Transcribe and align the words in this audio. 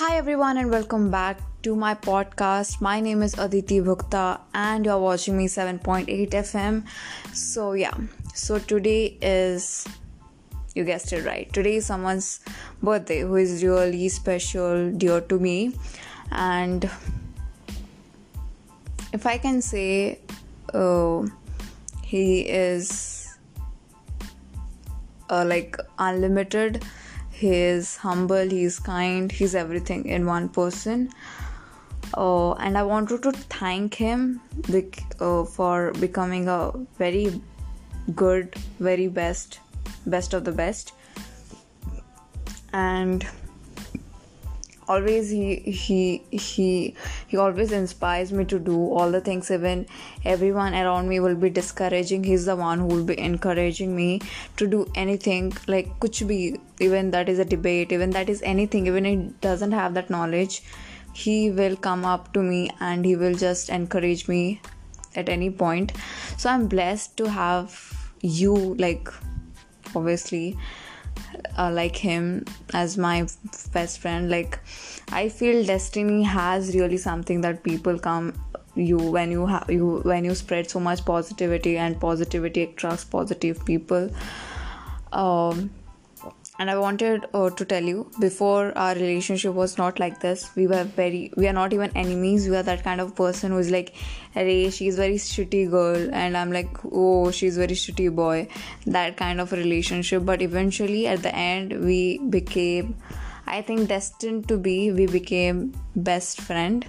Hi, 0.00 0.16
everyone, 0.16 0.56
and 0.56 0.70
welcome 0.70 1.10
back 1.10 1.38
to 1.62 1.76
my 1.76 1.94
podcast. 1.94 2.80
My 2.80 3.00
name 3.00 3.22
is 3.22 3.34
Aditi 3.34 3.80
Bhukta, 3.80 4.40
and 4.54 4.86
you're 4.86 4.98
watching 4.98 5.36
me 5.36 5.46
7.8 5.46 6.30
FM. 6.30 6.86
So, 7.34 7.74
yeah, 7.74 7.92
so 8.32 8.58
today 8.58 9.18
is 9.20 9.86
you 10.74 10.84
guessed 10.84 11.12
it 11.12 11.26
right. 11.26 11.52
Today 11.52 11.74
is 11.76 11.84
someone's 11.84 12.40
birthday 12.82 13.20
who 13.20 13.36
is 13.36 13.62
really 13.62 14.08
special, 14.08 14.90
dear 14.90 15.20
to 15.20 15.38
me, 15.38 15.74
and 16.30 16.88
if 19.12 19.26
I 19.26 19.36
can 19.36 19.60
say, 19.60 20.18
uh, 20.72 21.26
he 22.02 22.48
is 22.48 23.36
uh, 25.28 25.44
like 25.44 25.76
unlimited 25.98 26.82
he 27.40 27.52
is 27.56 27.96
humble 27.96 28.54
he 28.56 28.64
is 28.70 28.78
kind 28.78 29.32
he's 29.32 29.54
everything 29.54 30.06
in 30.06 30.26
one 30.26 30.48
person. 30.48 31.10
Uh, 32.14 32.52
and 32.54 32.76
i 32.78 32.82
wanted 32.82 33.22
to 33.22 33.32
thank 33.56 33.94
him 33.94 34.40
bec- 34.68 35.14
uh, 35.20 35.44
for 35.44 35.92
becoming 36.04 36.48
a 36.48 36.72
very 36.98 37.40
good 38.22 38.56
very 38.80 39.06
best 39.06 39.60
best 40.06 40.34
of 40.34 40.44
the 40.44 40.52
best. 40.52 40.92
And 42.72 43.26
always 44.94 45.30
he 45.30 45.56
he 45.80 46.00
he 46.44 46.68
he 47.32 47.36
always 47.44 47.72
inspires 47.78 48.32
me 48.40 48.44
to 48.52 48.58
do 48.58 48.76
all 48.98 49.10
the 49.16 49.20
things. 49.28 49.50
Even 49.56 49.86
everyone 50.34 50.74
around 50.74 51.08
me 51.08 51.20
will 51.20 51.38
be 51.46 51.50
discouraging. 51.60 52.24
He's 52.24 52.46
the 52.50 52.56
one 52.56 52.84
who 52.84 52.86
will 52.86 53.04
be 53.12 53.18
encouraging 53.30 53.94
me 53.96 54.20
to 54.56 54.68
do 54.76 54.84
anything 55.04 55.52
like 55.74 55.94
kuch 56.04 56.22
bhi 56.32 56.40
even 56.88 57.10
that 57.16 57.28
is 57.34 57.42
a 57.46 57.48
debate 57.56 57.96
even 57.98 58.16
that 58.18 58.34
is 58.36 58.42
anything. 58.54 58.86
Even 58.94 59.10
it 59.14 59.40
doesn't 59.48 59.78
have 59.80 59.94
that 60.00 60.14
knowledge 60.18 60.62
he 61.12 61.50
will 61.50 61.76
come 61.76 62.04
up 62.04 62.32
to 62.32 62.42
me 62.42 62.70
and 62.88 63.04
he 63.04 63.16
will 63.16 63.34
just 63.34 63.68
encourage 63.68 64.28
me 64.28 64.60
at 65.16 65.28
any 65.28 65.50
point. 65.50 65.92
So 66.36 66.50
i'm 66.50 66.68
blessed 66.68 67.16
to 67.22 67.28
have 67.28 67.78
you 68.22 68.54
like 68.84 69.08
obviously 69.94 70.56
uh, 71.58 71.70
like 71.70 71.96
him 71.96 72.44
as 72.74 72.96
my 72.98 73.26
best 73.72 73.98
friend 73.98 74.30
like 74.30 74.58
i 75.12 75.28
feel 75.28 75.64
destiny 75.64 76.22
has 76.22 76.74
really 76.74 76.96
something 76.96 77.40
that 77.40 77.62
people 77.62 77.98
come 77.98 78.32
you 78.74 78.96
when 78.96 79.30
you 79.30 79.46
have 79.46 79.68
you 79.68 80.00
when 80.04 80.24
you 80.24 80.34
spread 80.34 80.70
so 80.70 80.80
much 80.80 81.04
positivity 81.04 81.76
and 81.76 82.00
positivity 82.00 82.62
attracts 82.62 83.04
positive 83.04 83.64
people. 83.64 84.10
Um 85.12 85.70
and 86.60 86.70
i 86.70 86.76
wanted 86.78 87.26
uh, 87.34 87.48
to 87.58 87.64
tell 87.64 87.86
you 87.90 88.00
before 88.22 88.72
our 88.76 88.94
relationship 88.94 89.54
was 89.60 89.76
not 89.78 90.00
like 90.02 90.20
this 90.24 90.42
we 90.56 90.66
were 90.72 90.82
very 90.98 91.32
we 91.36 91.48
are 91.48 91.54
not 91.54 91.72
even 91.72 91.90
enemies. 91.96 92.48
We 92.48 92.56
are 92.56 92.62
that 92.62 92.84
kind 92.84 93.00
of 93.00 93.14
person 93.16 93.52
who's 93.52 93.70
like 93.70 93.94
hey 94.34 94.68
she's 94.68 94.96
very 94.96 95.14
shitty 95.14 95.70
girl 95.70 96.10
and 96.22 96.36
i'm 96.36 96.52
like 96.52 96.84
oh 96.92 97.30
she's 97.30 97.56
very 97.56 97.78
shitty 97.84 98.14
boy 98.14 98.48
that 98.86 99.16
kind 99.16 99.40
of 99.40 99.52
relationship. 99.52 100.26
But 100.26 100.42
eventually 100.42 101.06
at 101.06 101.22
the 101.22 101.34
end 101.34 101.80
we 101.84 102.18
became 102.36 102.94
i 103.46 103.62
think 103.62 103.88
destined 103.88 104.46
to 104.48 104.58
be 104.58 104.92
we 104.92 105.06
became 105.06 105.72
best 105.96 106.40
friend. 106.42 106.86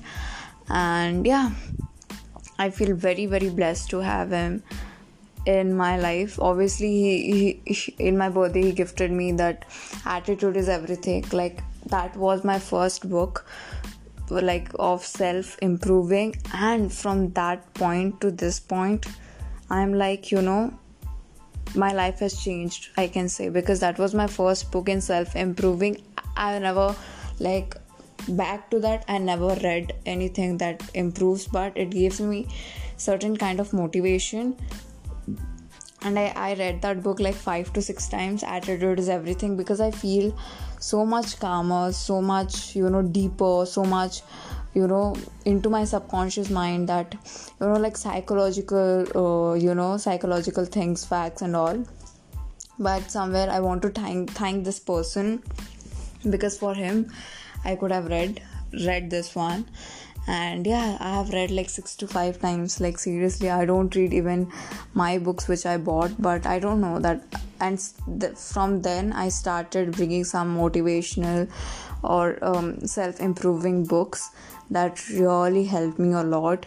And 0.67 1.25
yeah 1.25 1.51
i 2.59 2.69
feel 2.69 2.95
very 2.95 3.25
very 3.25 3.49
blessed 3.49 3.89
to 3.91 3.99
have 3.99 4.31
him 4.31 4.63
in 5.45 5.75
my 5.75 5.97
life. 5.97 6.39
Obviously 6.39 6.89
he, 6.89 7.61
he, 7.65 7.95
in 7.97 8.17
my 8.17 8.29
birthday 8.29 8.63
he 8.63 8.71
gifted 8.71 9.11
me 9.11 9.31
that 9.33 9.65
attitude 10.05 10.57
is 10.57 10.69
everything. 10.69 11.25
Like 11.31 11.63
that 11.87 12.15
was 12.15 12.43
my 12.43 12.59
first 12.59 13.09
book 13.09 13.45
like 14.29 14.69
of 14.79 15.03
self 15.03 15.57
improving 15.61 16.33
and 16.53 16.93
from 16.93 17.33
that 17.33 17.73
point 17.73 18.21
to 18.21 18.31
this 18.31 18.61
point 18.61 19.05
i'm 19.69 19.93
like 19.93 20.31
you 20.31 20.41
know 20.41 20.73
my 21.75 21.91
life 21.91 22.19
has 22.19 22.41
changed 22.41 22.91
i 22.95 23.07
can 23.07 23.27
say. 23.27 23.49
Because 23.49 23.81
that 23.81 23.97
was 23.97 24.13
my 24.13 24.27
first 24.27 24.71
book 24.71 24.87
in 24.87 25.01
self 25.01 25.35
improving 25.35 26.01
i 26.37 26.57
never 26.59 26.95
like 27.39 27.75
back 28.29 28.69
to 28.69 28.79
that. 28.79 29.03
I 29.07 29.17
never 29.17 29.55
read 29.63 29.93
anything 30.05 30.57
that 30.59 30.81
improves. 30.93 31.47
But 31.47 31.77
it 31.77 31.89
gives 31.91 32.21
me 32.21 32.47
certain 32.97 33.37
kind 33.37 33.59
of 33.59 33.73
motivation 33.73 34.55
and 36.03 36.17
I, 36.17 36.33
I 36.35 36.53
read 36.55 36.81
that 36.81 37.03
book 37.03 37.19
like 37.19 37.35
five 37.35 37.71
to 37.73 37.81
six 37.81 38.07
times. 38.07 38.43
Attitude 38.43 38.99
is 38.99 39.09
everything 39.09 39.55
because 39.57 39.79
i 39.79 39.91
feel 39.91 40.35
so 40.79 41.05
much 41.05 41.39
calmer 41.39 41.91
so 41.91 42.21
much 42.21 42.75
you 42.75 42.89
know 42.89 43.03
deeper 43.03 43.65
so 43.67 43.83
much 43.83 44.21
you 44.73 44.87
know 44.87 45.15
into 45.45 45.69
my 45.69 45.83
subconscious 45.85 46.49
mind 46.49 46.89
that 46.89 47.13
you 47.59 47.67
know 47.67 47.73
like 47.73 47.95
psychological 47.95 49.05
uh, 49.15 49.53
you 49.53 49.75
know 49.75 49.97
psychological 49.97 50.65
things 50.65 51.05
facts 51.05 51.41
and 51.41 51.55
all. 51.55 51.83
But 52.79 53.11
somewhere 53.11 53.49
i 53.51 53.59
want 53.59 53.83
to 53.83 53.89
thank 53.89 54.31
thank 54.31 54.63
this 54.63 54.79
person 54.79 55.43
because 56.29 56.57
for 56.57 56.73
him 56.73 57.11
i 57.63 57.75
could 57.75 57.91
have 57.91 58.07
read 58.07 58.41
read 58.87 59.09
this 59.11 59.35
one 59.35 59.65
and 60.27 60.67
yeah 60.67 60.97
i 60.99 61.09
have 61.15 61.29
read 61.29 61.51
like 61.51 61.69
six 61.69 61.95
to 61.95 62.07
five 62.07 62.39
times. 62.39 62.79
Like 62.79 62.99
seriously 62.99 63.49
i 63.49 63.65
don't 63.65 63.95
read 63.95 64.13
even 64.13 64.51
my 64.93 65.17
books 65.17 65.47
which 65.47 65.65
i 65.65 65.77
bought 65.77 66.21
but 66.21 66.45
i 66.45 66.59
don't 66.59 66.81
know 66.81 66.99
that 66.99 67.23
and 67.59 67.79
th- 68.19 68.35
from 68.37 68.81
then 68.81 69.13
i 69.13 69.29
started 69.29 69.91
bringing 69.93 70.23
some 70.23 70.55
motivational 70.55 71.49
or 72.03 72.37
um, 72.43 72.85
self-improving 72.85 73.85
books 73.85 74.31
that 74.71 75.07
really 75.09 75.65
helped 75.65 75.99
me 75.99 76.13
a 76.13 76.23
lot. 76.23 76.65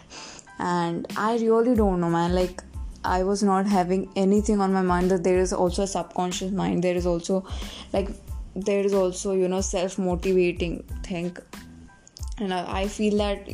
And 0.59 1.05
i 1.17 1.37
really 1.37 1.75
don't 1.75 1.99
know 1.99 2.09
man. 2.09 2.33
Like 2.33 2.63
i 3.03 3.23
was 3.23 3.43
not 3.43 3.67
having 3.67 4.11
anything 4.15 4.61
on 4.61 4.73
my 4.73 4.81
mind 4.81 5.11
that 5.11 5.23
there 5.23 5.37
is 5.39 5.51
also 5.53 5.83
a 5.83 5.87
subconscious 5.87 6.51
mind. 6.51 6.83
There 6.83 6.95
is 6.95 7.05
also 7.05 7.45
like 7.93 8.09
there 8.55 8.85
is 8.85 8.93
also 8.93 9.33
you 9.33 9.49
know 9.49 9.61
self-motivating 9.61 10.83
thing 11.03 11.35
and 12.37 12.53
I, 12.53 12.87
feel 12.87 13.17
that 13.17 13.47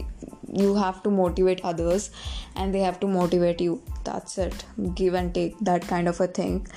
you 0.52 0.76
have 0.76 1.04
to 1.04 1.12
motivate 1.12 1.62
others 1.64 2.10
and 2.56 2.74
they 2.74 2.80
have 2.80 3.00
to 3.02 3.08
motivate 3.08 3.62
you. 3.62 3.82
That's 4.04 4.38
it. 4.38 4.66
Give 4.96 5.14
and 5.14 5.34
take 5.34 5.58
that 5.60 5.88
kind 5.88 6.08
of 6.08 6.20
a 6.20 6.28
thing. 6.28 6.68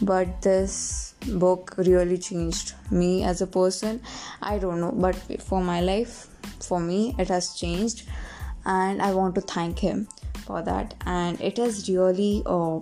But 0.00 0.40
this 0.42 1.14
book 1.34 1.74
really 1.76 2.16
changed 2.16 2.74
me 2.90 3.24
as 3.24 3.42
a 3.42 3.46
person. 3.46 4.00
I 4.40 4.58
don't 4.58 4.80
know 4.80 4.92
but 4.92 5.14
for 5.42 5.60
my 5.62 5.80
life 5.80 6.28
for 6.60 6.80
me 6.80 7.14
it 7.18 7.28
has 7.28 7.54
changed. 7.54 8.08
And 8.64 9.00
i 9.00 9.12
want 9.14 9.34
to 9.34 9.40
thank 9.40 9.78
him 9.78 10.08
for 10.46 10.62
that. 10.62 10.94
And 11.04 11.40
it 11.40 11.58
is 11.58 11.88
really 11.88 12.42
uh, 12.46 12.80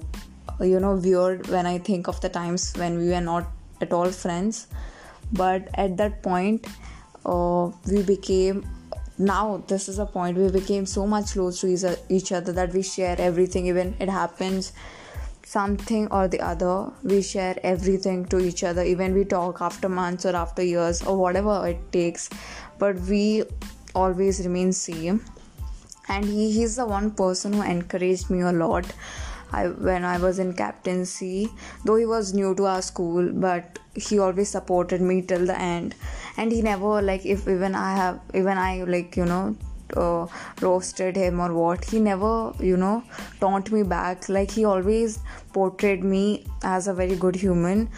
you 0.60 0.80
know 0.80 0.94
weird 0.94 1.46
when 1.48 1.66
i 1.66 1.78
think 1.78 2.08
of 2.08 2.20
the 2.20 2.28
times 2.28 2.72
when 2.76 2.98
we 2.98 3.08
were 3.08 3.20
not 3.20 3.48
at 3.80 3.92
all 3.92 4.10
friends. 4.10 4.68
But 5.32 5.68
at 5.74 5.96
that 5.98 6.22
point 6.22 6.66
uh, 7.34 7.70
we 7.92 8.02
became 8.02 8.66
now 9.18 9.62
this 9.66 9.88
is 9.88 9.98
a 9.98 10.06
point 10.06 10.36
we 10.36 10.50
became 10.50 10.86
so 10.86 11.06
much 11.06 11.32
close 11.32 11.60
to 11.60 11.98
each 12.08 12.32
other 12.32 12.52
that 12.52 12.72
we 12.72 12.82
share 12.82 13.16
everything 13.18 13.66
even 13.66 13.94
it 13.98 14.08
happens 14.08 14.72
something 15.48 16.06
or 16.12 16.28
the 16.28 16.40
other 16.40 16.90
we 17.02 17.22
share 17.22 17.56
everything 17.62 18.24
to 18.26 18.38
each 18.38 18.62
other. 18.62 18.82
Even 18.82 19.14
we 19.14 19.24
talk 19.24 19.62
after 19.62 19.88
months 19.88 20.26
or 20.26 20.36
after 20.36 20.62
years 20.62 21.02
or 21.02 21.16
whatever 21.16 21.66
it 21.66 21.80
takes 21.90 22.28
but 22.78 23.00
we 23.12 23.44
always 23.94 24.40
remain 24.46 24.72
same. 24.72 25.24
And 26.08 26.24
he, 26.24 26.50
he's 26.52 26.76
the 26.76 26.86
one 26.86 27.10
person 27.10 27.54
who 27.54 27.62
encouraged 27.62 28.30
me 28.30 28.40
a 28.40 28.52
lot 28.52 28.84
I, 29.52 29.68
when 29.68 30.04
I 30.04 30.18
was 30.18 30.38
in 30.38 30.52
captaincy, 30.52 31.48
though 31.84 31.96
he 31.96 32.06
was 32.06 32.34
new 32.34 32.54
to 32.56 32.66
our 32.66 32.82
school, 32.82 33.30
but 33.32 33.78
he 33.94 34.18
always 34.18 34.48
supported 34.48 35.00
me 35.00 35.22
till 35.22 35.46
the 35.46 35.58
end. 35.58 35.94
And 36.36 36.52
he 36.52 36.62
never 36.62 37.02
like 37.02 37.26
if 37.26 37.48
even 37.48 37.74
I 37.74 37.96
have 37.96 38.20
even 38.34 38.58
I 38.58 38.82
like 38.84 39.16
you 39.16 39.24
know 39.24 39.56
uh, 39.96 40.26
roasted 40.60 41.16
him 41.16 41.40
or 41.40 41.52
what 41.52 41.84
he 41.84 41.98
never 41.98 42.52
you 42.60 42.76
know 42.76 43.02
taunt 43.40 43.70
me 43.72 43.82
back 43.82 44.28
like 44.28 44.50
he 44.50 44.64
always 44.64 45.18
portrayed 45.52 46.04
me 46.04 46.44
as 46.62 46.88
a 46.88 46.94
very 46.94 47.16
good 47.16 47.34
human 47.34 47.88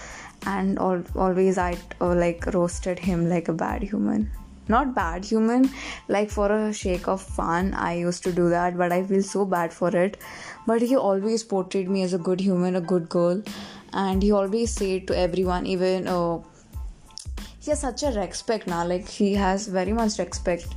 and 0.46 0.78
al- 0.78 1.04
always 1.16 1.58
i 1.58 1.76
uh, 2.00 2.14
like 2.14 2.46
roasted 2.54 2.98
him 2.98 3.28
like 3.28 3.48
a 3.48 3.52
bad 3.52 3.82
human 3.82 4.30
not 4.70 4.94
bad. 4.94 5.24
Human 5.24 5.70
like 6.08 6.30
for 6.30 6.50
a 6.52 6.72
shake 6.72 7.08
of 7.08 7.22
fun 7.38 7.72
i 7.74 7.94
used 7.94 8.22
to 8.24 8.32
do 8.32 8.48
that 8.50 8.76
but 8.76 8.92
i 8.92 9.02
feel 9.04 9.22
so 9.22 9.44
bad 9.44 9.72
for 9.72 9.94
it. 10.04 10.16
But 10.66 10.82
he 10.82 10.96
always 10.96 11.44
portrayed 11.44 11.88
me 11.88 12.02
as 12.02 12.14
a 12.14 12.18
good 12.18 12.40
human 12.40 12.76
a 12.76 12.80
good 12.80 13.08
girl. 13.08 13.42
And 13.92 14.22
he 14.22 14.32
always 14.32 14.72
said 14.72 15.06
to 15.08 15.16
everyone 15.18 15.66
even 15.66 16.06
uh, 16.06 16.38
he 17.60 17.70
has 17.70 17.80
such 17.80 18.02
a 18.02 18.12
respect 18.18 18.66
now 18.66 18.84
like 18.86 19.08
he 19.08 19.34
has 19.34 19.66
very 19.66 19.92
much 19.92 20.18
respect. 20.18 20.68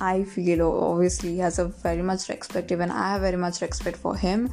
I 0.00 0.24
feel 0.24 0.62
obviously 0.62 1.30
he 1.34 1.38
has 1.38 1.58
a 1.58 1.66
very 1.66 2.02
much 2.02 2.28
respect. 2.28 2.72
Even 2.72 2.90
i 2.90 3.12
have 3.12 3.22
very 3.22 3.36
much 3.36 3.60
respect 3.60 3.96
for 3.96 4.16
him. 4.16 4.50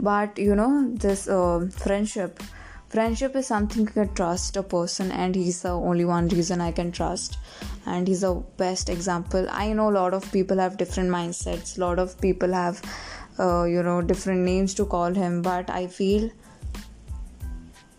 But 0.00 0.38
you 0.38 0.54
know 0.54 0.90
this 0.94 1.28
uh, 1.28 1.68
friendship 1.76 2.42
friendship 2.88 3.36
is 3.36 3.46
something 3.46 3.82
you 3.82 3.92
can 3.92 4.12
trust 4.14 4.56
a 4.56 4.62
person 4.62 5.12
and 5.12 5.34
he's 5.34 5.62
the 5.62 5.70
only 5.70 6.04
one 6.04 6.28
reason 6.28 6.60
i 6.60 6.72
can 6.72 6.90
trust. 6.90 7.38
And 7.86 8.08
he's 8.08 8.22
the 8.22 8.34
best 8.56 8.88
example. 8.88 9.46
I 9.50 9.72
know 9.72 9.88
a 9.90 9.96
lot 9.98 10.14
of 10.14 10.30
people 10.32 10.58
have 10.58 10.76
different 10.76 11.10
mindsets. 11.10 11.76
A 11.78 11.80
lot 11.80 11.98
of 11.98 12.20
people 12.20 12.52
have 12.52 12.82
uh, 13.38 13.64
you 13.64 13.82
know 13.82 14.02
different 14.02 14.40
names 14.40 14.74
to 14.74 14.84
call 14.84 15.14
him. 15.14 15.42
But 15.42 15.70
i 15.70 15.86
feel 15.86 16.30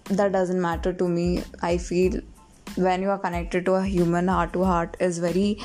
that 0.10 0.32
doesn't 0.32 0.62
matter 0.62 0.94
to 0.94 1.08
me. 1.08 1.44
I 1.62 1.78
feel 1.78 2.22
when 2.76 3.02
you 3.02 3.10
are 3.10 3.20
connected 3.20 3.66
to 3.66 3.74
a 3.76 3.84
human 3.84 4.28
heart 4.28 4.54
to 4.54 4.64
heart 4.64 4.98
is 5.00 5.20
very 5.20 5.60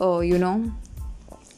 uh, 0.00 0.18
you 0.20 0.38
know 0.38 0.72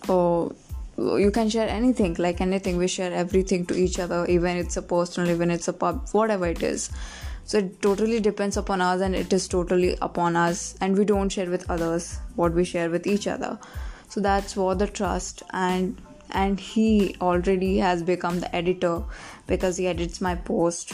uh, 0.09 0.53
you 0.97 1.31
can 1.31 1.49
share 1.49 1.69
anything 1.69 2.15
like 2.19 2.41
anything. 2.41 2.77
We 2.77 2.89
share 2.89 3.13
everything 3.13 3.67
to 3.67 3.75
each 3.75 3.99
other 3.99 4.27
even 4.27 4.57
it's 4.57 4.77
a 4.77 4.83
personal 4.83 5.31
even 5.31 5.51
it's 5.51 5.69
a 5.69 5.73
pub 5.73 6.09
whatever 6.13 6.47
it 6.47 6.63
is. 6.63 6.91
So 7.45 7.59
it 7.59 7.83
totally 7.83 8.21
depends 8.21 8.57
upon 8.57 8.81
us 8.81 9.01
and 9.01 9.15
it 9.15 9.33
is 9.33 9.49
totally 9.49 9.99
upon 10.01 10.35
us 10.35 10.77
and 10.81 10.97
we 10.97 11.05
don't 11.05 11.29
share 11.29 11.51
with 11.51 11.69
others 11.71 12.19
what 12.37 12.53
we 12.55 12.65
share 12.65 12.89
with 12.89 13.07
each 13.07 13.27
other. 13.27 13.59
So 14.09 14.21
that's 14.21 14.57
what 14.57 14.79
the 14.79 14.87
trust 14.87 15.43
and 15.51 16.01
and 16.31 16.59
he 16.59 17.17
already 17.21 17.79
has 17.79 18.03
become 18.03 18.41
the 18.41 18.55
editor 18.55 19.03
because 19.47 19.77
he 19.77 19.87
edits 19.87 20.21
my 20.21 20.35
post. 20.35 20.93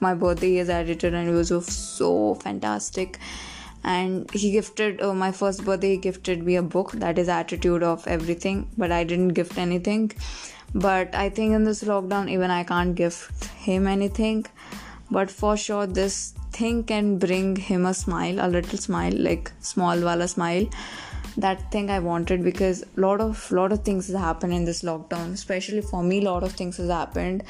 My 0.00 0.14
birthday 0.14 0.56
is 0.56 0.70
edited 0.70 1.12
and 1.14 1.28
it 1.28 1.32
was 1.32 1.66
so 1.66 2.34
fantastic 2.36 3.18
and 3.84 4.30
he 4.32 4.52
gifted 4.52 5.00
uh, 5.00 5.14
my 5.14 5.32
first 5.32 5.64
birthday 5.64 5.92
he 5.92 5.96
gifted 5.96 6.42
me 6.42 6.56
a 6.56 6.62
book. 6.62 6.92
That 6.92 7.18
is 7.18 7.28
attitude 7.28 7.82
of 7.82 8.06
everything. 8.06 8.70
But 8.76 8.92
i 8.92 9.04
didn't 9.04 9.28
gift 9.28 9.58
anything. 9.58 10.12
But 10.74 11.14
i 11.14 11.28
think 11.30 11.54
in 11.54 11.64
this 11.64 11.82
lockdown 11.84 12.30
even 12.30 12.50
i 12.50 12.62
can't 12.64 12.94
gift 12.94 13.44
him 13.68 13.86
anything. 13.86 14.46
But 15.10 15.30
for 15.30 15.56
sure 15.56 15.86
this 15.86 16.34
thing 16.52 16.84
can 16.84 17.18
bring 17.18 17.56
him 17.56 17.86
a 17.86 17.94
smile 17.94 18.38
a 18.40 18.48
little 18.48 18.78
smile 18.78 19.12
like 19.16 19.52
small 19.60 20.00
wala 20.00 20.28
smile. 20.28 20.66
That 21.36 21.70
thing 21.72 21.90
i 21.90 21.98
wanted 22.00 22.44
because 22.44 22.82
a 22.82 23.00
lot 23.00 23.20
of 23.20 23.50
lot 23.50 23.72
of 23.72 23.82
things 23.82 24.08
has 24.08 24.16
happened 24.16 24.52
in 24.52 24.64
this 24.64 24.82
lockdown. 24.82 25.32
Especially 25.32 25.80
for 25.80 26.02
me 26.02 26.20
lot 26.20 26.42
of 26.42 26.52
things 26.52 26.76
has 26.76 26.90
happened 26.90 27.44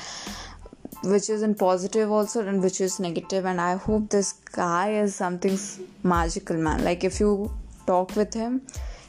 which 1.03 1.31
is 1.31 1.43
in 1.43 1.55
positive 1.55 2.11
also 2.11 2.47
and 2.47 2.63
which 2.63 2.81
is 2.81 3.01
negative. 3.01 3.45
And 3.45 3.61
i 3.61 3.75
hope 3.77 4.11
this 4.11 4.33
guy 4.33 4.93
is 4.93 5.15
something 5.15 5.59
magical 6.03 6.57
man. 6.57 6.85
Like 6.85 7.05
if 7.05 7.21
you 7.21 7.51
talk 7.87 8.17
with 8.17 8.35
him 8.35 8.63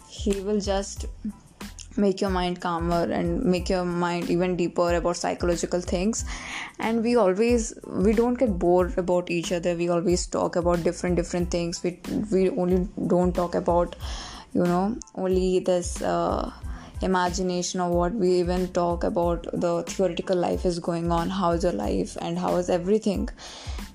he 0.08 0.40
will 0.42 0.60
just 0.60 1.06
make 1.98 2.22
your 2.22 2.30
mind 2.30 2.62
calmer 2.62 3.04
and 3.12 3.44
make 3.44 3.70
your 3.70 3.84
mind 3.84 4.30
even 4.30 4.56
deeper 4.56 4.96
about 4.96 5.18
psychological 5.18 5.82
things. 5.82 6.24
And 6.80 7.04
we 7.04 7.16
always 7.16 7.74
we 7.86 8.14
don't 8.14 8.36
get 8.36 8.58
bored 8.58 8.98
about 8.98 9.30
each 9.30 9.52
other. 9.52 9.76
We 9.76 9.90
always 9.90 10.26
talk 10.28 10.56
about 10.56 10.84
different 10.84 11.16
different 11.16 11.52
things. 11.52 11.84
We 11.84 12.00
we 12.32 12.50
only 12.50 12.88
don't 13.08 13.34
talk 13.34 13.56
about 13.56 13.96
you 14.54 14.64
know 14.64 14.98
only 15.16 15.60
this 15.60 16.02
uh, 16.02 16.52
imagination 17.02 17.80
or 17.80 17.90
what 17.90 18.14
we 18.14 18.40
even 18.40 18.68
talk 18.70 19.04
about 19.04 19.48
the 19.54 19.84
theoretical 19.84 20.38
life 20.38 20.66
is 20.66 20.80
going 20.80 21.12
on 21.12 21.30
how 21.30 21.52
is 21.52 21.64
your 21.64 21.74
life 21.74 22.18
and 22.22 22.38
how 22.38 22.56
is 22.58 22.70
everything. 22.70 23.30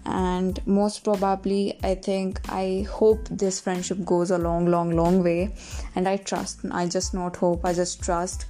And 0.05 0.65
most 0.67 1.03
probably 1.03 1.79
i 1.83 1.95
think 1.95 2.41
i 2.49 2.87
hope 2.91 3.29
this 3.29 3.61
friendship 3.61 4.05
goes 4.05 4.31
a 4.31 4.39
long 4.39 4.67
long 4.67 4.91
long 4.97 5.23
way. 5.23 5.55
And 5.95 6.09
i 6.09 6.17
trust 6.17 6.61
i 6.71 6.87
just 6.87 7.15
not 7.15 7.37
hope 7.37 7.65
i 7.65 7.73
just 7.73 8.03
trust. 8.03 8.47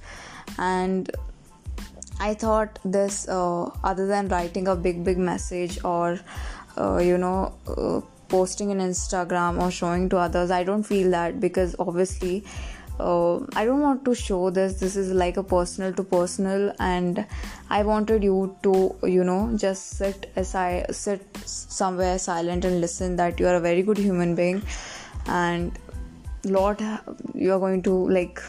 And 0.57 1.09
i 2.19 2.33
thought 2.33 2.79
this 2.83 3.27
uh, 3.27 3.65
other 3.83 4.07
than 4.07 4.27
writing 4.29 4.67
a 4.67 4.75
big 4.75 5.03
big 5.03 5.17
message 5.17 5.79
or 5.83 6.19
uh, 6.77 6.97
you 6.97 7.17
know 7.17 7.53
uh, 7.67 8.01
posting 8.27 8.71
in 8.71 8.79
instagram 8.79 9.61
or 9.61 9.69
showing 9.71 10.09
to 10.09 10.17
others 10.17 10.51
i 10.51 10.63
don't 10.63 10.83
feel 10.83 11.11
that 11.11 11.39
because 11.39 11.75
obviously 11.79 12.43
uh, 12.99 13.37
I 13.55 13.65
don't 13.65 13.81
want 13.81 14.03
to 14.05 14.15
show 14.15 14.49
this. 14.49 14.79
This 14.79 14.95
is 14.95 15.11
like 15.11 15.37
a 15.37 15.43
personal 15.43 15.93
to 15.93 16.03
personal, 16.03 16.73
and 16.79 17.25
I 17.69 17.83
wanted 17.83 18.23
you 18.23 18.55
to, 18.63 18.95
you 19.03 19.23
know, 19.23 19.53
just 19.55 19.89
sit 19.97 20.31
aside, 20.35 20.93
sit 20.95 21.25
somewhere 21.45 22.17
silent 22.17 22.65
and 22.65 22.81
listen. 22.81 23.15
That 23.15 23.39
you 23.39 23.47
are 23.47 23.55
a 23.55 23.59
very 23.59 23.83
good 23.83 23.97
human 23.97 24.35
being, 24.35 24.61
and 25.27 25.77
Lord, 26.43 26.81
you 27.33 27.53
are 27.53 27.59
going 27.59 27.83
to 27.83 27.93
like 28.09 28.41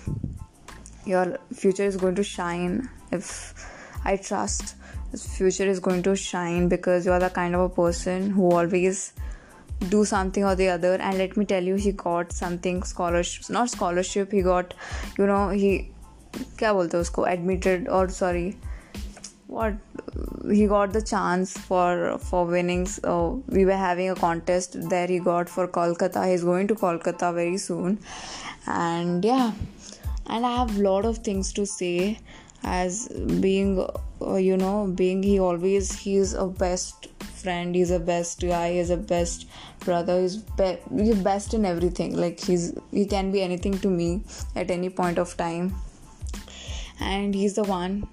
your 1.05 1.39
future 1.53 1.85
is 1.85 1.97
going 1.97 2.15
to 2.17 2.23
shine. 2.25 2.89
If 3.13 3.55
I 4.05 4.17
trust, 4.17 4.77
this 5.11 5.37
future 5.37 5.67
is 5.67 5.81
going 5.81 6.03
to 6.05 6.15
shine 6.17 6.69
because 6.69 7.07
you 7.07 7.13
are 7.13 7.21
the 7.21 7.31
kind 7.31 7.55
of 7.55 7.61
a 7.61 7.69
person 7.69 8.31
who 8.31 8.51
always 8.51 9.13
do 9.90 10.04
something 10.06 10.44
or 10.44 10.56
the 10.56 10.68
other 10.70 10.94
and 10.96 11.18
let 11.18 11.36
me 11.36 11.46
tell 11.46 11.64
you 11.64 11.76
he 11.76 11.92
got 11.92 12.32
something 12.32 12.84
scholarship 12.84 13.50
not 13.50 13.70
scholarship 13.70 14.32
he 14.32 14.42
got 14.42 14.74
you 15.18 15.26
know 15.26 15.50
he 15.50 15.74
क्या 16.60 16.72
बोलते 16.74 16.98
हैं 16.98 17.02
उसको 17.02 17.26
admitted 17.32 17.90
or 17.96 18.08
sorry 18.10 18.56
what 19.48 19.74
he 20.52 20.66
got 20.68 20.94
the 20.94 21.02
chance 21.02 21.52
for 21.66 22.18
for 22.30 22.46
winnings 22.46 23.00
uh, 23.04 23.36
we 23.58 23.66
were 23.66 23.78
having 23.82 24.10
a 24.10 24.16
contest 24.16 24.78
there 24.94 25.08
he 25.08 25.20
got 25.28 25.52
for 25.56 25.68
kolkata 25.78 26.24
he's 26.30 26.46
going 26.52 26.72
to 26.72 26.78
kolkata 26.84 27.34
very 27.36 27.60
soon 27.66 28.00
and 28.78 29.30
yeah 29.32 29.52
and 30.28 30.46
i 30.46 30.56
have 30.56 30.76
a 30.80 30.82
lot 30.88 31.06
of 31.12 31.20
things 31.30 31.54
to 31.60 31.66
say 31.66 32.18
as 32.64 33.08
being 33.46 33.72
uh, 34.22 34.36
you 34.36 34.58
know 34.58 34.88
being 35.04 35.22
he 35.22 35.40
always 35.40 35.92
he's 36.06 36.34
a 36.34 36.48
best 36.66 37.08
friend 37.44 37.76
he's 37.76 37.92
a 37.92 38.00
best 38.00 38.42
guy 38.42 38.66
he's 38.74 38.90
a 38.90 38.98
best 38.98 39.48
brother 39.85 40.19
is 40.19 40.37
be- 40.37 40.79
best 41.23 41.55
in 41.55 41.65
everything. 41.65 42.17
Like 42.17 42.41
he's 42.41 42.73
he 42.91 43.07
can 43.07 43.31
be 43.33 43.43
anything 43.43 43.79
to 43.81 43.89
me 43.89 44.23
at 44.55 44.71
any 44.71 44.91
point 44.91 45.19
of 45.19 45.37
time. 45.37 45.75
And 47.01 47.35
he's 47.35 47.55
the 47.55 47.65
one 47.65 48.09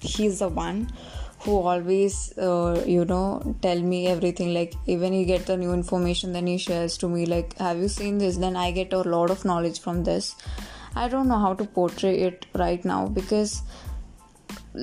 he's 0.00 0.38
the 0.40 0.48
one 0.48 0.90
who 1.40 1.56
always 1.56 2.36
uh, 2.36 2.82
you 2.86 3.04
know 3.04 3.56
tell 3.62 3.80
me 3.80 4.06
everything. 4.06 4.54
Like 4.54 4.74
even 4.86 5.12
he 5.12 5.24
get 5.24 5.46
the 5.46 5.56
new 5.56 5.72
information 5.72 6.32
then 6.32 6.46
he 6.46 6.58
shares 6.58 6.96
to 6.98 7.08
me 7.08 7.26
like 7.26 7.56
have 7.58 7.78
you 7.78 7.88
seen 7.88 8.18
this? 8.18 8.36
Then 8.36 8.56
i 8.56 8.70
get 8.70 8.92
a 8.92 9.02
lot 9.02 9.30
of 9.30 9.44
knowledge 9.44 9.80
from 9.80 10.04
this. 10.04 10.34
I 10.96 11.06
don't 11.08 11.28
know 11.28 11.38
how 11.38 11.54
to 11.54 11.64
portray 11.64 12.18
it 12.22 12.46
right 12.54 12.84
now 12.84 13.06
because 13.06 13.62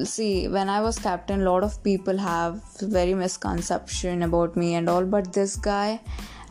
see 0.03 0.47
when 0.47 0.69
i 0.69 0.81
was 0.81 0.97
captain 0.99 1.41
a 1.41 1.49
lot 1.49 1.63
of 1.63 1.81
people 1.83 2.17
have 2.17 2.61
very 2.81 3.13
misconception 3.13 4.23
about 4.23 4.55
me 4.55 4.73
and 4.75 4.89
all 4.89 5.05
but 5.05 5.31
this 5.33 5.55
guy 5.55 5.99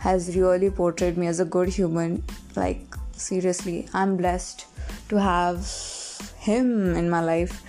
has 0.04 0.36
really 0.36 0.70
portrayed 0.70 1.16
me 1.16 1.26
as 1.26 1.40
a 1.40 1.44
good 1.46 1.68
human. 1.68 2.22
Like 2.56 2.96
seriously 3.12 3.88
i'm 3.94 4.16
blessed 4.18 4.66
to 5.08 5.20
have 5.20 5.66
him 6.38 6.94
in 6.94 7.08
my 7.08 7.20
life. 7.20 7.62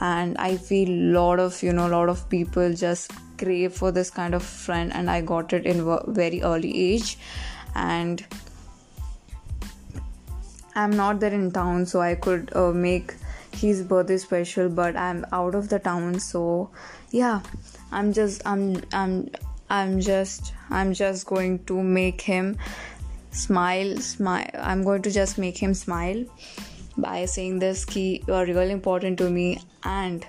And 0.00 0.36
i 0.36 0.56
feel 0.56 0.88
a 0.88 1.02
lot 1.18 1.40
of 1.40 1.62
you 1.62 1.72
know 1.72 1.88
lot 1.88 2.08
of 2.14 2.28
people 2.28 2.74
just 2.74 3.12
crave 3.38 3.72
for 3.72 3.90
this 3.90 4.10
kind 4.10 4.34
of 4.34 4.42
friend 4.42 4.92
and 4.92 5.10
i 5.10 5.20
got 5.32 5.52
it 5.52 5.64
in 5.64 5.82
very 6.08 6.42
early 6.42 6.76
age. 6.90 7.18
And 7.74 8.24
i'm 10.74 10.96
not 11.02 11.20
there 11.20 11.34
in 11.40 11.50
town 11.52 11.86
so 11.86 12.00
i 12.00 12.14
could 12.14 12.54
uh, 12.54 12.70
make 12.72 13.14
his 13.53 13.81
birthday 13.83 14.17
special 14.17 14.69
but 14.69 14.95
i'm 14.95 15.25
out 15.31 15.55
of 15.55 15.69
the 15.69 15.79
town 15.79 16.19
so 16.19 16.69
yeah 17.11 17.41
i'm 17.91 18.13
just 18.13 18.41
i'm 18.45 18.81
i'm 18.93 19.29
i'm 19.69 19.99
just 19.99 20.53
i'm 20.69 20.93
just 20.93 21.25
going 21.25 21.59
to 21.65 21.81
make 21.81 22.21
him 22.21 22.55
smile 23.31 23.97
smile 23.97 24.49
i'm 24.61 24.83
going 24.83 25.01
to 25.01 25.11
just 25.11 25.37
make 25.37 25.57
him 25.57 25.73
smile 25.73 26.23
by 26.97 27.25
saying 27.25 27.59
this 27.59 27.85
key 27.85 28.23
you 28.27 28.33
are 28.33 28.45
really 28.45 28.71
important 28.71 29.17
to 29.17 29.29
me 29.29 29.59
and 29.83 30.25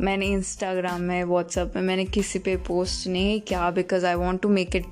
मैंने 0.00 0.26
Instagram 0.26 1.02
में 1.02 1.22
WhatsApp 1.24 1.72
में 1.76 1.82
मैंने 1.82 2.04
किसी 2.04 2.38
पे 2.38 2.56
post 2.66 3.06
नहीं 3.08 3.40
किया 3.48 3.70
because 3.70 4.04
I 4.04 4.14
want 4.14 4.40
to 4.42 4.48
make 4.48 4.76
it 4.76 4.86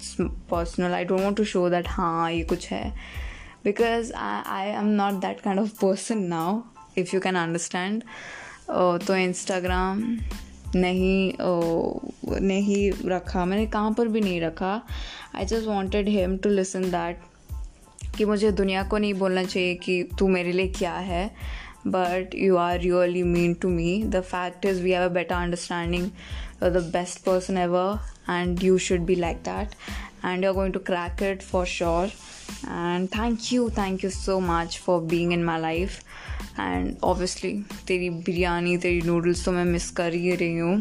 personal 0.51 0.95
I 0.95 1.05
don't 1.05 1.21
want 1.21 1.37
to 1.37 1.45
show 1.45 1.69
that 1.71 1.89
हाँ 1.89 2.31
ये 2.33 2.43
कुछ 2.53 2.69
है 2.73 2.89
because 3.65 4.13
I 4.13 4.69
am 4.69 4.87
not 5.01 5.21
that 5.21 5.41
kind 5.41 5.61
of 5.61 5.71
person 5.81 6.23
now 6.29 6.61
if 6.98 7.16
you 7.16 7.20
can 7.22 7.36
understand 7.36 8.04
तो 9.08 9.16
इंस्टाग्राम 9.16 10.02
नहीं 10.76 11.32
uh, 11.34 12.40
नहीं 12.42 12.92
रखा। 13.12 13.46
मैंने 13.46 13.66
कहाँ 13.66 13.92
पर 13.98 14.08
भी 14.08 14.22
नहीं 14.22 14.42
रखा। 14.42 14.74
I 15.36 15.46
just 15.46 15.68
wanted 15.68 16.10
him 16.10 16.38
to 16.38 16.50
listen 16.50 16.90
that 16.92 17.22
कि 18.18 18.26
मुझे 18.26 18.52
दुनिया 18.52 18.84
को 18.84 18.98
नहीं 18.98 19.14
बोलना 19.14 19.44
चाहिए 19.44 19.76
कि 19.86 20.04
तू 20.20 20.28
मेरे 20.28 20.52
लिए 20.52 20.68
क्या 20.78 20.94
है। 20.94 21.26
But 21.88 22.36
you 22.36 22.58
are 22.58 22.80
really 22.80 23.24
mean 23.24 23.54
to 23.62 23.70
me 23.70 24.04
the 24.04 24.22
fact 24.22 24.66
is 24.66 24.82
we 24.84 24.92
have 24.92 25.04
a 25.04 25.14
better 25.14 25.36
understanding 25.36 26.10
the 26.64 26.90
best 26.94 27.24
person 27.26 27.58
ever 27.58 28.00
and 28.30 28.64
you 28.64 28.78
should 28.88 29.06
be 29.06 29.16
like 29.16 29.38
that 29.50 29.76
and 30.28 30.44
you're 30.44 30.56
going 30.56 30.72
to 30.76 30.80
crack 30.88 31.22
it 31.26 31.44
for 31.50 31.60
sure. 31.74 32.10
And 32.78 33.10
thank 33.12 33.46
you 33.52 33.68
thank 33.78 34.02
you 34.06 34.10
so 34.16 34.34
much 34.48 34.74
for 34.88 34.96
being 35.14 35.32
in 35.36 35.46
my 35.50 35.56
life. 35.66 35.94
And 36.61 36.97
obviously 37.05 37.53
तेरी 37.89 38.11
बिरयानी 38.11 38.77
तेरी 38.79 39.01
noodles 39.07 39.45
तो 39.45 39.53
मैं 39.53 39.65
miss 39.65 39.91
कर 40.01 40.13
ही 40.13 40.35
रही 40.35 40.59
हूँ 40.59 40.79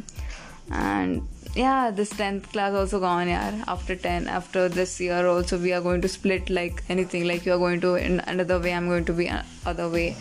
and 0.73 1.21
yeah 1.55 1.91
this 1.91 2.11
10th 2.19 2.51
class 2.51 2.73
also 2.73 2.99
gone 2.99 3.27
yeah 3.27 3.63
after 3.67 3.95
10 3.95 4.27
after 4.27 4.67
this 4.67 4.99
year 4.99 5.27
also 5.27 5.57
we 5.57 5.71
are 5.71 5.81
going 5.81 6.01
to 6.01 6.07
split 6.07 6.49
like 6.49 6.83
anything 6.89 7.27
like 7.27 7.45
you 7.45 7.53
are 7.53 7.59
going 7.59 7.79
to 7.79 7.93
in 7.95 8.19
another 8.21 8.59
way 8.59 8.73
i'm 8.73 8.87
going 8.87 9.05
to 9.05 9.13
be 9.13 9.29
other 9.65 9.87
way 9.87 10.15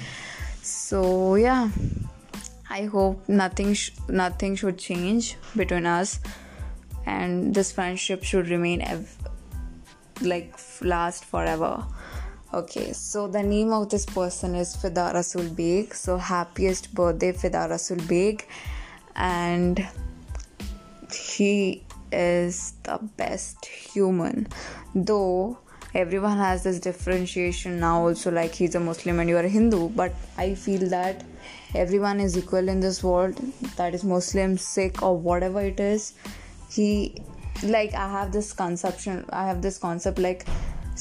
so 0.63 1.35
yeah 1.37 1.71
i 2.69 2.85
hope 2.85 3.27
nothing 3.29 3.73
sh- 3.73 3.93
nothing 4.09 4.55
should 4.55 4.77
change 4.77 5.37
between 5.57 5.87
us 5.87 6.21
and 7.07 7.55
this 7.55 7.73
friendship 7.73 8.23
should 8.23 8.49
remain 8.49 8.83
ev- 8.83 9.17
like 10.21 10.55
last 10.83 11.25
forever 11.25 11.83
okay 12.54 12.94
so 12.94 13.28
the 13.28 13.44
name 13.44 13.72
of 13.74 13.90
this 13.90 14.06
person 14.06 14.56
is 14.56 14.76
fida 14.76 15.12
rasul 15.14 15.50
beg. 15.50 15.94
So 15.94 16.18
happiest 16.18 16.94
birthday 16.94 17.32
fida 17.32 17.68
rasul 17.70 17.98
beg. 18.08 18.48
And 19.16 19.88
he 21.12 21.84
is 22.12 22.74
the 22.84 23.00
best 23.18 23.66
human. 23.66 24.48
Though 24.96 25.58
everyone 25.94 26.38
has 26.38 26.64
this 26.64 26.80
differentiation 26.80 27.80
now 27.80 28.02
also 28.02 28.32
like 28.32 28.54
he's 28.54 28.76
a 28.76 28.80
muslim 28.80 29.20
and 29.20 29.30
you 29.30 29.38
are 29.38 29.46
a 29.46 29.50
hindu 29.50 29.90
but 29.90 30.14
i 30.38 30.54
feel 30.54 30.88
that 30.90 31.24
everyone 31.74 32.20
is 32.20 32.38
equal 32.38 32.70
in 32.70 32.80
this 32.80 33.04
world. 33.04 33.40
That 33.78 33.94
is 33.94 34.04
muslim 34.04 34.58
sikh 34.58 35.02
or 35.02 35.18
whatever 35.18 35.62
it 35.62 35.80
is. 35.80 36.14
He 36.70 37.16
like 37.64 37.94
i 37.96 38.08
have 38.08 38.32
this 38.32 38.54
conception 38.54 39.26
i 39.32 39.46
have 39.48 39.62
this 39.62 39.78
concept 39.80 40.20
like 40.20 40.46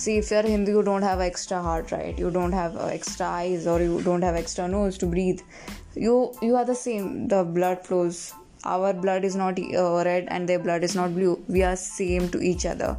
see 0.03 0.19
if 0.19 0.31
you're 0.31 0.43
hindu 0.43 0.73
you 0.73 0.83
don't 0.83 1.03
have 1.03 1.21
extra 1.21 1.61
heart 1.61 1.93
right? 1.93 2.19
You 2.19 2.31
don't 2.31 2.53
have 2.53 2.76
extra 2.76 3.26
eyes 3.26 3.67
or 3.67 3.81
you 3.81 4.03
don't 4.03 4.23
have 4.23 4.35
extra 4.37 4.69
nose 4.69 4.99
to 4.99 5.07
breathe. 5.07 5.41
You 5.95 6.17
you 6.43 6.57
are 6.57 6.65
the 6.65 6.75
same. 6.75 7.29
The 7.29 7.45
blood 7.45 7.87
flows. 7.87 8.35
Our 8.65 8.93
blood 8.93 9.25
is 9.25 9.37
not 9.37 9.59
uh, 9.61 10.03
red 10.05 10.29
and 10.29 10.49
their 10.49 10.59
blood 10.59 10.85
is 10.85 10.95
not 10.95 11.15
blue. 11.15 11.43
We 11.49 11.62
are 11.62 11.76
same 11.76 12.29
to 12.31 12.41
each 12.41 12.67
other. 12.67 12.97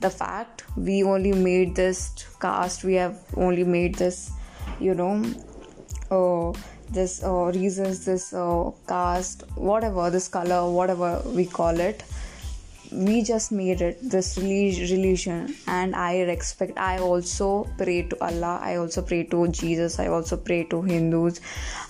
The 0.00 0.10
fact 0.10 0.64
we 0.76 1.02
only 1.02 1.32
made 1.32 1.74
this 1.74 2.00
caste 2.40 2.84
we 2.84 2.94
have 2.94 3.18
only 3.36 3.64
made 3.64 3.96
this 3.96 4.30
you 4.80 4.94
know 4.94 5.14
uh, 6.10 6.52
this 6.90 7.22
uh, 7.24 7.50
reasons 7.56 8.04
this 8.04 8.32
uh, 8.32 8.70
caste 8.86 9.42
whatever 9.56 10.08
this 10.10 10.28
color 10.28 10.60
whatever 10.70 11.10
we 11.40 11.44
call 11.44 11.80
it 11.88 12.04
we 12.90 13.22
just 13.22 13.52
made 13.52 13.82
it 13.82 13.98
this 14.02 14.38
religion 14.38 15.54
and 15.66 15.94
i 15.94 16.22
respect 16.22 16.78
i 16.78 16.98
also 16.98 17.64
pray 17.76 18.02
to 18.02 18.16
allah 18.24 18.58
i 18.62 18.76
also 18.76 19.02
pray 19.02 19.22
to 19.24 19.46
jesus 19.48 19.98
i 19.98 20.06
also 20.06 20.36
pray 20.36 20.64
to 20.64 20.80
hindus. 20.82 21.40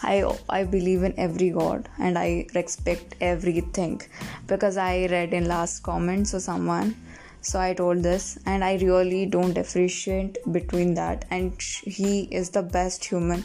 I 0.03 0.25
i 0.49 0.65
believe 0.65 1.05
in 1.05 1.15
every 1.17 1.51
god 1.51 1.89
and 1.99 2.19
i 2.19 2.47
respect 2.55 3.15
everything 3.21 4.01
because 4.47 4.77
i 4.77 5.07
read 5.07 5.35
in 5.35 5.47
last 5.47 5.83
comments 5.83 6.35
or 6.35 6.41
someone 6.41 6.97
so 7.43 7.61
i 7.61 7.73
told 7.75 8.03
this 8.03 8.39
and 8.47 8.65
i 8.65 8.75
really 8.77 9.25
don't 9.27 9.53
differentiate 9.53 10.39
between 10.51 10.95
that 10.95 11.25
and 11.31 11.61
he 11.85 12.23
is 12.23 12.51
the 12.51 12.63
best 12.63 13.05
human. 13.05 13.45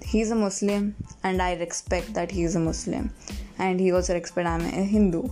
He's 0.00 0.30
a 0.30 0.34
muslim 0.34 0.94
and 1.22 1.42
i 1.42 1.54
respect 1.54 2.14
that 2.14 2.30
he 2.30 2.44
is 2.44 2.56
a 2.56 2.60
muslim 2.60 3.12
and 3.58 3.80
he 3.80 3.92
also 3.92 4.14
respect 4.14 4.48
i'm 4.48 4.60
a 4.62 4.84
hindu 4.94 5.28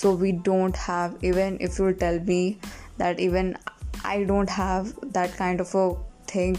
so 0.00 0.12
we 0.22 0.32
don't 0.50 0.76
have 0.84 1.16
even 1.30 1.56
if 1.60 1.78
you 1.78 1.92
tell 2.04 2.20
me 2.30 2.58
that 3.02 3.20
even 3.20 3.56
i 4.12 4.16
don't 4.30 4.54
have 4.58 4.94
that 5.18 5.36
kind 5.42 5.60
of 5.60 5.74
a 5.82 5.86
thing 6.32 6.56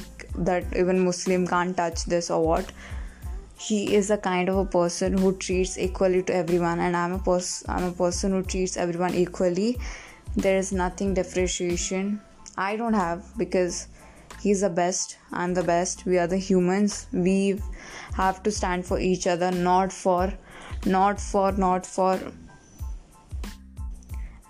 that 0.49 0.77
even 0.83 1.03
muslim 1.07 1.47
can't 1.53 1.75
touch 1.81 2.05
this 2.13 2.29
or 2.29 2.43
what 2.45 2.71
he 3.57 3.95
is 3.95 4.11
a 4.11 4.17
kind 4.17 4.49
of 4.49 4.57
a 4.57 4.65
person 4.65 5.17
who 5.17 5.31
treats 5.37 5.77
equally 5.77 6.21
to 6.23 6.35
everyone. 6.35 6.79
And 6.79 6.95
i'm 6.95 7.13
a 7.13 7.19
person 7.19 7.69
i'm 7.69 7.83
a 7.85 7.91
person 7.91 8.31
who 8.31 8.43
treats 8.43 8.77
everyone 8.77 9.15
equally. 9.15 9.79
There 10.35 10.57
is 10.57 10.71
nothing 10.71 11.13
differentiation 11.13 12.21
i 12.57 12.75
don't 12.75 12.93
have 12.93 13.25
because 13.37 13.87
he's 14.41 14.61
the 14.61 14.69
best 14.69 15.17
i'm 15.31 15.53
the 15.53 15.63
best 15.63 16.05
we 16.05 16.17
are 16.17 16.27
the 16.27 16.37
humans. 16.37 17.07
We 17.13 17.61
have 18.15 18.43
to 18.43 18.51
stand 18.51 18.85
for 18.85 18.99
each 18.99 19.27
other 19.27 19.51
not 19.51 19.93
for 19.93 20.33
not 20.85 21.21
for 21.21 21.51
not 21.53 21.85
for 21.85 22.19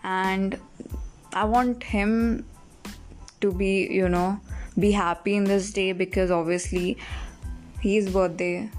and 0.05 0.57
i 1.33 1.43
want 1.43 1.83
him 1.83 2.45
to 3.41 3.51
be 3.51 3.73
you 3.99 4.09
know 4.15 4.39
be 4.79 4.91
happy 4.91 5.35
in 5.35 5.45
this 5.45 5.71
day 5.71 5.91
because 5.91 6.31
obviously 6.31 6.97
his 7.81 8.09
birthday 8.09 8.69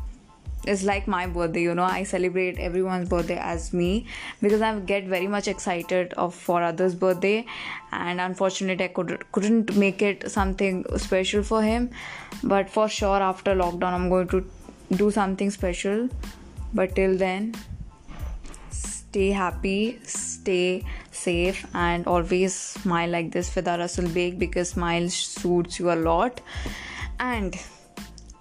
is 0.66 0.82
like 0.84 1.06
my 1.06 1.26
birthday 1.26 1.62
you 1.62 1.74
know. 1.74 1.84
I 1.84 2.02
celebrate 2.02 2.58
everyone's 2.58 3.08
birthday 3.08 3.38
as 3.38 3.72
me 3.72 4.06
because 4.42 4.60
i 4.60 4.78
get 4.80 5.04
very 5.04 5.28
much 5.28 5.48
excited 5.48 6.12
of 6.14 6.34
for 6.34 6.62
others 6.62 6.94
birthday. 6.94 7.46
And 7.92 8.20
unfortunately 8.20 8.84
i 8.86 8.88
could, 8.88 9.24
couldn't 9.32 9.76
make 9.76 10.02
it 10.02 10.28
something 10.30 10.84
special 10.96 11.44
for 11.44 11.62
him. 11.62 11.90
But 12.42 12.68
for 12.68 12.88
sure 12.88 13.22
after 13.22 13.54
lockdown 13.54 13.92
i'm 13.92 14.08
going 14.08 14.28
to 14.28 14.44
do 14.90 15.10
something 15.10 15.50
special. 15.50 16.08
But 16.74 16.96
till 16.96 17.16
then 17.16 17.54
stay 19.10 19.30
happy 19.30 19.98
stay 20.02 20.84
safe 21.10 21.66
and 21.74 22.06
always 22.06 22.54
smile 22.54 23.08
like 23.10 23.32
this 23.32 23.48
Fida 23.48 23.76
Rasul 23.78 24.08
Beg 24.08 24.38
because 24.38 24.70
smile 24.70 25.08
suits 25.08 25.78
you 25.78 25.90
a 25.90 25.96
lot. 25.96 26.40
And 27.18 27.56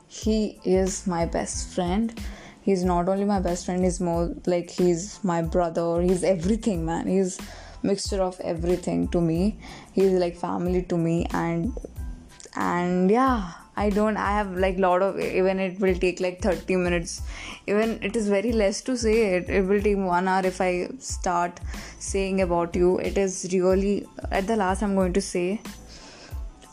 he 0.08 0.60
is 0.66 1.08
my 1.08 1.26
best 1.26 1.70
friend. 1.70 2.14
He's 2.62 2.84
not 2.84 3.08
only 3.08 3.26
my 3.26 3.40
best 3.40 3.66
friend 3.66 3.84
he's 3.84 4.00
more 4.00 4.34
like 4.46 4.70
he's 4.70 5.24
my 5.24 5.42
brother. 5.42 6.02
He's 6.02 6.24
everything 6.24 6.86
man. 6.86 7.08
He's 7.08 7.40
mixture 7.84 8.22
of 8.22 8.40
everything 8.42 9.08
to 9.10 9.22
me. 9.22 9.60
He's 9.94 10.14
like 10.14 10.36
family 10.36 10.82
to 10.84 10.98
me 10.98 11.28
and 11.32 11.74
and 12.56 13.10
yeah 13.10 13.52
i 13.84 13.90
don't 13.90 14.18
i 14.18 14.32
have 14.32 14.52
like 14.64 14.78
lot 14.80 15.02
of 15.02 15.20
even 15.20 15.60
it 15.60 15.80
will 15.80 15.96
take 15.96 16.20
like 16.20 16.42
30 16.42 16.76
minutes. 16.78 17.22
Even 17.68 18.00
it 18.02 18.16
is 18.16 18.30
very 18.30 18.52
less 18.52 18.82
to 18.82 18.96
say 18.96 19.36
it. 19.36 19.50
It 19.50 19.66
will 19.66 19.82
take 19.82 19.98
one 19.98 20.28
hour 20.28 20.46
if 20.46 20.62
i 20.62 20.88
start 21.00 21.60
saying 22.00 22.42
about 22.42 22.76
you. 22.76 23.00
It 23.00 23.18
is 23.18 23.50
really 23.52 24.06
at 24.32 24.48
the 24.48 24.56
last 24.56 24.84
i'm 24.84 24.96
going 24.96 25.14
to 25.14 25.22
say 25.22 25.62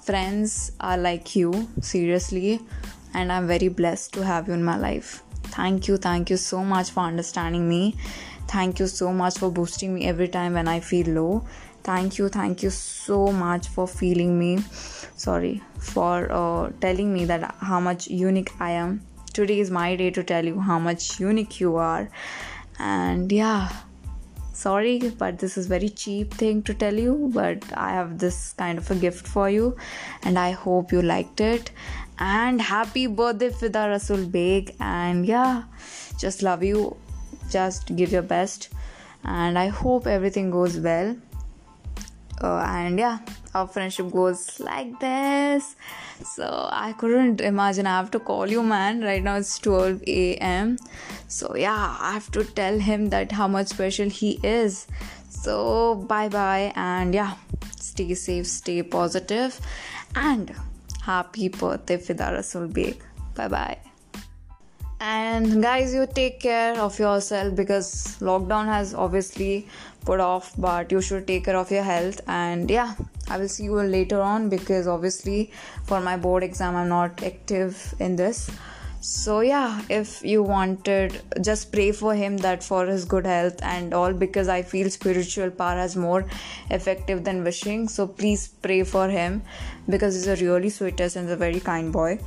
friends 0.04 0.73
are 0.80 0.97
like 0.99 1.35
you 1.37 1.68
seriously 1.80 2.61
and 3.14 3.30
i'm 3.30 3.47
very 3.47 3.68
blessed 3.68 4.12
to 4.14 4.25
have 4.25 4.49
you 4.49 4.54
in 4.54 4.64
my 4.64 4.76
life. 4.76 5.23
Thank 5.56 5.88
you 5.88 5.97
thank 5.97 6.30
you 6.30 6.37
so 6.37 6.64
much 6.64 6.90
for 6.90 7.00
understanding 7.00 7.68
me. 7.68 7.97
Thank 8.49 8.78
you 8.78 8.87
so 8.87 9.12
much 9.12 9.38
for 9.38 9.50
boosting 9.50 9.94
me 9.94 10.06
every 10.06 10.28
time 10.28 10.54
when 10.54 10.68
i 10.68 10.78
feel 10.80 11.09
low. 11.09 11.44
Thank 11.82 12.18
you 12.18 12.28
thank 12.28 12.62
you 12.62 12.71
so 12.71 13.32
much 13.32 13.68
for 13.68 13.88
feeling 13.88 14.38
me 14.38 14.59
sorry 15.16 15.62
for 15.78 16.31
uh, 16.33 16.71
telling 16.81 17.12
me 17.12 17.25
that 17.25 17.54
how 17.61 17.81
much 17.81 18.09
unique 18.09 18.50
i 18.61 18.71
am. 18.71 19.00
Today 19.33 19.61
is 19.61 19.71
my 19.71 19.97
day 19.97 20.11
to 20.11 20.23
tell 20.23 20.45
you 20.45 20.61
how 20.61 20.78
much 20.78 21.19
unique 21.19 21.59
you 21.61 21.76
are. 21.76 22.09
And 22.78 23.33
yeah 23.33 23.71
sorry 24.52 24.99
but 25.19 25.38
this 25.38 25.57
is 25.57 25.66
very 25.66 25.88
cheap 25.88 26.35
thing 26.35 26.62
to 26.62 26.75
tell 26.75 26.95
you 26.95 27.31
but 27.35 27.64
i 27.85 27.90
have 27.90 28.19
this 28.19 28.52
kind 28.59 28.78
of 28.78 28.90
a 28.90 28.95
gift 28.95 29.26
for 29.26 29.49
you 29.49 29.75
and 30.25 30.38
i 30.38 30.50
hope 30.50 30.92
you 30.92 31.02
liked 31.02 31.40
it. 31.40 31.71
And 32.19 32.61
happy 32.61 33.07
birthday 33.07 33.50
fida 33.50 33.88
rasul 33.88 34.26
beg. 34.26 34.75
And 34.81 35.26
yeah 35.26 35.64
just 36.19 36.42
love 36.42 36.62
you. 36.62 36.97
Just 37.50 37.97
give 37.97 38.12
your 38.12 38.23
best. 38.23 38.69
And 39.25 39.59
i 39.59 39.69
hope 39.69 40.07
everything 40.07 40.50
goes 40.50 40.78
well 40.78 41.16
uh, 42.41 42.65
and 42.67 42.99
yeah 42.99 43.19
our 43.55 43.67
friendship 43.67 44.11
goes 44.11 44.61
like 44.61 44.99
this. 45.01 45.77
So 46.25 46.69
i 46.73 46.93
couldn't 46.93 47.41
imagine. 47.41 47.87
I 47.87 47.97
have 47.97 48.11
to 48.12 48.21
call 48.21 48.49
you 48.49 48.62
man. 48.62 49.03
Right 49.03 49.23
now 49.23 49.37
it's 49.37 49.59
12 49.59 50.03
a.m 50.07 50.77
so 51.29 51.57
yeah 51.57 51.97
i 51.99 52.12
have 52.12 52.31
to 52.31 52.45
tell 52.45 52.79
him 52.79 53.09
that 53.09 53.33
how 53.33 53.49
much 53.49 53.69
special 53.69 54.09
he 54.09 54.39
is. 54.43 54.87
So 55.29 55.95
bye 55.95 56.29
bye 56.29 56.73
and 56.77 57.15
yeah 57.15 57.35
stay 57.77 58.15
safe 58.15 58.47
stay 58.47 58.83
positive. 58.83 59.61
And 60.15 60.55
happy 61.03 61.49
birthday 61.49 61.97
fida 61.97 62.45
beg. 62.73 63.03
Bye 63.35 63.49
bye 63.49 63.79
and 65.03 65.61
guys 65.61 65.93
you 65.93 66.07
take 66.07 66.39
care 66.39 66.79
of 66.79 66.97
yourself 66.97 67.57
because 67.57 68.17
lockdown 68.21 68.67
has 68.67 68.95
obviously 68.95 69.67
put 70.04 70.21
off 70.21 70.52
but 70.59 70.92
you 70.92 71.00
should 71.00 71.26
take 71.26 71.44
care 71.44 71.56
of 71.56 71.71
your 71.71 71.82
health. 71.82 72.21
And 72.26 72.71
yeah 72.71 72.94
i 73.28 73.38
will 73.38 73.49
see 73.49 73.64
you 73.64 73.80
later 73.80 74.21
on 74.21 74.49
because 74.49 74.87
obviously 74.87 75.50
for 75.85 76.00
my 76.00 76.16
board 76.16 76.42
exam 76.42 76.76
i'm 76.76 76.88
not 76.88 77.23
active 77.23 77.94
in 77.99 78.16
this. 78.16 78.50
So 79.00 79.40
yeah 79.40 79.82
if 79.88 80.23
you 80.25 80.42
wanted 80.42 81.21
just 81.42 81.73
pray 81.73 81.90
for 81.90 82.14
him 82.14 82.37
that 82.38 82.62
for 82.62 82.87
his 82.87 83.04
good 83.04 83.26
health 83.26 83.61
and 83.62 83.92
all 83.92 84.12
because 84.12 84.49
i 84.49 84.62
feel 84.62 84.90
spiritual 84.90 85.50
power 85.50 85.80
is 85.85 85.97
more 85.97 86.25
effective 86.71 87.25
than 87.25 87.42
wishing. 87.42 87.88
So 87.88 88.06
please 88.06 88.49
pray 88.49 88.82
for 88.85 89.09
him 89.09 89.42
because 89.88 90.14
he's 90.14 90.28
a 90.28 90.37
really 90.44 90.71
sweetest 90.71 91.16
and 91.16 91.28
a 91.30 91.37
very 91.37 91.61
kind 91.61 91.92
boy 91.92 92.21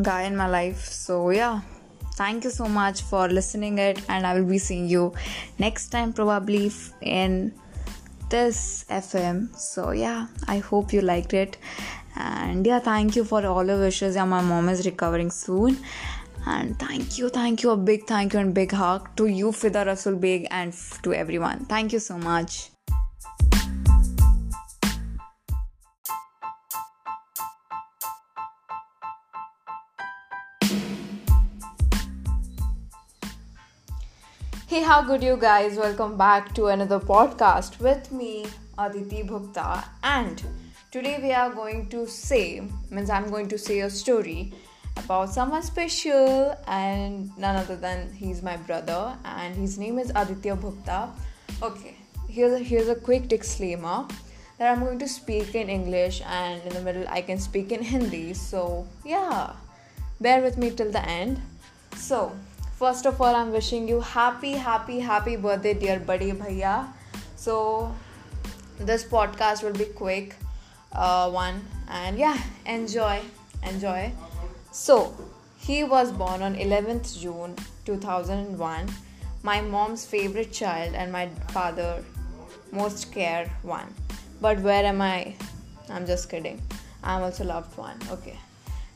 guy 0.00 0.22
in 0.22 0.36
my 0.36 0.48
life. 0.48 0.84
So 0.86 1.30
yeah 1.30 1.60
thank 2.14 2.44
you 2.44 2.50
so 2.50 2.66
much 2.66 3.02
for 3.02 3.28
listening 3.28 3.78
it 3.78 4.00
and 4.08 4.26
i 4.26 4.34
will 4.38 4.44
be 4.44 4.58
seeing 4.58 4.88
you 4.88 5.12
next 5.58 5.88
time 5.88 6.12
probably 6.12 6.70
in 7.00 7.52
this 8.30 8.84
fm 8.88 9.54
so 9.56 9.90
yeah 9.90 10.26
i 10.48 10.58
hope 10.58 10.92
you 10.92 11.00
liked 11.00 11.34
it. 11.34 11.58
And 12.16 12.66
yeah 12.66 12.78
thank 12.78 13.16
you 13.16 13.24
for 13.24 13.44
all 13.46 13.64
the 13.64 13.78
wishes. 13.78 14.16
Yeah 14.16 14.24
my 14.24 14.40
mom 14.42 14.68
is 14.68 14.84
recovering 14.84 15.30
soon. 15.30 15.78
And 16.46 16.78
thank 16.78 17.18
you 17.18 17.28
thank 17.28 17.62
you 17.62 17.70
a 17.70 17.76
big 17.76 18.06
thank 18.06 18.34
you 18.34 18.40
and 18.40 18.52
big 18.52 18.72
hug 18.72 19.14
to 19.16 19.26
you 19.26 19.52
fida 19.52 19.84
rasul 19.84 20.16
beg 20.16 20.46
and 20.50 20.74
to 21.02 21.14
everyone. 21.14 21.64
Thank 21.66 21.92
you 21.92 22.00
so 22.00 22.18
much 22.18 22.71
Hey, 34.72 34.80
how 34.80 35.02
good 35.02 35.22
you 35.22 35.36
guys? 35.36 35.76
Welcome 35.76 36.16
back 36.16 36.54
to 36.54 36.68
another 36.68 36.98
podcast 36.98 37.78
with 37.78 38.10
me, 38.10 38.46
Aditi 38.78 39.22
Bhukta. 39.22 39.84
And 40.02 40.42
today 40.90 41.18
we 41.22 41.30
are 41.30 41.50
going 41.52 41.90
to 41.90 42.06
say, 42.06 42.62
means 42.88 43.10
I'm 43.10 43.28
going 43.28 43.48
to 43.48 43.58
say 43.58 43.80
a 43.80 43.90
story 43.90 44.54
about 44.96 45.28
someone 45.28 45.62
special 45.62 46.56
and 46.66 47.36
none 47.36 47.56
other 47.56 47.76
than 47.76 48.14
he's 48.14 48.42
my 48.42 48.56
brother 48.56 49.14
and 49.26 49.54
his 49.54 49.78
name 49.78 49.98
is 49.98 50.10
Aditya 50.14 50.56
Bhukta. 50.56 51.10
Okay, 51.62 51.94
here's 52.30 52.58
a, 52.58 52.64
here's 52.64 52.88
a 52.88 52.94
quick 52.94 53.28
disclaimer 53.28 54.06
that 54.56 54.72
I'm 54.72 54.82
going 54.82 54.98
to 55.00 55.06
speak 55.06 55.54
in 55.54 55.68
English 55.68 56.22
and 56.24 56.62
in 56.62 56.72
the 56.72 56.80
middle 56.80 57.04
I 57.10 57.20
can 57.20 57.38
speak 57.38 57.72
in 57.72 57.82
Hindi. 57.82 58.32
So, 58.32 58.88
yeah, 59.04 59.52
bear 60.18 60.40
with 60.40 60.56
me 60.56 60.70
till 60.70 60.90
the 60.90 61.06
end. 61.06 61.42
So, 61.94 62.32
first 62.82 63.06
of 63.08 63.20
all 63.24 63.36
i'm 63.40 63.52
wishing 63.54 63.86
you 63.88 63.98
happy 64.12 64.52
happy 64.62 64.98
happy 65.08 65.34
birthday 65.42 65.72
dear 65.82 66.00
buddy 66.00 66.30
bhaiya. 66.38 66.72
So 67.42 67.54
this 68.90 69.04
podcast 69.12 69.62
will 69.62 69.76
be 69.82 69.84
quick 70.00 70.34
uh, 70.92 71.30
one. 71.30 71.62
And 72.00 72.18
yeah 72.18 72.42
enjoy 72.66 73.20
enjoy. 73.72 74.12
So 74.72 75.14
he 75.68 75.84
was 75.94 76.10
born 76.10 76.42
on 76.42 76.56
11th 76.56 77.16
june 77.22 77.56
2001 77.84 78.92
my 79.44 79.60
mom's 79.60 80.04
favorite 80.04 80.52
child 80.60 80.96
and 80.96 81.12
my 81.12 81.26
father 81.56 81.90
most 82.72 83.12
care 83.12 83.48
one. 83.62 83.94
But 84.40 84.58
where 84.70 84.84
am 84.84 85.00
i? 85.02 85.36
I'm 85.88 86.04
just 86.14 86.28
kidding. 86.28 86.60
I'm 87.04 87.22
also 87.22 87.44
loved 87.44 87.78
one. 87.78 88.08
Okay 88.16 88.40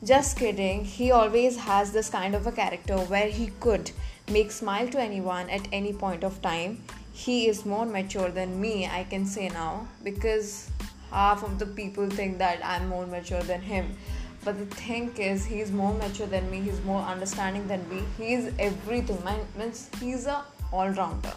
just 0.03 0.37
kidding, 0.37 0.85
he 0.85 1.11
always 1.11 1.57
has 1.57 1.91
this 1.91 2.09
kind 2.09 2.35
of 2.35 2.45
a 2.47 2.51
character 2.51 2.97
where 2.97 3.27
he 3.27 3.47
could 3.59 3.91
make 4.31 4.51
smile 4.51 4.87
to 4.89 4.99
anyone 4.99 5.49
at 5.49 5.67
any 5.71 5.93
point 5.93 6.23
of 6.23 6.41
time. 6.41 6.83
He 7.13 7.47
is 7.47 7.65
more 7.65 7.85
mature 7.85 8.29
than 8.29 8.61
me, 8.61 8.85
I 8.85 9.03
can 9.05 9.25
say 9.25 9.49
now, 9.49 9.87
because 10.03 10.69
half 11.11 11.43
of 11.43 11.57
the 11.57 11.65
people 11.65 12.09
think 12.09 12.37
that 12.37 12.63
I'm 12.63 12.87
more 12.89 13.07
mature 13.07 13.41
than 13.41 13.61
him. 13.61 13.97
But 14.45 14.59
the 14.59 14.75
thing 14.75 15.15
is, 15.17 15.45
he's 15.45 15.71
more 15.71 15.93
mature 15.95 16.27
than 16.27 16.49
me, 16.51 16.61
he's 16.61 16.81
more 16.83 17.01
understanding 17.01 17.67
than 17.67 17.87
me, 17.89 18.03
he's 18.17 18.51
everything. 18.59 19.17
Means 19.57 19.89
he's 19.99 20.27
a 20.27 20.43
all 20.71 20.89
rounder. 20.89 21.33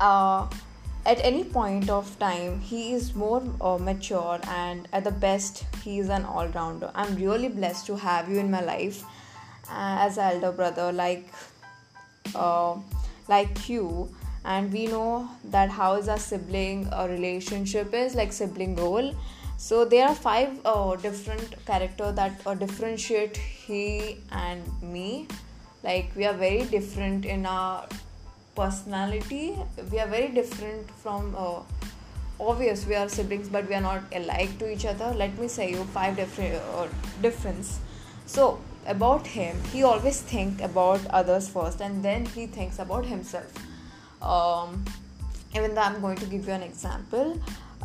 Uh, 0.00 0.48
at 1.06 1.20
any 1.22 1.44
point 1.44 1.90
of 1.90 2.18
time 2.18 2.60
he 2.60 2.92
is 2.94 3.14
more 3.14 3.42
uh, 3.60 3.76
mature 3.78 4.40
and 4.48 4.88
at 4.92 5.04
the 5.04 5.10
best 5.10 5.64
he 5.82 5.98
is 5.98 6.08
an 6.08 6.24
all-rounder. 6.24 6.90
I'm 6.94 7.14
really 7.16 7.48
blessed 7.48 7.86
to 7.86 7.96
have 7.96 8.28
you 8.28 8.38
in 8.38 8.50
my 8.50 8.62
life 8.62 9.04
uh, 9.68 9.96
as 10.06 10.18
an 10.18 10.34
elder 10.34 10.52
brother 10.52 10.92
like 10.92 11.28
uh, 12.34 12.76
like 13.28 13.68
you. 13.68 14.14
And 14.46 14.70
we 14.72 14.86
know 14.86 15.28
that 15.44 15.70
how 15.70 15.94
is 15.96 16.08
a 16.08 16.18
sibling 16.18 16.88
a 16.92 17.08
relationship 17.08 17.94
is 17.94 18.14
like 18.14 18.32
sibling 18.32 18.76
role. 18.76 19.14
So 19.56 19.84
there 19.84 20.06
are 20.08 20.14
five 20.14 20.60
uh, 20.64 20.96
different 20.96 21.64
character 21.64 22.12
that 22.12 22.40
uh, 22.46 22.54
differentiate 22.54 23.36
he 23.36 24.18
and 24.32 24.62
me. 24.82 25.28
Like 25.82 26.10
we 26.16 26.24
are 26.26 26.34
very 26.34 26.64
different 26.64 27.24
in 27.24 27.46
our 27.46 27.86
personality 28.54 29.56
we 29.90 29.98
are 29.98 30.06
very 30.06 30.28
different 30.28 30.90
from 30.90 31.34
uh, 31.36 31.60
obvious 32.40 32.86
we 32.86 32.94
are 32.94 33.08
siblings 33.08 33.48
but 33.48 33.68
we 33.68 33.74
are 33.74 33.80
not 33.80 34.02
alike 34.12 34.58
to 34.58 34.70
each 34.70 34.84
other. 34.86 35.12
Let 35.14 35.38
me 35.38 35.48
say 35.48 35.70
you 35.70 35.84
five 35.84 36.16
different 36.16 36.54
uh, 36.54 36.88
difference. 37.22 37.80
So 38.26 38.60
about 38.86 39.26
him 39.26 39.56
he 39.72 39.82
always 39.82 40.20
think 40.20 40.60
about 40.60 41.06
others 41.06 41.48
first 41.48 41.80
and 41.80 42.02
then 42.02 42.26
he 42.26 42.46
thinks 42.46 42.78
about 42.78 43.06
himself. 43.06 43.52
Um, 44.22 44.84
even 45.56 45.74
though 45.74 45.82
i'm 45.82 46.00
going 46.00 46.16
to 46.16 46.26
give 46.26 46.46
you 46.46 46.52
an 46.52 46.62
example 46.62 47.40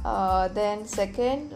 uh, 0.06 0.48
then 0.50 0.86
second 0.86 1.54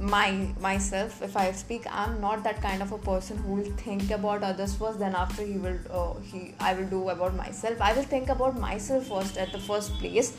my 0.00 0.48
myself 0.60 1.22
if 1.22 1.36
i 1.36 1.52
speak 1.52 1.84
i'm 1.88 2.20
not 2.20 2.42
that 2.42 2.60
kind 2.60 2.82
of 2.82 2.90
a 2.90 2.98
person 2.98 3.36
who 3.38 3.54
will 3.54 3.70
think 3.76 4.10
about 4.10 4.42
others 4.42 4.74
first 4.74 4.98
then 4.98 5.14
after 5.14 5.44
he 5.44 5.56
will 5.56 5.78
uh, 5.90 6.14
he 6.20 6.52
i 6.58 6.74
will 6.74 6.86
do 6.86 7.08
about 7.10 7.34
myself. 7.36 7.80
I 7.80 7.92
will 7.92 8.02
think 8.02 8.28
about 8.28 8.58
myself 8.58 9.06
first 9.06 9.36
at 9.36 9.52
the 9.52 9.58
first 9.58 9.92
place 9.98 10.36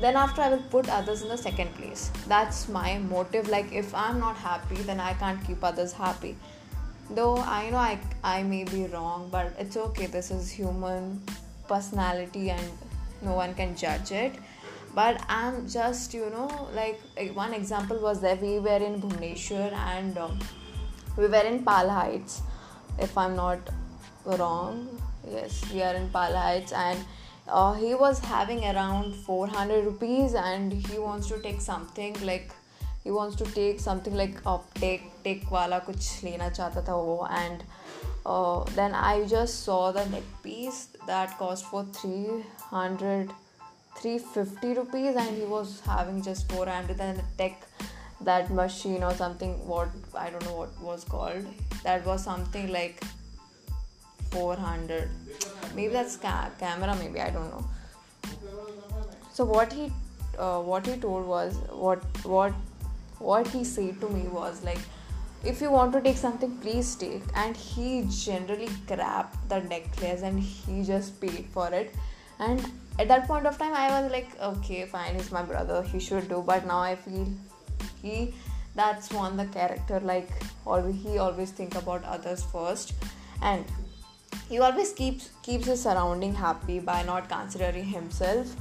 then 0.00 0.16
after 0.16 0.40
i 0.40 0.48
will 0.48 0.62
put 0.70 0.88
others 0.88 1.22
in 1.22 1.28
the 1.28 1.36
second 1.36 1.74
place. 1.74 2.10
That's 2.26 2.68
my 2.68 2.98
motive. 2.98 3.48
Like 3.48 3.70
if 3.72 3.94
i'm 3.94 4.18
not 4.18 4.36
happy 4.36 4.76
then 4.76 4.98
i 4.98 5.12
can't 5.14 5.44
keep 5.46 5.62
others 5.62 5.92
happy. 5.92 6.36
Though 7.10 7.36
i 7.36 7.68
know 7.70 7.76
i 7.76 7.98
i 8.24 8.42
may 8.42 8.64
be 8.64 8.86
wrong 8.86 9.28
but 9.30 9.52
it's 9.58 9.76
okay. 9.76 10.06
This 10.06 10.30
is 10.30 10.50
human 10.50 11.22
personality 11.68 12.50
and 12.50 12.70
no 13.22 13.34
one 13.34 13.54
can 13.54 13.76
judge 13.76 14.12
it 14.12 14.34
but 14.98 15.24
i'm 15.38 15.56
just 15.78 16.14
you 16.18 16.28
know 16.36 16.50
like 16.74 17.00
one 17.34 17.54
example 17.62 17.98
was 18.08 18.20
that 18.26 18.46
we 18.48 18.58
were 18.68 18.82
in 18.90 19.00
bhubaneswar 19.02 19.72
and 19.94 20.22
um, 20.26 20.38
we 21.16 21.26
were 21.34 21.46
in 21.54 21.64
pal 21.70 21.90
heights 21.98 22.40
if 23.06 23.18
i'm 23.24 23.36
not 23.36 23.76
wrong. 24.26 24.88
Yes 25.30 25.72
we 25.72 25.82
are 25.82 25.94
in 25.94 26.08
pal 26.10 26.34
heights. 26.34 26.72
And 26.72 27.04
uh, 27.48 27.74
he 27.74 27.94
was 27.94 28.18
having 28.18 28.64
around 28.64 29.14
400 29.14 29.84
rupees 29.84 30.34
and 30.34 30.72
he 30.72 30.98
wants 30.98 31.28
to 31.28 31.38
take 31.40 31.60
something 31.60 32.16
like 32.24 32.52
he 33.04 33.10
wants 33.12 33.36
to 33.36 33.44
take 33.44 33.78
something 33.78 34.14
like 34.16 34.40
uh, 34.44 34.58
take 34.74 35.02
take 35.22 35.50
wala 35.50 35.80
kuch 35.80 36.22
lena 36.22 36.50
chahta 36.50 36.84
tha 36.84 36.96
wo. 37.08 37.26
And 37.30 37.62
uh, 38.26 38.64
then 38.78 38.94
i 38.94 39.24
just 39.24 39.64
saw 39.64 39.92
the 39.92 40.04
neck 40.06 40.24
piece 40.42 40.88
that 41.06 41.38
cost 41.38 41.66
for 41.66 41.84
300 41.84 43.30
350 44.00 44.74
rupees 44.74 45.16
and 45.16 45.36
he 45.36 45.44
was 45.44 45.80
having 45.80 46.22
just 46.22 46.50
400 46.52 47.00
and 47.00 47.22
tech 47.38 47.66
that 48.20 48.50
machine 48.50 49.02
or 49.02 49.12
something 49.14 49.52
what 49.66 49.88
i 50.14 50.30
don't 50.30 50.44
know 50.44 50.56
what 50.56 50.80
was 50.80 51.04
called. 51.04 51.46
That 51.82 52.04
was 52.06 52.24
something 52.24 52.72
like 52.72 53.02
400 54.30 55.08
maybe 55.74 55.92
that's 55.92 56.16
ca- 56.16 56.50
camera 56.58 56.96
maybe 56.96 57.20
i 57.20 57.30
don't 57.30 57.50
know. 57.50 57.64
So 59.32 59.44
what 59.44 59.72
he 59.72 59.92
uh, 60.38 60.60
what 60.60 60.86
he 60.86 60.96
told 60.96 61.26
was 61.26 61.56
what 61.70 62.02
what 62.24 62.52
what 63.18 63.46
he 63.48 63.64
said 63.64 64.00
to 64.00 64.08
me 64.08 64.28
was 64.28 64.62
like 64.64 64.78
if 65.44 65.60
you 65.60 65.70
want 65.70 65.92
to 65.92 66.00
take 66.00 66.16
something 66.16 66.56
please 66.58 66.94
take. 66.96 67.22
And 67.34 67.56
he 67.56 68.06
generally 68.08 68.68
grabbed 68.86 69.48
the 69.48 69.60
necklace 69.60 70.22
and 70.22 70.40
he 70.40 70.82
just 70.82 71.20
paid 71.20 71.46
for 71.52 71.72
it. 71.72 71.94
And 72.38 72.70
at 72.98 73.08
that 73.08 73.26
point 73.26 73.46
of 73.46 73.58
time 73.58 73.74
i 73.74 73.88
was 74.00 74.10
like 74.10 74.28
okay 74.40 74.84
fine 74.86 75.14
he's 75.14 75.30
my 75.30 75.42
brother 75.42 75.82
he 75.82 75.98
should 76.00 76.28
do. 76.28 76.42
But 76.46 76.66
now 76.66 76.80
i 76.80 76.96
feel 76.96 77.26
he 78.02 78.34
that's 78.74 79.10
one 79.10 79.36
the 79.36 79.46
character 79.46 80.00
like 80.00 80.30
always 80.66 80.96
he 81.02 81.18
always 81.18 81.50
think 81.50 81.74
about 81.74 82.04
others 82.04 82.42
first. 82.42 82.92
And 83.42 83.64
he 84.48 84.58
always 84.58 84.92
keeps 84.92 85.30
keeps 85.42 85.66
his 85.66 85.82
surrounding 85.82 86.34
happy 86.34 86.78
by 86.78 87.02
not 87.02 87.28
considering 87.28 87.84
himself. 87.84 88.54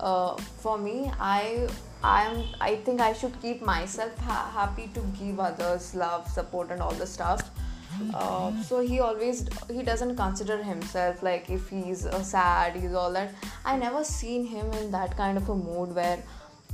Uh, 0.00 0.34
for 0.36 0.78
me 0.78 1.12
i 1.20 1.68
i 2.02 2.22
am 2.24 2.42
i 2.58 2.76
think 2.76 3.02
i 3.02 3.12
should 3.12 3.34
keep 3.42 3.60
myself 3.60 4.16
ha- 4.20 4.50
happy 4.54 4.86
to 4.94 5.00
give 5.18 5.38
others 5.38 5.94
love 5.94 6.26
support 6.26 6.70
and 6.70 6.80
all 6.80 6.92
the 6.92 7.06
stuff 7.06 7.50
uh, 8.14 8.62
so 8.62 8.80
he 8.80 9.00
always 9.00 9.48
he 9.70 9.82
doesn't 9.82 10.16
consider 10.16 10.62
himself 10.62 11.22
like 11.22 11.50
if 11.50 11.68
he's 11.68 12.06
uh, 12.06 12.22
sad 12.22 12.76
he's 12.76 12.94
all 12.94 13.12
that. 13.12 13.34
I 13.64 13.76
never 13.76 14.04
seen 14.04 14.46
him 14.46 14.72
in 14.74 14.90
that 14.92 15.16
kind 15.16 15.36
of 15.36 15.48
a 15.48 15.54
mood 15.54 15.94
where 15.94 16.22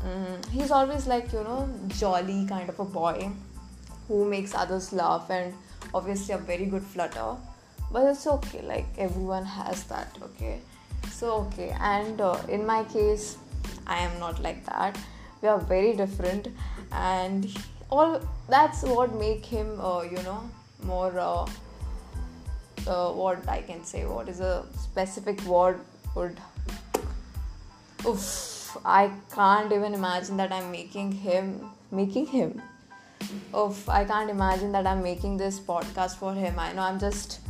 um, 0.04 0.40
he's 0.52 0.70
always 0.70 1.06
like 1.06 1.32
you 1.32 1.42
know 1.42 1.68
jolly 1.88 2.46
kind 2.46 2.68
of 2.68 2.78
a 2.78 2.84
boy 2.84 3.30
who 4.08 4.24
makes 4.28 4.54
others 4.54 4.92
laugh 4.92 5.30
and 5.30 5.54
obviously 5.94 6.34
a 6.34 6.38
very 6.38 6.66
good 6.66 6.82
flutter. 6.82 7.36
But 7.92 8.06
it's 8.06 8.26
okay 8.26 8.62
like 8.62 8.86
everyone 8.98 9.44
has 9.44 9.84
that 9.84 10.16
okay? 10.22 10.60
So 11.10 11.48
okay. 11.48 11.74
And 11.80 12.20
uh, 12.20 12.38
in 12.48 12.66
my 12.66 12.84
case 12.84 13.38
i 13.86 13.98
am 13.98 14.18
not 14.18 14.42
like 14.42 14.64
that. 14.66 14.98
We 15.42 15.48
are 15.48 15.60
very 15.60 15.94
different 15.94 16.48
and 16.92 17.46
all 17.90 18.20
that's 18.48 18.82
what 18.82 19.14
make 19.14 19.44
him 19.44 19.80
uh, 19.80 20.02
you 20.02 20.22
know 20.22 20.42
more 20.86 21.18
uh, 21.18 21.46
uh, 22.86 23.12
what 23.12 23.48
I 23.48 23.62
can 23.62 23.84
say. 23.84 24.04
What 24.06 24.28
is 24.28 24.40
a 24.40 24.64
specific 24.78 25.42
word 25.44 25.80
would? 26.14 26.38
Oof, 28.06 28.76
I 28.84 29.10
can't 29.34 29.72
even 29.72 29.94
imagine 29.94 30.36
that 30.36 30.52
I'm 30.52 30.70
making 30.70 31.12
him 31.12 31.70
making 31.90 32.26
him. 32.26 32.62
Oof, 33.56 33.88
I 33.88 34.04
can't 34.04 34.30
imagine 34.30 34.72
that 34.72 34.86
I'm 34.86 35.02
making 35.02 35.36
this 35.36 35.58
podcast 35.58 36.16
for 36.16 36.34
him. 36.34 36.58
I 36.58 36.72
know 36.72 36.82
I'm 36.82 36.98
just 36.98 37.40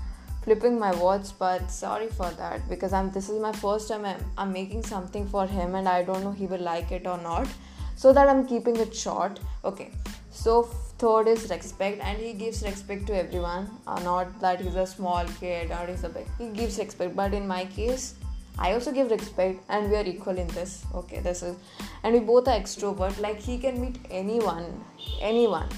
flipping 0.43 0.79
my 0.79 0.95
words, 1.03 1.33
but 1.33 1.71
sorry 1.71 2.07
for 2.09 2.31
that 2.31 2.69
because 2.69 2.93
I'm 2.93 3.11
this 3.11 3.29
is 3.29 3.41
my 3.41 3.53
first 3.53 3.89
time 3.89 4.05
I'm, 4.05 4.25
I'm 4.39 4.53
making 4.53 4.85
something 4.85 5.27
for 5.29 5.47
him 5.47 5.75
and 5.75 5.89
I 5.89 6.03
don't 6.05 6.23
know 6.23 6.33
he 6.33 6.47
will 6.47 6.61
like 6.61 6.93
it 6.93 7.07
or 7.07 7.19
not. 7.19 7.49
So 7.97 8.13
that 8.13 8.29
I'm 8.29 8.47
keeping 8.47 8.77
it 8.77 8.95
short. 8.95 9.41
Okay. 9.65 9.91
So 10.31 10.69
third 10.99 11.29
is 11.29 11.49
respect 11.51 12.01
and 12.01 12.19
he 12.19 12.33
gives 12.33 12.63
respect 12.63 13.07
to 13.09 13.17
everyone. 13.17 13.71
Uh, 13.87 14.01
not 14.01 14.41
that 14.41 14.61
he's 14.61 14.77
a 14.77 14.87
small 14.87 15.25
kid 15.41 15.71
or 15.71 15.87
he's 15.87 16.05
a 16.05 16.09
big. 16.09 16.27
He 16.39 16.49
gives 16.49 16.79
respect, 16.79 17.15
but 17.15 17.35
in 17.35 17.47
my 17.47 17.65
case, 17.67 18.15
I 18.59 18.73
also 18.73 18.93
give 18.93 19.11
respect 19.11 19.61
and 19.69 19.91
we 19.91 19.97
are 19.97 20.05
equal 20.05 20.39
in 20.39 20.49
this. 20.49 20.85
Okay, 20.95 21.21
this 21.21 21.43
is 21.43 21.57
and 22.03 22.15
we 22.15 22.21
both 22.21 22.49
are 22.49 22.59
extrovert. 22.59 23.21
Like 23.21 23.41
he 23.41 23.59
can 23.59 23.81
meet 23.81 23.99
anyone, 24.11 24.85
anyone. 25.21 25.69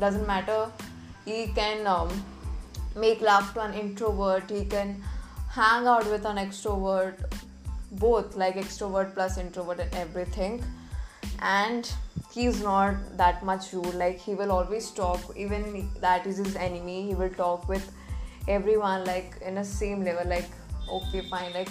Doesn't 0.00 0.26
matter. 0.26 0.70
He 1.24 1.46
can 1.54 1.86
um, 1.86 2.08
make 2.96 3.20
love 3.20 3.52
to 3.54 3.60
an 3.60 3.74
introvert 3.74 4.50
he 4.50 4.64
can 4.64 5.02
hang 5.50 5.86
out 5.86 6.08
with 6.10 6.24
an 6.24 6.36
extrovert 6.36 7.16
both 7.92 8.36
like 8.36 8.54
extrovert 8.56 9.14
plus 9.14 9.36
introvert 9.38 9.80
and 9.80 9.94
everything 9.94 10.62
and 11.40 11.90
he's 12.32 12.62
not 12.62 12.94
that 13.16 13.44
much 13.44 13.72
rude. 13.72 13.94
Like 13.94 14.18
he 14.18 14.34
will 14.34 14.52
always 14.52 14.90
talk. 14.90 15.20
Even 15.36 15.88
that 16.00 16.26
is 16.26 16.36
his 16.38 16.56
enemy. 16.56 17.06
He 17.06 17.14
will 17.14 17.30
talk 17.30 17.68
with 17.68 17.90
everyone 18.48 19.04
like 19.04 19.36
in 19.42 19.58
a 19.58 19.64
same 19.64 20.04
level. 20.04 20.28
Like 20.28 20.48
okay 20.90 21.22
fine. 21.30 21.52
Like 21.52 21.68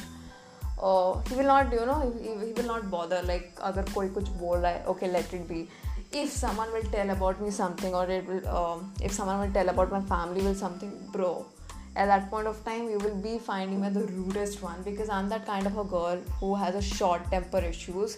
uh, 0.82 1.20
he 1.30 1.36
will 1.36 1.46
not 1.46 1.72
you 1.72 1.86
know 1.86 2.14
he, 2.22 2.46
he 2.46 2.54
will 2.54 2.68
not 2.68 2.90
bother. 2.90 3.22
Like 3.24 3.52
agar 3.64 3.84
koi 3.94 4.10
kuch 4.10 4.38
bol 4.38 4.66
okay 4.66 5.10
let 5.10 5.34
it 5.34 5.48
be. 5.48 5.68
If 6.12 6.30
someone 6.30 6.72
will 6.72 6.84
tell 6.92 7.10
about 7.10 7.42
me 7.42 7.50
something 7.50 7.96
or 7.96 8.08
it 8.08 8.28
will 8.28 8.48
um, 8.48 8.94
if 9.02 9.12
someone 9.12 9.40
will 9.40 9.52
tell 9.52 9.70
about 9.70 9.92
my 9.92 10.02
family 10.02 10.42
will 10.42 10.56
something 10.56 10.92
bro 11.12 11.46
at 11.96 12.08
that 12.08 12.30
point 12.30 12.48
of 12.48 12.64
time 12.66 12.90
you 12.90 12.98
will 13.00 13.16
be 13.16 13.38
finding 13.38 13.82
me 13.82 13.90
the 13.90 14.04
rudest 14.06 14.62
one 14.64 14.82
because 14.84 15.10
i'm 15.10 15.30
that 15.30 15.46
kind 15.46 15.68
of 15.68 15.78
a 15.78 15.84
girl 15.84 16.20
who 16.40 16.56
has 16.56 16.76
a 16.76 16.82
short 16.82 17.30
temper 17.30 17.60
issues 17.60 18.18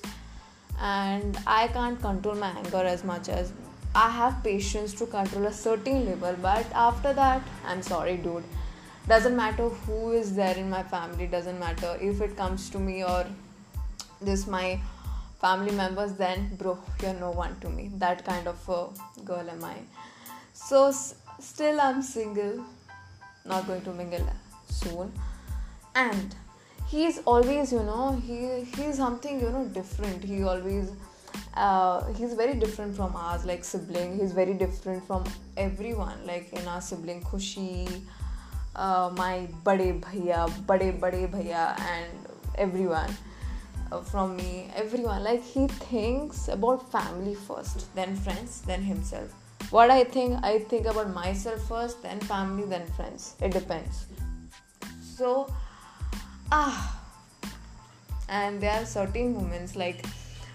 and 0.79 1.38
i 1.47 1.67
can't 1.67 2.01
control 2.01 2.35
my 2.35 2.49
anger 2.49 2.83
as 2.95 3.03
much 3.03 3.29
as 3.29 3.51
i 3.95 4.09
have 4.09 4.43
patience 4.43 4.93
to 4.93 5.05
control 5.05 5.45
a 5.45 5.53
certain 5.53 6.05
level 6.05 6.35
but 6.41 6.65
after 6.73 7.13
that 7.13 7.41
i'm 7.65 7.81
sorry 7.81 8.17
dude. 8.17 8.43
Doesn't 9.07 9.35
matter 9.35 9.69
who 9.69 10.13
is 10.13 10.35
there 10.35 10.57
in 10.57 10.67
my 10.67 10.81
family 10.81 11.27
doesn't 11.27 11.59
matter 11.59 11.95
if 12.01 12.21
it 12.21 12.35
comes 12.35 12.71
to 12.71 12.79
me 12.79 13.03
or 13.03 13.27
this 14.19 14.47
my 14.47 14.79
family 15.39 15.71
members 15.71 16.13
then 16.13 16.55
bro 16.55 16.77
you're 17.03 17.13
no 17.13 17.29
one 17.29 17.59
to 17.59 17.69
me. 17.69 17.91
That 17.97 18.25
kind 18.25 18.47
of 18.47 18.57
girl 19.23 19.47
am 19.47 19.63
i. 19.63 19.75
So 20.53 20.88
s- 20.88 21.15
still 21.39 21.79
i'm 21.79 22.01
single. 22.01 22.65
Not 23.45 23.67
going 23.67 23.83
to 23.83 23.93
mingle 23.93 24.27
soon. 24.69 25.13
And 25.93 26.35
he's 26.95 27.19
always 27.34 27.71
you 27.75 27.84
know 27.89 28.03
he 28.27 28.38
he's 28.75 28.97
something 29.03 29.39
you 29.45 29.49
know 29.55 29.65
different 29.79 30.23
he 30.23 30.43
always 30.43 30.91
uh, 31.55 32.13
he's 32.13 32.34
very 32.34 32.55
different 32.63 32.95
from 32.95 33.15
us 33.15 33.45
like 33.45 33.63
sibling 33.63 34.17
he's 34.19 34.34
very 34.41 34.53
different 34.53 35.05
from 35.05 35.23
everyone 35.58 36.25
like 36.25 36.51
in 36.53 36.67
our 36.67 36.81
sibling 36.89 37.21
khushi 37.21 38.01
uh, 38.75 39.10
my 39.21 39.47
bade 39.69 40.01
bhaiya 40.08 40.41
bade 40.71 40.89
bade 41.05 41.23
bhaiya 41.38 41.63
and 41.93 42.27
everyone 42.58 43.17
uh, 43.91 44.01
from 44.01 44.36
me, 44.36 44.69
everyone. 44.75 45.23
Like 45.23 45.43
he 45.43 45.67
thinks 45.67 46.47
about 46.47 46.91
family 46.91 47.36
first, 47.36 47.93
then 47.95 48.15
friends, 48.15 48.62
then 48.62 48.81
himself. 48.81 49.34
What 49.71 49.89
I 49.89 50.03
think, 50.03 50.43
I 50.43 50.60
think 50.60 50.86
about 50.86 51.13
myself 51.13 51.67
first, 51.67 52.01
then 52.03 52.19
family, 52.19 52.65
then 52.65 52.86
friends. 52.97 53.36
It 53.41 53.51
depends. 53.51 54.05
So, 55.01 55.53
ah, 56.54 57.00
and 58.28 58.60
there 58.60 58.72
are 58.80 58.86
certain 58.86 59.34
moments 59.34 59.76
like 59.76 60.04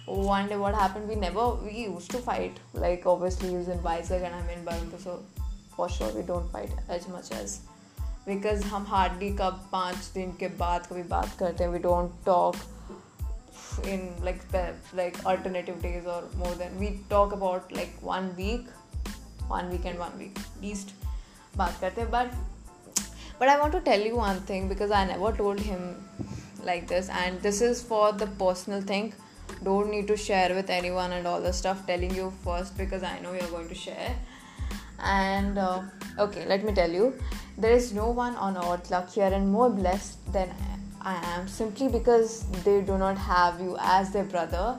one 0.05 0.47
day 0.47 0.55
what 0.55 0.75
happened 0.75 1.09
we 1.09 1.15
never 1.15 1.55
we 1.55 1.71
used 1.85 2.11
to 2.11 2.17
fight 2.17 2.59
like 2.73 3.05
obviously 3.05 3.49
he's 3.49 3.67
in 3.67 3.79
Vizag 3.79 4.23
and 4.23 4.35
I'm 4.35 4.49
in 4.49 4.63
Barumpu 4.65 4.99
so 5.01 5.23
for 5.75 5.89
sure 5.89 6.09
we 6.09 6.21
don't 6.21 6.51
fight 6.51 6.69
as 6.89 7.07
much 7.07 7.31
as 7.31 7.59
because 8.27 8.63
हम 8.65 8.85
hardly 8.89 9.29
कब 9.39 9.59
पाँच 9.71 10.11
दिन 10.13 10.31
के 10.39 10.47
बाद 10.61 10.85
कभी 10.87 11.03
बात 11.09 11.35
करते 11.39 11.63
हैं 11.63 11.71
we 11.71 11.79
don't 11.79 12.11
talk 12.25 12.55
in 13.93 14.07
like 14.23 14.41
like 14.93 15.19
alternative 15.25 15.81
days 15.81 16.05
or 16.05 16.23
more 16.37 16.53
than 16.61 16.79
we 16.79 16.99
talk 17.09 17.33
about 17.33 17.71
like 17.71 17.93
one 18.01 18.35
week 18.35 18.67
one 19.47 19.69
week 19.69 19.85
and 19.85 19.99
one 19.99 20.17
week 20.17 20.39
least 20.61 20.93
baat 21.61 21.79
karte 21.83 22.03
but 22.17 22.37
but 23.40 23.48
i 23.48 23.58
want 23.58 23.72
to 23.72 23.80
tell 23.80 24.00
you 24.08 24.16
one 24.16 24.40
thing 24.52 24.68
because 24.68 24.92
i 25.00 25.04
never 25.04 25.32
told 25.32 25.58
him 25.58 25.82
like 26.64 26.86
this. 26.86 27.08
And 27.08 27.40
this 27.40 27.60
is 27.60 27.82
for 27.82 28.12
the 28.12 28.26
personal 28.26 28.80
thing. 28.80 29.12
Don't 29.62 29.90
need 29.90 30.06
to 30.08 30.16
share 30.16 30.54
with 30.54 30.70
anyone 30.70 31.12
and 31.12 31.26
all 31.26 31.40
the 31.40 31.52
stuff. 31.52 31.86
Telling 31.86 32.14
you 32.14 32.32
first 32.44 32.76
because 32.76 33.02
i 33.02 33.18
know 33.20 33.32
you're 33.32 33.50
going 33.50 33.68
to 33.68 33.74
share. 33.74 34.14
And 35.02 35.58
uh, 35.58 35.82
okay 36.18 36.46
let 36.46 36.64
me 36.64 36.72
tell 36.72 36.90
you. 36.90 37.14
There 37.58 37.72
is 37.72 37.92
no 37.92 38.10
one 38.10 38.36
on 38.36 38.56
earth 38.56 38.90
luckier 38.90 39.24
and 39.24 39.50
more 39.50 39.68
blessed 39.68 40.32
than 40.32 40.50
I 41.02 41.14
am 41.34 41.48
simply 41.48 41.88
because 41.88 42.44
they 42.64 42.80
do 42.80 42.96
not 42.98 43.18
have 43.18 43.60
you 43.60 43.76
as 43.80 44.12
their 44.12 44.24
brother. 44.24 44.78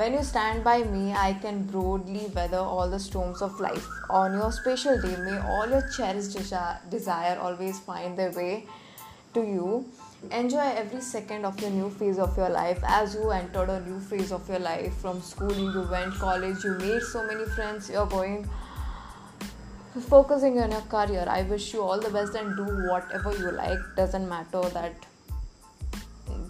When 0.00 0.14
you 0.14 0.22
stand 0.22 0.64
by 0.64 0.82
me, 0.82 1.12
I 1.12 1.34
can 1.34 1.64
broadly 1.64 2.28
weather 2.34 2.56
all 2.56 2.88
the 2.88 2.98
storms 2.98 3.42
of 3.42 3.60
life. 3.60 3.86
On 4.08 4.32
your 4.32 4.50
special 4.50 4.98
day, 4.98 5.14
may 5.24 5.36
all 5.40 5.68
your 5.68 5.82
cherished 5.94 6.38
desire 6.88 7.38
always 7.38 7.80
find 7.80 8.16
their 8.16 8.30
way 8.30 8.64
to 9.34 9.42
you. 9.42 9.84
Enjoy 10.30 10.68
every 10.84 11.02
second 11.02 11.44
of 11.44 11.60
your 11.60 11.68
new 11.68 11.90
phase 11.90 12.18
of 12.18 12.34
your 12.34 12.48
life 12.48 12.80
as 12.82 13.14
you 13.14 13.28
entered 13.30 13.68
a 13.68 13.80
new 13.82 14.00
phase 14.00 14.32
of 14.32 14.48
your 14.48 14.60
life. 14.60 14.96
From 15.02 15.20
schooling, 15.20 15.70
you 15.74 15.86
went 15.90 16.14
college, 16.14 16.64
you 16.64 16.78
made 16.78 17.02
so 17.02 17.26
many 17.26 17.44
friends, 17.44 17.90
you're 17.90 18.06
going 18.06 18.48
focusing 20.08 20.58
on 20.60 20.70
your 20.70 20.86
career. 20.96 21.26
I 21.28 21.42
wish 21.42 21.74
you 21.74 21.82
all 21.82 22.00
the 22.00 22.08
best 22.08 22.34
and 22.36 22.56
do 22.56 22.64
whatever 22.88 23.36
you 23.36 23.50
like. 23.50 23.78
Doesn't 23.96 24.26
matter 24.26 24.62
that 24.70 25.09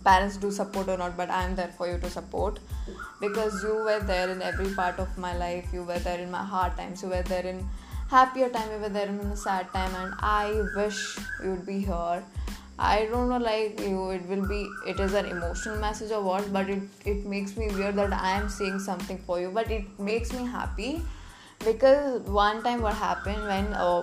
parents 0.04 0.36
do 0.36 0.50
support 0.50 0.88
or 0.88 0.96
not 0.96 1.16
but 1.16 1.30
i 1.30 1.42
am 1.44 1.54
there 1.56 1.72
for 1.76 1.88
you 1.90 1.98
to 1.98 2.10
support. 2.10 2.58
Because 3.20 3.62
you 3.62 3.74
were 3.86 4.00
there 4.00 4.30
in 4.30 4.40
every 4.40 4.72
part 4.74 4.98
of 4.98 5.16
my 5.18 5.36
life 5.36 5.66
you 5.72 5.82
were 5.84 5.98
there 5.98 6.18
in 6.18 6.30
my 6.30 6.42
hard 6.42 6.76
times 6.76 7.02
you 7.02 7.08
were 7.08 7.22
there 7.22 7.44
in 7.44 7.68
happier 8.08 8.48
time 8.48 8.70
you 8.72 8.78
were 8.78 8.88
there 8.88 9.08
in 9.08 9.18
a 9.20 9.36
sad 9.36 9.72
time 9.72 9.94
and 10.02 10.14
i 10.20 10.62
wish 10.76 11.18
you 11.42 11.50
would 11.50 11.66
be 11.66 11.80
here. 11.80 12.24
I 12.78 13.04
don't 13.10 13.28
know 13.28 13.36
like 13.36 13.78
you 13.80 14.08
it 14.10 14.26
will 14.26 14.46
be 14.48 14.66
it 14.86 14.98
is 15.00 15.12
an 15.12 15.26
emotional 15.26 15.76
message 15.78 16.12
or 16.12 16.22
what 16.22 16.50
but 16.50 16.70
it 16.70 16.82
it 17.04 17.26
makes 17.26 17.56
me 17.58 17.68
weird 17.78 17.96
that 17.96 18.14
i 18.14 18.30
am 18.38 18.48
saying 18.48 18.78
something 18.78 19.18
for 19.26 19.38
you 19.40 19.50
but 19.50 19.70
it 19.70 19.98
makes 19.98 20.32
me 20.32 20.46
happy. 20.46 21.02
Because 21.62 22.22
one 22.22 22.62
time 22.62 22.80
what 22.80 22.94
happened 22.94 23.46
when 23.46 23.74
uh, 23.74 24.02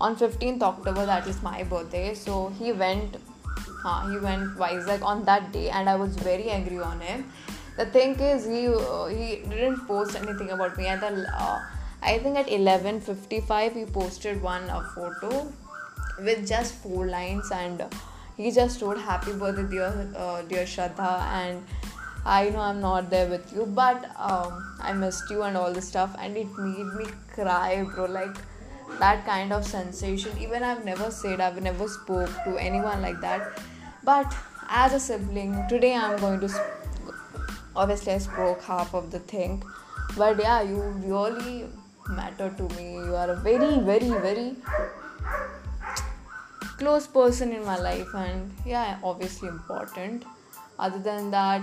on 0.00 0.16
15th 0.16 0.62
october 0.62 1.04
that 1.06 1.26
is 1.26 1.42
my 1.42 1.62
birthday 1.64 2.14
so 2.14 2.48
he 2.58 2.72
went 2.72 3.18
he 3.84 4.18
went 4.18 4.56
Vizag 4.56 5.02
on 5.02 5.24
that 5.24 5.52
day, 5.52 5.68
and 5.70 5.88
I 5.88 5.96
was 5.96 6.16
very 6.16 6.48
angry 6.50 6.78
on 6.78 7.00
him. 7.00 7.30
The 7.76 7.86
thing 7.86 8.18
is, 8.18 8.46
he 8.46 8.66
uh, 8.68 9.06
he 9.06 9.42
didn't 9.48 9.86
post 9.86 10.16
anything 10.16 10.50
about 10.50 10.78
me. 10.78 10.86
At 10.86 11.02
uh, 11.02 11.60
I 12.02 12.18
think 12.18 12.38
at 12.38 12.46
11:55 12.46 13.76
he 13.80 13.84
posted 13.84 14.42
one 14.42 14.70
photo 14.94 15.52
with 16.18 16.46
just 16.48 16.74
four 16.76 17.06
lines, 17.06 17.50
and 17.50 17.84
he 18.38 18.50
just 18.50 18.80
wrote 18.80 18.98
"Happy 19.10 19.32
birthday, 19.32 19.66
dear 19.74 19.92
uh, 20.16 20.42
dear 20.54 20.64
Shraddha," 20.64 21.10
and 21.42 21.76
I 22.24 22.48
know 22.48 22.60
I'm 22.60 22.80
not 22.80 23.10
there 23.10 23.28
with 23.28 23.52
you, 23.52 23.66
but 23.66 24.10
um, 24.30 24.64
I 24.80 24.94
missed 24.94 25.30
you 25.30 25.42
and 25.42 25.56
all 25.58 25.72
this 25.72 25.88
stuff, 25.88 26.16
and 26.18 26.42
it 26.46 26.58
made 26.58 26.98
me 27.02 27.06
cry, 27.34 27.82
bro. 27.82 28.06
Like 28.06 28.42
that 28.98 29.24
kind 29.26 29.52
of 29.52 29.66
sensation. 29.66 30.30
Even 30.38 30.62
I've 30.62 30.84
never 30.84 31.10
said, 31.10 31.40
I've 31.40 31.62
never 31.62 31.88
spoke 31.88 32.30
to 32.44 32.56
anyone 32.56 33.02
like 33.02 33.20
that 33.20 33.58
but 34.04 34.34
as 34.68 34.92
a 34.92 35.00
sibling 35.00 35.54
today 35.68 35.94
i'm 35.94 36.18
going 36.18 36.40
to 36.40 36.48
sp- 36.48 37.14
obviously 37.76 38.12
i 38.12 38.18
spoke 38.18 38.62
half 38.62 38.94
of 38.94 39.10
the 39.10 39.18
thing 39.18 39.62
but 40.16 40.38
yeah 40.38 40.62
you 40.62 40.80
really 41.06 41.66
matter 42.08 42.52
to 42.56 42.68
me. 42.76 42.94
You 42.94 43.14
are 43.16 43.30
a 43.30 43.36
very 43.36 43.78
very 43.80 44.10
very 44.10 44.56
close 46.78 47.06
person 47.06 47.52
in 47.52 47.64
my 47.64 47.78
life 47.78 48.08
and 48.14 48.54
yeah 48.66 48.98
obviously 49.02 49.48
important. 49.48 50.24
Other 50.78 50.98
than 50.98 51.30
that 51.30 51.62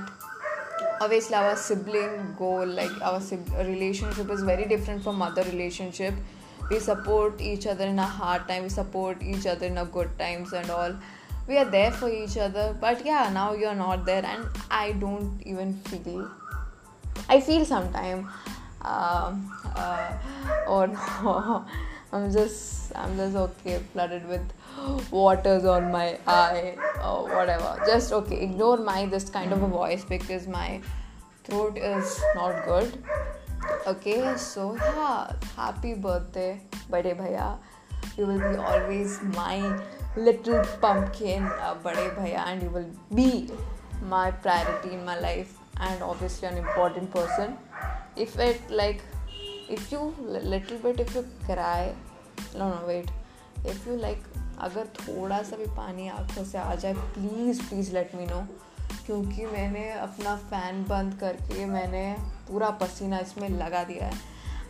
obviously 0.99 1.35
our 1.35 1.55
sibling 1.55 2.35
goal 2.37 2.65
like 2.65 3.01
our 3.01 3.21
relationship 3.59 4.29
is 4.29 4.41
very 4.43 4.65
different 4.65 5.03
from 5.03 5.21
other 5.21 5.43
relationship. 5.43 6.13
We 6.69 6.79
support 6.79 7.41
each 7.41 7.67
other 7.67 7.85
in 7.85 7.99
a 7.99 8.05
hard 8.05 8.47
time 8.47 8.63
we 8.63 8.69
support 8.69 9.21
each 9.21 9.45
other 9.45 9.65
in 9.65 9.77
a 9.77 9.85
good 9.85 10.17
times 10.17 10.53
and 10.53 10.69
all 10.69 10.95
we 11.47 11.57
are 11.57 11.65
there 11.65 11.91
for 11.91 12.09
each 12.09 12.37
other 12.37 12.75
but 12.79 13.05
yeah 13.05 13.29
now 13.33 13.53
you're 13.53 13.75
not 13.75 14.05
there 14.05 14.25
and 14.25 14.45
i 14.69 14.91
don't 14.93 15.41
even 15.45 15.73
feel 15.89 16.29
i 17.29 17.39
feel 17.39 17.65
sometime 17.65 18.27
um, 18.81 19.51
uh, 19.75 20.11
or 20.67 20.87
no 20.87 21.65
i'm 22.13 22.31
just 22.31 22.91
i'm 22.95 23.15
just 23.15 23.35
okay 23.35 23.79
flooded 23.93 24.27
with 24.27 24.41
waters 25.11 25.65
on 25.65 25.91
my 25.91 26.17
eye 26.27 26.75
or 27.03 27.23
whatever. 27.35 27.81
Just 27.85 28.11
okay 28.13 28.41
ignore 28.41 28.77
my 28.77 29.05
this 29.05 29.29
kind 29.29 29.53
of 29.53 29.61
a 29.61 29.67
voice 29.67 30.05
because 30.05 30.47
my 30.47 30.81
throat 31.43 31.77
is 31.77 32.21
not 32.35 32.65
good. 32.65 33.03
Okay 33.87 34.35
so 34.37 34.75
yeah 34.75 35.33
happy 35.55 35.93
birthday 35.93 36.61
bade 36.89 37.13
bhaiya. 37.17 37.57
You 38.17 38.25
will 38.27 38.39
be 38.39 38.55
always 38.57 39.21
my 39.21 39.57
little 40.17 40.63
pumpkin 40.81 41.45
बड़े 41.83 42.07
भैया 42.09 42.43
and 42.43 42.63
you 42.63 42.69
will 42.69 42.91
be 43.13 43.31
my 44.03 44.31
priority 44.31 44.89
in 44.89 45.03
my 45.03 45.21
life 45.21 45.59
and 45.81 46.01
obviously 46.01 46.49
an 46.49 46.57
important 46.57 47.09
person 47.09 47.57
if 48.17 48.41
it 48.41 48.71
like 48.71 49.01
if 49.71 49.93
you 49.93 50.13
little 50.29 50.77
but 50.77 50.99
if 50.99 51.17
you 51.17 51.23
cry 51.47 51.95
no 52.55 52.69
no 52.69 52.87
wait 52.87 53.11
if 53.67 53.89
you 53.89 53.97
like 53.97 54.23
अगर 54.59 54.87
थोड़ा 54.99 55.41
सा 55.43 55.57
भी 55.57 55.65
पानी 55.65 56.07
आँखों 56.07 56.43
से 56.43 56.57
आ 56.57 56.75
जाए 56.75 56.93
please 56.93 57.61
please 57.69 57.93
let 57.93 58.15
me 58.15 58.25
know 58.25 58.45
क्योंकि 59.05 59.45
मैंने 59.45 59.89
अपना 59.91 60.35
फ़ैन 60.35 60.83
बंद 60.83 61.13
करके 61.19 61.65
मैंने 61.65 62.15
पूरा 62.47 62.69
पसीना 62.69 63.19
इसमें 63.19 63.49
लगा 63.49 63.83
दिया 63.83 64.05
है. 64.05 64.19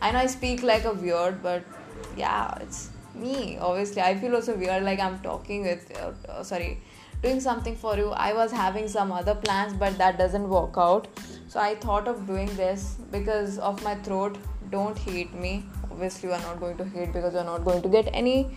I 0.02 0.12
know 0.12 0.18
I 0.18 0.28
speak 0.28 0.64
like 0.64 0.86
a 0.86 0.90
weird 0.90 1.34
but 1.34 2.18
yeah 2.18 2.58
it's 2.62 2.88
me 3.14 3.58
obviously 3.58 4.02
i 4.02 4.14
feel 4.16 4.34
also 4.34 4.56
weird 4.56 4.82
like 4.82 5.00
i'm 5.00 5.18
talking 5.20 5.62
with 5.62 5.92
uh, 6.00 6.12
uh, 6.28 6.42
sorry 6.42 6.78
doing 7.22 7.40
something 7.40 7.76
for 7.76 7.96
you. 7.96 8.10
I 8.10 8.32
was 8.32 8.50
having 8.50 8.88
some 8.88 9.12
other 9.12 9.34
plans 9.34 9.72
but 9.74 9.96
that 9.98 10.18
doesn't 10.18 10.48
work 10.48 10.74
out. 10.76 11.06
So 11.48 11.60
i 11.60 11.74
thought 11.74 12.08
of 12.08 12.26
doing 12.26 12.54
this 12.56 12.96
because 13.12 13.58
of 13.58 13.82
my 13.84 13.94
throat. 14.06 14.38
Don't 14.70 14.98
hate 14.98 15.32
me. 15.34 15.64
Obviously 15.90 16.28
you 16.28 16.34
are 16.34 16.40
not 16.40 16.58
going 16.60 16.76
to 16.78 16.84
hate 16.84 17.12
because 17.12 17.34
you're 17.34 17.44
not 17.44 17.64
going 17.64 17.82
to 17.82 17.88
get 17.88 18.08
any 18.12 18.56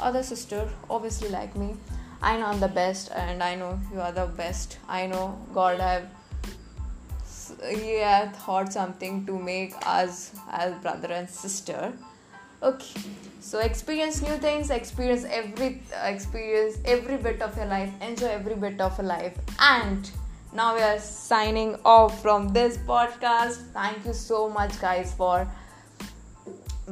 other 0.00 0.22
sister 0.22 0.68
obviously 0.88 1.28
like 1.28 1.56
me. 1.56 1.74
I 2.22 2.36
know 2.38 2.46
I'm 2.46 2.60
the 2.60 2.68
best 2.68 3.10
and 3.12 3.42
I 3.42 3.54
know 3.54 3.78
you 3.92 4.00
are 4.00 4.12
the 4.12 4.26
best. 4.26 4.78
I 4.88 5.06
know 5.06 5.38
God 5.52 5.80
have 5.80 6.08
have 8.00 8.36
thought 8.36 8.72
something 8.72 9.26
to 9.26 9.38
make 9.38 9.74
us 9.86 10.32
as 10.50 10.74
brother 10.82 11.08
and 11.08 11.28
sister. 11.28 11.92
Okay, 12.64 12.98
so 13.40 13.58
experience 13.58 14.22
new 14.22 14.36
things, 14.38 14.70
experience 14.70 15.24
every 15.24 15.82
experience 16.02 16.78
every 16.86 17.18
bit 17.18 17.42
of 17.42 17.54
your 17.58 17.66
life, 17.66 17.92
enjoy 18.00 18.28
every 18.28 18.54
bit 18.54 18.80
of 18.80 18.96
your 18.96 19.06
life, 19.06 19.36
and 19.58 20.10
now 20.54 20.74
we 20.74 20.80
are 20.80 20.98
signing 20.98 21.76
off 21.84 22.22
from 22.22 22.54
this 22.54 22.78
podcast. 22.78 23.58
Thank 23.74 24.06
you 24.06 24.14
so 24.14 24.48
much, 24.48 24.80
guys, 24.80 25.12
for 25.12 25.46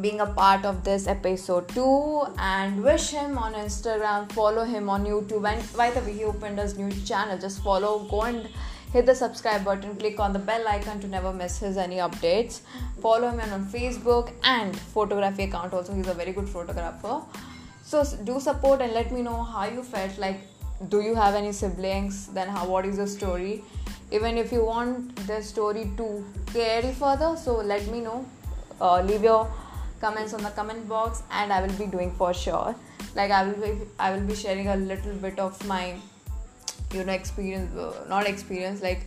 being 0.03 0.21
a 0.21 0.27
part 0.27 0.67
of 0.67 0.85
this 0.85 1.07
episode 1.07 1.69
too 1.69 2.23
and 2.39 2.83
wish 2.83 3.11
him 3.11 3.37
on 3.37 3.53
instagram 3.53 4.31
follow 4.33 4.65
him 4.65 4.89
on 4.89 5.05
youtube. 5.05 5.47
And 5.47 5.77
by 5.77 5.91
the 5.91 6.01
way 6.01 6.15
he 6.15 6.25
opened 6.25 6.59
his 6.59 6.79
new 6.79 6.91
channel. 7.03 7.39
Just 7.39 7.63
follow 7.63 7.99
go 8.11 8.23
and 8.23 8.49
hit 8.93 9.07
the 9.07 9.15
subscribe 9.15 9.65
button 9.65 9.97
click 9.97 10.21
on 10.21 10.33
the 10.33 10.39
bell 10.39 10.67
icon 10.69 11.01
to 11.01 11.09
never 11.09 11.33
miss 11.33 11.59
his 11.59 11.77
any 11.77 11.97
updates. 11.97 12.61
Follow 13.01 13.31
him 13.31 13.41
on 13.53 13.65
facebook 13.67 14.33
and 14.45 14.77
photography 14.79 15.45
account 15.45 15.73
also. 15.73 15.95
He's 15.95 16.09
a 16.09 16.15
very 16.15 16.33
good 16.33 16.49
photographer. 16.49 17.23
So 17.83 18.05
do 18.25 18.39
support 18.39 18.83
and 18.83 18.93
let 18.93 19.11
me 19.11 19.23
know 19.23 19.43
how 19.43 19.65
you 19.65 19.83
felt. 19.83 20.19
Like 20.19 20.41
do 20.89 21.01
you 21.01 21.15
have 21.15 21.35
any 21.35 21.53
siblings? 21.53 22.27
Then 22.29 22.49
how 22.49 22.67
what 22.67 22.85
is 22.85 22.99
the 22.99 23.07
story? 23.07 23.65
Even 24.11 24.37
if 24.37 24.53
you 24.53 24.65
want 24.65 25.17
the 25.27 25.41
story 25.41 25.91
to 25.97 26.25
carry 26.53 26.93
further 26.93 27.35
so 27.37 27.57
let 27.57 27.87
me 27.89 28.01
know. 28.01 28.27
Uh, 28.81 29.01
leave 29.01 29.23
your 29.23 29.51
comments 30.01 30.35
on 30.35 30.43
the 30.43 30.51
comment 30.51 30.89
box 30.89 31.23
and 31.31 31.53
i 31.53 31.65
will 31.65 31.77
be 31.79 31.87
doing 31.87 32.11
for 32.13 32.35
sure. 32.35 32.75
Like 33.15 33.31
i 33.31 33.45
will 33.47 33.61
be 33.67 33.75
i 33.99 34.15
will 34.15 34.27
be 34.27 34.35
sharing 34.35 34.69
a 34.69 34.77
little 34.77 35.15
bit 35.15 35.39
of 35.39 35.67
my 35.67 35.95
you 36.93 37.05
know 37.05 37.13
experience 37.13 37.73
not 38.09 38.27
experience 38.27 38.83
like 38.83 39.07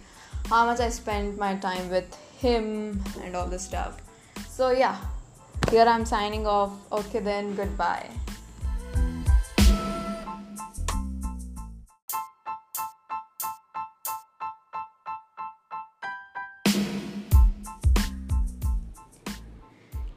how 0.50 0.65
much 0.65 0.80
i 0.80 0.89
spent 0.89 1.38
my 1.38 1.56
time 1.56 1.89
with 1.89 2.15
him 2.39 3.02
and 3.24 3.36
all 3.36 3.48
this 3.48 3.63
stuff 3.63 4.02
so 4.48 4.71
yeah 4.71 4.98
here 5.69 5.86
i'm 5.86 6.06
signing 6.06 6.48
off 6.48 6.71
okay 6.91 7.19
then 7.19 7.56
goodbye 7.56 8.08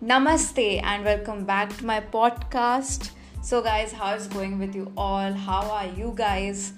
Namaste 0.09 0.81
and 0.85 1.05
welcome 1.05 1.45
back 1.45 1.77
to 1.77 1.85
my 1.85 2.01
podcast. 2.01 3.11
So, 3.43 3.61
guys, 3.61 3.93
how 3.93 4.15
is 4.15 4.27
going 4.27 4.59
with 4.59 4.75
you 4.75 4.91
all? 4.97 5.35
How 5.35 5.71
are 5.71 5.89
you 5.89 6.15
guys? 6.17 6.73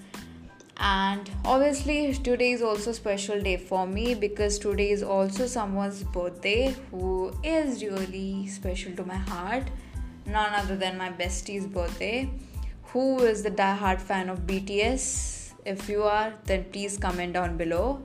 And 0.80 1.30
obviously, 1.44 2.14
today 2.14 2.52
is 2.52 2.62
also 2.62 2.90
a 2.90 2.94
special 2.94 3.40
day 3.40 3.58
for 3.58 3.86
me 3.86 4.14
because 4.14 4.58
today 4.58 4.90
is 4.90 5.02
also 5.02 5.46
someone's 5.46 6.02
birthday 6.02 6.74
who 6.90 7.34
is 7.44 7.82
really 7.84 8.46
special 8.46 8.96
to 8.96 9.04
my 9.04 9.16
heart. 9.16 9.64
None 10.24 10.54
other 10.54 10.76
than 10.76 10.96
my 10.96 11.10
bestie's 11.10 11.66
birthday, 11.66 12.30
who 12.84 13.18
is 13.20 13.42
the 13.42 13.50
die-hard 13.50 14.00
fan 14.00 14.30
of 14.30 14.46
BTS. 14.46 15.52
If 15.66 15.86
you 15.90 16.02
are, 16.04 16.32
then 16.44 16.64
please 16.72 16.96
comment 16.96 17.34
down 17.34 17.58
below. 17.58 18.02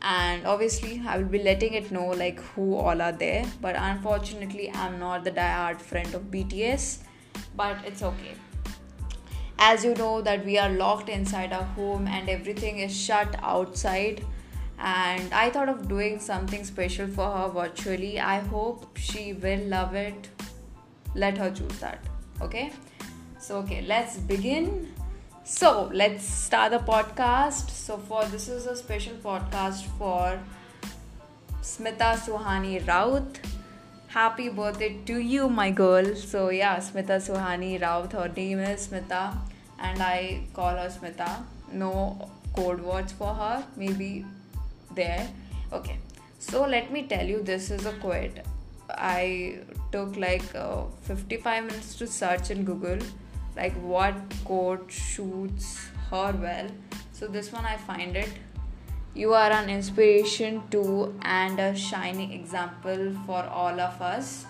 And 0.00 0.46
obviously 0.46 1.00
i 1.06 1.16
will 1.16 1.28
be 1.32 1.40
letting 1.40 1.74
it 1.74 1.92
know 1.92 2.06
like 2.06 2.40
who 2.54 2.74
all 2.74 3.02
are 3.02 3.12
there. 3.12 3.44
But 3.60 3.76
unfortunately 3.76 4.70
i'm 4.74 4.98
not 4.98 5.24
the 5.24 5.30
die-hard 5.30 5.80
friend 5.80 6.12
of 6.14 6.22
bts 6.22 6.98
but 7.54 7.76
it's 7.84 8.02
okay 8.02 8.34
as 9.64 9.84
you 9.84 9.94
know 9.94 10.20
that 10.28 10.44
we 10.44 10.58
are 10.58 10.70
locked 10.70 11.08
inside 11.08 11.52
our 11.52 11.68
home 11.80 12.06
and 12.06 12.28
everything 12.28 12.78
is 12.78 12.96
shut 12.96 13.36
outside 13.42 14.24
and 14.78 15.32
i 15.32 15.48
thought 15.50 15.68
of 15.68 15.86
doing 15.88 16.18
something 16.18 16.64
special 16.64 17.12
for 17.18 17.28
her 17.36 17.48
virtually 17.48 18.18
i 18.20 18.38
hope 18.54 18.88
she 18.96 19.32
will 19.44 19.68
love 19.76 19.94
it 19.94 20.28
let 21.14 21.38
her 21.38 21.50
choose 21.50 21.78
that 21.78 22.10
okay 22.40 22.72
so 23.38 23.58
okay 23.58 23.82
let's 23.82 24.16
begin 24.34 24.92
so 25.44 25.90
let's 25.92 26.24
start 26.24 26.70
the 26.70 26.78
podcast. 26.78 27.68
So 27.70 27.98
for 27.98 28.24
this 28.26 28.48
is 28.48 28.66
a 28.66 28.76
special 28.76 29.14
podcast 29.14 29.82
for 29.98 30.40
Smita 31.60 32.14
Suhani 32.16 32.86
Raut. 32.86 33.40
Happy 34.06 34.48
birthday 34.50 34.98
to 35.06 35.18
you, 35.18 35.48
my 35.48 35.72
girl. 35.72 36.14
So 36.14 36.50
yeah, 36.50 36.76
Smita 36.76 37.18
Suhani 37.18 37.80
Raut. 37.82 38.12
Her 38.12 38.28
name 38.28 38.60
is 38.60 38.86
Smita, 38.86 39.36
and 39.82 40.02
I 40.02 40.44
call 40.54 40.76
her 40.76 40.88
Smita. 40.88 41.44
No 41.72 42.30
code 42.56 42.80
words 42.80 43.12
for 43.12 43.34
her. 43.34 43.64
Maybe 43.76 44.24
there. 44.94 45.28
Okay. 45.72 45.98
So 46.38 46.64
let 46.66 46.90
me 46.92 47.06
tell 47.06 47.26
you, 47.26 47.42
this 47.42 47.70
is 47.70 47.86
a 47.86 47.92
quote. 47.92 48.38
I 48.90 49.58
took 49.90 50.16
like 50.16 50.54
uh, 50.54 50.84
55 51.02 51.64
minutes 51.64 51.94
to 51.96 52.06
search 52.06 52.50
in 52.50 52.64
Google 52.64 52.98
like 53.56 53.74
what 53.82 54.14
coat 54.44 54.90
suits 54.90 55.88
her 56.10 56.32
well 56.40 56.68
so 57.12 57.26
this 57.26 57.52
one 57.52 57.64
i 57.64 57.76
find 57.76 58.16
it 58.16 58.30
you 59.14 59.34
are 59.34 59.50
an 59.50 59.68
inspiration 59.68 60.62
to 60.70 61.14
and 61.22 61.60
a 61.60 61.74
shining 61.76 62.32
example 62.32 63.14
for 63.26 63.42
all 63.44 63.78
of 63.78 64.00
us 64.00 64.46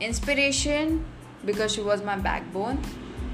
inspiration 0.00 1.04
because 1.44 1.72
she 1.72 1.80
was 1.80 2.02
my 2.02 2.16
backbone 2.16 2.78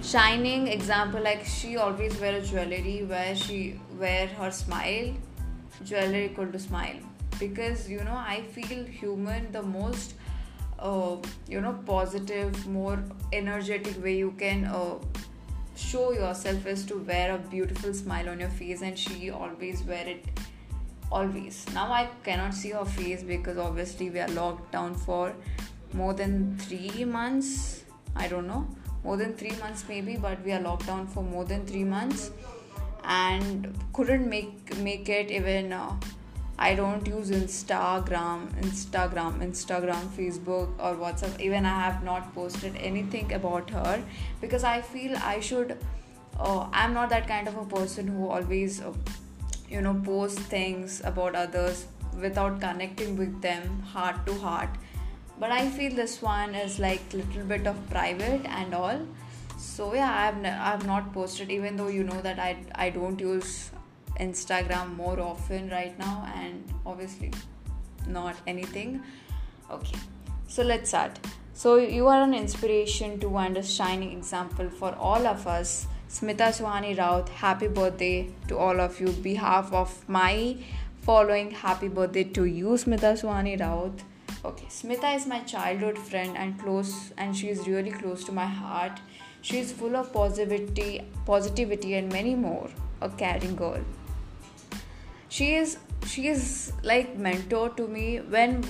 shining 0.06 0.68
example 0.68 1.20
like 1.20 1.44
she 1.44 1.76
always 1.76 2.18
wear 2.20 2.36
a 2.36 2.40
jewelry 2.40 3.02
where 3.12 3.34
she 3.34 3.80
wear 3.98 4.28
her 4.28 4.50
smile 4.52 5.12
jewelry 5.84 6.26
equal 6.26 6.46
to 6.46 6.58
smile. 6.58 6.96
Because 7.40 7.90
you 7.90 8.02
know 8.04 8.14
i 8.14 8.40
feel 8.52 8.84
human 8.84 9.50
the 9.52 9.62
most 9.62 10.14
uh, 10.78 11.16
you 11.48 11.60
know 11.60 11.72
positive 11.84 12.66
more 12.66 13.02
energetic 13.32 14.02
way 14.02 14.16
you 14.16 14.30
can 14.38 14.64
uh, 14.66 14.94
show 15.74 16.12
yourself 16.12 16.66
is 16.66 16.86
to 16.86 16.98
wear 16.98 17.34
a 17.34 17.38
beautiful 17.38 17.92
smile 17.92 18.28
on 18.28 18.38
your 18.38 18.48
face 18.48 18.82
and 18.82 18.98
she 18.98 19.30
always 19.30 19.82
wear 19.82 20.06
it 20.06 20.24
always. 21.10 21.66
Now 21.74 21.90
i 21.92 22.08
cannot 22.22 22.54
see 22.54 22.70
her 22.70 22.84
face 22.84 23.22
because 23.24 23.58
obviously 23.58 24.10
we 24.10 24.20
are 24.20 24.28
locked 24.28 24.72
down 24.72 24.94
for 24.94 25.34
more 25.92 26.14
than 26.14 26.56
3 26.58 27.04
months. 27.04 27.84
I 28.14 28.28
don't 28.28 28.46
know 28.46 28.66
more 29.06 29.16
than 29.22 29.32
3 29.44 29.56
months 29.62 29.84
maybe 29.88 30.16
but 30.26 30.44
we 30.44 30.52
are 30.58 30.60
locked 30.68 30.86
down 30.92 31.06
for 31.16 31.24
more 31.32 31.46
than 31.54 31.64
3 31.72 31.84
months 31.96 32.30
and 33.16 33.72
couldn't 33.98 34.28
make 34.36 34.76
make 34.90 35.10
it 35.16 35.34
even 35.40 35.72
uh, 35.80 35.90
I 36.58 36.74
don't 36.74 37.06
use 37.06 37.30
Instagram, 37.30 38.48
Instagram, 38.62 39.40
Instagram, 39.46 40.06
Facebook, 40.18 40.70
or 40.78 40.94
WhatsApp. 40.94 41.38
Even 41.38 41.66
I 41.66 41.80
have 41.80 42.02
not 42.02 42.34
posted 42.34 42.74
anything 42.76 43.34
about 43.34 43.68
her 43.70 44.02
because 44.40 44.64
I 44.64 44.80
feel 44.80 45.16
I 45.18 45.40
should. 45.40 45.76
Uh, 46.40 46.66
I'm 46.72 46.94
not 46.94 47.10
that 47.10 47.28
kind 47.28 47.46
of 47.46 47.58
a 47.58 47.64
person 47.66 48.08
who 48.08 48.28
always, 48.28 48.80
uh, 48.80 48.94
you 49.68 49.82
know, 49.82 50.00
post 50.02 50.38
things 50.38 51.02
about 51.04 51.34
others 51.34 51.86
without 52.18 52.58
connecting 52.58 53.16
with 53.16 53.42
them 53.42 53.80
heart 53.80 54.24
to 54.24 54.34
heart. 54.34 54.70
But 55.38 55.50
I 55.50 55.68
feel 55.68 55.94
this 55.94 56.22
one 56.22 56.54
is 56.54 56.78
like 56.78 57.00
little 57.12 57.44
bit 57.44 57.66
of 57.66 57.76
private 57.90 58.44
and 58.46 58.74
all. 58.74 59.00
So 59.58 59.94
yeah, 59.94 60.10
I 60.10 60.26
have 60.26 60.36
n- 60.36 60.46
I 60.46 60.70
have 60.70 60.86
not 60.86 61.12
posted 61.12 61.50
even 61.50 61.76
though 61.76 61.88
you 61.88 62.04
know 62.04 62.20
that 62.22 62.38
I 62.38 62.56
I 62.74 62.90
don't 62.90 63.20
use 63.20 63.70
Instagram 64.18 64.96
more 64.96 65.20
often 65.20 65.68
right 65.70 65.98
now, 65.98 66.26
and 66.34 66.64
obviously 66.84 67.32
not 68.06 68.36
anything. 68.46 69.02
Okay, 69.70 69.98
so 70.48 70.62
let's 70.62 70.88
start. 70.88 71.18
So, 71.52 71.76
you 71.76 72.06
are 72.06 72.22
an 72.22 72.34
inspiration 72.34 73.18
to 73.20 73.38
and 73.38 73.56
a 73.56 73.62
shining 73.62 74.12
example 74.12 74.68
for 74.68 74.94
all 74.94 75.26
of 75.26 75.46
us. 75.46 75.86
Smita 76.08 76.48
Suhani 76.56 76.96
Raut, 76.98 77.30
happy 77.30 77.66
birthday 77.66 78.28
to 78.48 78.58
all 78.58 78.78
of 78.78 79.00
you. 79.00 79.08
Behalf 79.28 79.72
of 79.72 80.06
my 80.06 80.56
following, 81.00 81.50
happy 81.52 81.88
birthday 81.88 82.24
to 82.24 82.44
you, 82.44 82.76
Smita 82.82 83.14
Suhani 83.22 83.58
Raut. 83.58 84.02
Okay, 84.46 84.66
Smita 84.66 85.14
is 85.16 85.26
my 85.26 85.40
childhood 85.40 85.98
friend 85.98 86.36
and 86.36 86.58
close, 86.58 87.12
and 87.18 87.36
she 87.36 87.48
is 87.48 87.66
really 87.66 87.90
close 87.90 88.24
to 88.24 88.32
my 88.32 88.46
heart. 88.46 89.00
She 89.42 89.58
is 89.58 89.72
full 89.72 89.96
of 89.96 90.12
positivity, 90.12 90.90
positivity, 91.24 91.94
and 91.94 92.12
many 92.12 92.34
more. 92.34 92.68
A 93.02 93.10
caring 93.10 93.56
girl 93.56 93.80
she 95.36 95.54
is 95.54 95.78
she 96.06 96.28
is 96.28 96.72
like 96.82 97.16
mentor 97.16 97.68
to 97.78 97.86
me 97.88 98.18
when 98.34 98.62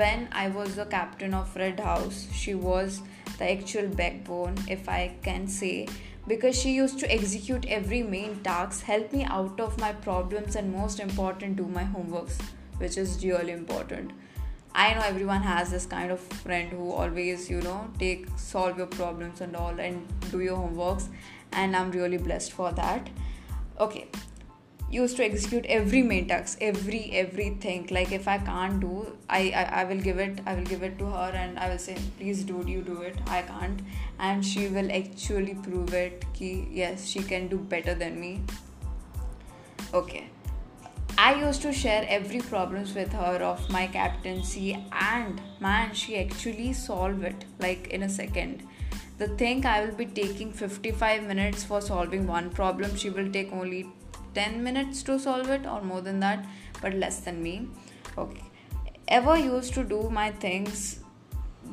when 0.00 0.28
I 0.32 0.48
was 0.48 0.76
the 0.76 0.84
captain 0.86 1.34
of 1.34 1.56
Red 1.56 1.80
House. 1.80 2.28
She 2.32 2.54
was 2.54 3.00
the 3.38 3.50
actual 3.50 3.88
backbone, 3.88 4.56
if 4.68 4.88
I 4.88 5.16
can 5.22 5.46
say, 5.46 5.88
because 6.26 6.60
she 6.60 6.72
used 6.72 6.98
to 7.00 7.12
execute 7.12 7.66
every 7.66 8.02
main 8.02 8.40
task, 8.40 8.84
help 8.84 9.12
me 9.12 9.24
out 9.24 9.60
of 9.60 9.78
my 9.80 9.92
problems, 9.92 10.56
and 10.56 10.72
most 10.72 11.00
important, 11.00 11.56
do 11.56 11.66
my 11.66 11.84
homeworks, 11.84 12.40
which 12.78 12.96
is 12.96 13.22
really 13.24 13.52
important. 13.52 14.12
I 14.74 14.94
know 14.94 15.00
everyone 15.00 15.42
has 15.42 15.70
this 15.70 15.86
kind 15.86 16.12
of 16.12 16.20
friend 16.20 16.70
who 16.70 16.92
always, 16.92 17.50
you 17.50 17.60
know, 17.60 17.90
take 17.98 18.26
solve 18.36 18.78
your 18.78 18.86
problems 18.86 19.40
and 19.40 19.56
all 19.56 19.78
and 19.80 20.06
do 20.30 20.40
your 20.40 20.56
homeworks, 20.56 21.08
and 21.52 21.74
I'm 21.74 21.90
really 21.90 22.18
blessed 22.18 22.52
for 22.52 22.72
that. 22.72 23.08
Okay, 23.80 24.08
used 24.90 25.16
to 25.16 25.24
execute 25.24 25.66
every 25.66 26.02
main 26.02 26.28
task 26.28 26.58
every 26.60 27.10
everything. 27.12 27.86
Like 27.90 28.12
if 28.12 28.28
i 28.28 28.38
can't 28.38 28.80
do 28.80 29.16
I, 29.28 29.40
I 29.62 29.64
i 29.80 29.84
will 29.84 30.00
give 30.00 30.18
it 30.18 30.40
i 30.46 30.54
will 30.54 30.64
give 30.64 30.82
it 30.82 30.98
to 30.98 31.06
her 31.06 31.30
and 31.42 31.58
i 31.58 31.68
will 31.68 31.78
say 31.78 31.96
please 32.18 32.44
do 32.44 32.64
you 32.66 32.82
do 32.82 33.02
it. 33.02 33.18
I 33.26 33.42
can't. 33.42 33.82
And 34.18 34.44
she 34.44 34.68
will 34.68 34.90
actually 34.92 35.54
prove 35.54 35.92
it 35.92 36.24
ki 36.32 36.68
yes 36.70 37.06
she 37.06 37.22
can 37.22 37.48
do 37.48 37.58
better 37.58 37.94
than 37.94 38.20
me. 38.20 38.42
Okay 39.92 40.28
i 41.22 41.34
used 41.34 41.62
to 41.62 41.72
share 41.76 42.04
every 42.16 42.40
problems 42.48 42.94
with 42.94 43.12
her 43.20 43.36
of 43.46 43.62
my 43.76 43.86
captaincy 43.94 44.66
and 45.04 45.40
man 45.64 45.92
she 46.00 46.16
actually 46.18 46.72
solved 46.72 47.24
it 47.24 47.44
like 47.58 47.88
in 47.88 48.04
a 48.04 48.08
second. 48.08 48.62
The 49.18 49.26
thing 49.40 49.66
i 49.66 49.84
will 49.84 49.96
be 50.00 50.06
taking 50.06 50.52
55 50.52 51.24
minutes 51.24 51.64
for 51.64 51.80
solving 51.80 52.28
one 52.28 52.50
problem 52.50 52.94
she 52.96 53.10
will 53.10 53.32
take 53.32 53.52
only 53.52 53.80
10 54.34 54.62
minutes 54.62 55.02
to 55.08 55.18
solve 55.18 55.50
it 55.56 55.66
or 55.66 55.82
more 55.82 56.00
than 56.00 56.20
that 56.20 56.46
but 56.80 56.94
less 56.94 57.18
than 57.20 57.42
me. 57.42 57.66
Okay. 58.16 58.44
Ever 59.08 59.36
used 59.36 59.74
to 59.74 59.82
do 59.82 60.08
my 60.10 60.30
things 60.30 61.00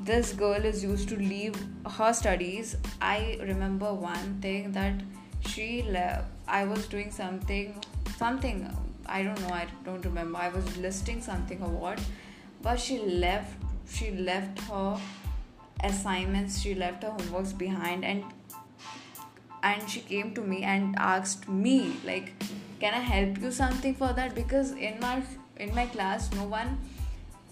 this 0.10 0.34
girl 0.34 0.66
is 0.72 0.84
used 0.84 1.08
to 1.10 1.18
leave 1.18 1.56
her 1.98 2.14
studies. 2.14 2.76
I 3.00 3.38
remember 3.42 3.94
one 3.94 4.40
thing 4.42 4.72
that 4.72 5.04
she 5.48 5.84
left 5.84 6.26
i 6.48 6.64
was 6.64 6.88
doing 6.88 7.12
something 7.12 7.80
something 8.18 8.60
i 9.08 9.24
don't 9.24 9.40
know 9.42 9.54
i 9.54 9.68
don't 9.84 10.04
remember. 10.06 10.38
I 10.38 10.50
was 10.50 10.78
listing 10.78 11.22
something 11.22 11.62
or 11.62 11.70
what 11.70 12.00
but 12.62 12.80
she 12.80 13.00
left 13.00 13.56
she 13.88 14.12
left 14.12 14.60
her 14.62 15.00
assignments 15.84 16.60
she 16.62 16.76
left 16.76 17.04
her 17.04 17.10
homeworks 17.10 17.58
behind 17.58 18.06
and 18.06 18.24
and 19.64 19.90
she 19.90 20.00
came 20.02 20.34
to 20.34 20.42
me 20.42 20.64
and 20.64 20.96
asked 20.98 21.50
me 21.50 21.96
like 22.06 22.32
can 22.80 22.94
i 22.94 23.00
help 23.00 23.40
you 23.42 23.52
something 23.52 23.96
for 23.96 24.12
that? 24.14 24.36
Because 24.36 24.72
in 24.72 25.00
my 25.00 25.24
in 25.58 25.74
my 25.74 25.86
class 25.86 26.32
no 26.34 26.44
one 26.44 26.78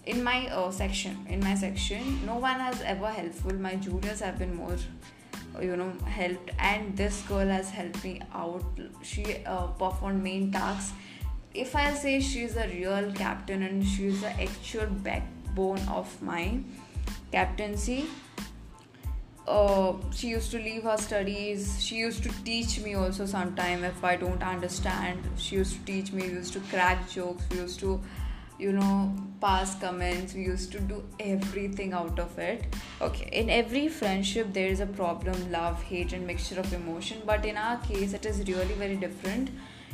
in 0.06 0.22
my 0.22 0.48
uh, 0.48 0.70
section 0.70 1.16
in 1.28 1.40
my 1.40 1.54
section 1.54 2.26
no 2.26 2.36
one 2.36 2.60
has 2.60 2.82
ever 2.82 3.10
helpful. 3.10 3.54
My 3.54 3.76
juniors 3.76 4.20
have 4.20 4.38
been 4.38 4.54
more 4.54 4.76
you 5.60 5.76
know 5.76 5.92
helped 6.04 6.50
and 6.58 6.96
this 6.96 7.22
girl 7.22 7.46
has 7.46 7.70
helped 7.70 8.04
me 8.04 8.20
out. 8.34 8.64
She 9.02 9.24
uh, 9.46 9.66
performed 9.68 10.22
main 10.22 10.52
tasks 10.52 10.92
if 11.54 11.76
i 11.76 11.92
say 11.94 12.18
she's 12.20 12.56
a 12.56 12.68
real 12.68 13.12
captain 13.12 13.62
and 13.62 13.86
she's 13.86 14.20
the 14.20 14.30
actual 14.42 14.86
backbone 15.08 15.80
of 15.88 16.20
my 16.20 16.58
captaincy 17.30 18.06
uh, 19.46 19.92
she 20.10 20.28
used 20.28 20.50
to 20.50 20.58
leave 20.58 20.82
her 20.84 20.96
studies 20.96 21.82
she 21.84 21.96
used 21.96 22.22
to 22.22 22.30
teach 22.44 22.80
me 22.80 22.94
also 22.94 23.26
sometime 23.26 23.84
if 23.84 24.02
i 24.02 24.16
don't 24.16 24.42
understand. 24.42 25.20
She 25.36 25.56
used 25.56 25.74
to 25.74 25.84
teach 25.84 26.12
me 26.12 26.22
we 26.28 26.34
used 26.34 26.54
to 26.54 26.60
crack 26.60 27.08
jokes 27.10 27.44
we 27.50 27.58
used 27.58 27.78
to 27.80 28.00
you 28.58 28.72
know 28.72 29.14
pass 29.40 29.74
comments 29.78 30.32
we 30.32 30.44
used 30.44 30.72
to 30.72 30.80
do 30.80 31.02
everything 31.20 31.92
out 31.92 32.18
of 32.18 32.38
it. 32.38 32.74
Okay 33.02 33.28
in 33.32 33.50
every 33.50 33.88
friendship 33.88 34.52
there 34.54 34.68
is 34.68 34.80
a 34.80 34.86
problem 34.86 35.52
love 35.52 35.82
hate 35.82 36.14
and 36.14 36.26
mixture 36.26 36.58
of 36.58 36.72
emotion 36.72 37.20
but 37.26 37.44
in 37.44 37.58
our 37.58 37.76
case 37.78 38.14
it 38.14 38.24
is 38.24 38.38
really 38.48 38.74
very 38.74 38.96
different 38.96 39.50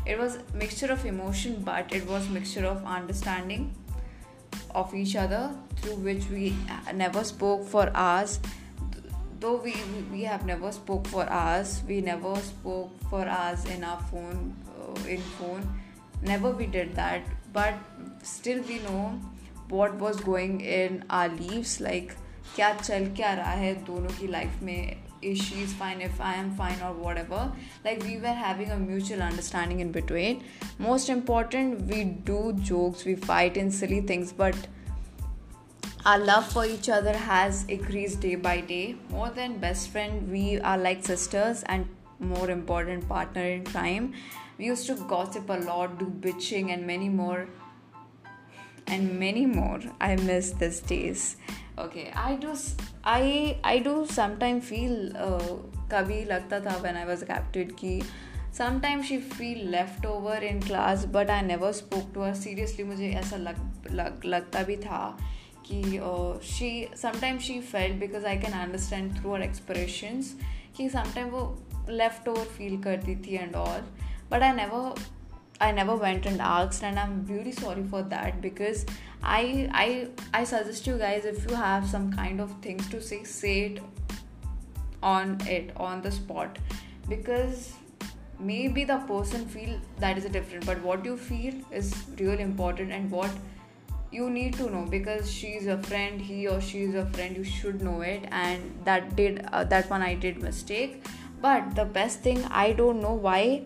it 0.07 0.19
was 0.19 0.39
mixture 0.55 0.91
of 0.93 1.05
emotion 1.05 1.63
but 1.63 1.93
it 1.93 2.07
was 2.07 2.29
mixture 2.29 2.65
of 2.65 2.85
understanding 2.85 3.75
of 4.75 4.95
each 4.95 5.17
other 5.17 5.51
through 5.77 5.97
which 5.97 6.29
we 6.29 6.55
never 6.95 7.25
spoke 7.25 7.67
for 7.67 7.91
hours 7.95 8.41
though 9.41 9.57
we 9.57 9.75
we 10.13 10.23
have 10.23 10.47
never 10.47 10.71
spoke 10.71 11.07
for 11.07 11.29
hours 11.29 11.83
we 11.89 12.01
never 12.01 12.37
spoke 12.37 12.91
for 13.11 13.27
hours 13.27 13.65
in 13.65 13.85
our 13.85 14.01
phone 14.11 14.55
uh, 14.79 15.09
in 15.09 15.21
phone 15.39 15.69
never 16.23 16.51
we 16.51 16.67
did 16.67 16.95
that 16.95 17.23
but 17.53 17.75
still 18.23 18.63
we 18.63 18.79
know 18.81 19.19
what 19.69 19.95
was 19.95 20.21
going 20.21 20.61
in 20.61 21.05
our 21.11 21.29
lives 21.29 21.81
like 21.81 22.17
क्या 22.55 22.73
चल 22.75 23.07
क्या 23.17 23.33
रहा 23.35 23.51
है 23.51 23.75
दोनों 23.85 24.11
की 24.19 24.27
life 24.27 24.63
में 24.63 25.10
is 25.23 25.39
she's 25.39 25.73
fine 25.73 26.01
if 26.01 26.21
I 26.21 26.35
am 26.35 26.55
fine 26.55 26.81
or 26.83 26.93
whatever. 26.93 27.53
Like 27.85 28.03
we 28.03 28.19
were 28.19 28.29
having 28.29 28.71
a 28.71 28.77
mutual 28.77 29.23
understanding 29.23 29.81
in 29.81 29.93
between. 29.93 30.45
Most 30.79 31.09
important, 31.09 31.83
we 31.87 32.05
do 32.05 32.53
jokes, 32.55 33.05
we 33.05 33.15
fight 33.15 33.57
in 33.57 33.71
silly 33.71 34.01
things, 34.01 34.33
but 34.33 34.57
our 36.07 36.19
love 36.19 36.51
for 36.51 36.65
each 36.65 36.89
other 36.89 37.15
has 37.15 37.65
increased 37.65 38.21
day 38.21 38.35
by 38.35 38.61
day. 38.61 38.97
More 39.11 39.31
than 39.31 39.59
best 39.59 39.91
friend, 39.91 40.31
we 40.31 40.59
are 40.61 40.79
like 40.79 41.05
sisters 41.05 41.63
and 41.67 41.87
more 42.19 42.51
important 42.51 43.09
partner 43.09 43.43
in 43.43 43.65
crime. 43.65 44.15
We 44.57 44.67
used 44.67 44.87
to 44.87 44.95
gossip 44.95 45.49
a 45.49 45.55
lot, 45.55 45.99
do 45.99 46.07
bitching 46.07 46.73
and 46.73 46.87
many 46.87 47.09
more 47.09 47.49
and 48.87 49.19
many 49.19 49.47
more. 49.47 49.81
I 50.01 50.17
miss 50.17 50.53
these 50.53 50.81
days. 50.81 51.37
Okay 51.79 52.11
I 52.11 52.37
do 52.37 52.55
I 53.05 53.61
I 53.65 53.79
do 53.79 54.05
sometime 54.05 54.61
feel 54.61 55.13
कभी 55.93 56.25
लगता 56.25 56.61
था 56.61 56.83
tha 56.83 56.97
I 56.97 57.05
was 57.05 57.25
kept 57.25 57.73
a 57.73 58.05
sometime 58.57 59.03
she 59.03 59.19
feel 59.19 59.71
left 59.71 60.07
over 60.07 60.45
in 60.45 60.61
class 60.61 61.05
but 61.05 61.31
I 61.31 61.43
never 61.43 61.73
spoke 61.73 62.15
to 62.15 62.21
her 62.21 62.35
seriously 62.35 62.85
मुझे 62.85 63.11
ऐसा 63.11 63.37
लग 63.37 63.87
लग, 63.91 64.21
लगता 64.25 64.63
भी 64.63 64.77
था 64.77 65.19
कि 65.67 65.83
she 66.47 66.89
sometimes 66.97 67.43
she 67.43 67.61
felt 67.61 68.01
because 68.01 68.27
I 68.27 68.37
can 68.37 68.53
understand 68.53 69.21
through 69.21 69.35
her 69.35 69.43
expressions 69.43 70.37
कि 70.77 70.89
समटाइम 70.89 71.29
वो 71.29 71.59
लेफ़्ट 71.91 72.29
ओवर 72.29 72.45
फील 72.45 72.83
करती 72.83 73.17
थी 73.17 73.35
and 73.35 73.55
all 73.55 73.81
but 74.31 74.43
I 74.43 74.53
never 74.53 75.01
I 75.63 75.73
never 75.73 75.95
went 75.95 76.27
and 76.27 76.41
arcs 76.41 76.85
and 76.85 76.99
I 76.99 77.05
am 77.05 77.27
really 77.31 77.53
sorry 77.53 77.89
for 77.89 78.03
that 78.03 78.35
because 78.35 78.87
I 79.23 79.69
I 79.73 80.09
I 80.33 80.45
suggest 80.45 80.87
you 80.87 80.97
guys 80.99 81.25
if 81.25 81.49
you 81.49 81.55
have 81.55 81.87
some 81.87 82.13
kind 82.13 82.41
of 82.41 82.53
things 82.63 82.89
to 82.89 83.03
say, 83.03 83.25
say 83.25 83.61
it 83.67 83.83
on 85.03 85.39
it 85.47 85.73
on 85.77 86.03
the 86.03 86.11
spot. 86.11 86.59
Because 87.09 87.73
maybe 88.39 88.85
the 88.85 88.99
person 88.99 89.47
feel 89.47 89.79
that 89.99 90.17
is 90.17 90.25
a 90.25 90.29
different, 90.29 90.67
but 90.67 90.81
what 90.83 91.05
you 91.05 91.17
feel 91.17 91.55
is 91.71 91.95
really 92.19 92.43
important 92.43 92.93
and 92.93 93.11
what 93.11 93.31
you 94.11 94.31
need 94.31 94.55
to 94.55 94.71
know. 94.71 94.87
Because 94.87 95.31
she's 95.31 95.67
a 95.67 95.79
friend 95.83 96.21
he 96.21 96.47
or 96.49 96.61
she 96.61 96.83
is 96.83 96.95
a 96.95 97.07
friend 97.07 97.37
you 97.37 97.45
should 97.45 97.83
know 97.83 98.01
it. 98.01 98.25
And 98.31 98.81
that 98.85 99.17
did 99.17 99.47
uh, 99.53 99.65
that 99.65 99.91
one 99.91 100.03
i 100.03 100.15
did 100.15 100.43
mistake. 100.43 101.05
But 101.43 101.75
the 101.75 101.85
best 101.85 102.21
thing 102.21 102.45
i 102.51 102.73
don't 102.73 103.01
know 103.01 103.15
why 103.15 103.63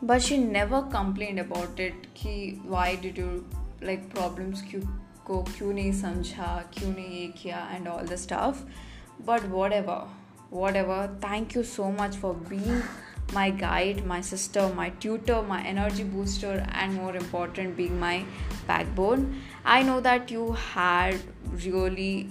but 0.00 0.22
she 0.22 0.38
never 0.38 0.82
complained 0.82 1.40
about 1.40 1.80
it. 1.80 1.94
कि 2.14 2.64
why 2.64 2.94
did 2.94 3.16
you 3.18 3.44
like 3.81 4.09
problems 4.13 4.61
क्यों 4.69 4.81
को 5.27 5.41
क्यों 5.43 5.71
नहीं 5.73 5.91
समझा 6.01 6.55
क्यों 6.73 6.89
नहीं 6.95 7.19
ये 7.19 7.27
किया 7.37 7.61
and 7.75 7.87
all 7.93 8.11
the 8.11 8.17
stuff 8.25 8.63
but 9.29 9.47
whatever 9.55 10.01
whatever 10.49 10.99
thank 11.21 11.55
you 11.55 11.63
so 11.63 11.91
much 11.91 12.15
for 12.23 12.33
being 12.49 12.83
my 13.33 13.49
guide 13.49 14.05
my 14.05 14.19
sister 14.21 14.67
my 14.79 14.89
tutor 15.05 15.41
my 15.51 15.61
energy 15.63 16.03
booster 16.15 16.65
and 16.81 16.93
more 16.93 17.15
important 17.15 17.75
being 17.77 17.99
my 17.99 18.23
backbone 18.67 19.23
i 19.65 19.81
know 19.81 19.99
that 19.99 20.29
you 20.29 20.51
had 20.51 21.17
really 21.65 22.29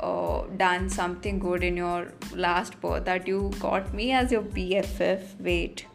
uh, 0.00 0.42
done 0.56 0.90
something 0.90 1.38
good 1.38 1.64
in 1.64 1.76
your 1.76 2.12
last 2.34 2.78
birth 2.80 3.04
that 3.04 3.26
you 3.26 3.50
got 3.60 3.94
me 3.94 4.10
as 4.12 4.32
your 4.32 4.42
bff 4.42 5.24
wait 5.40 5.86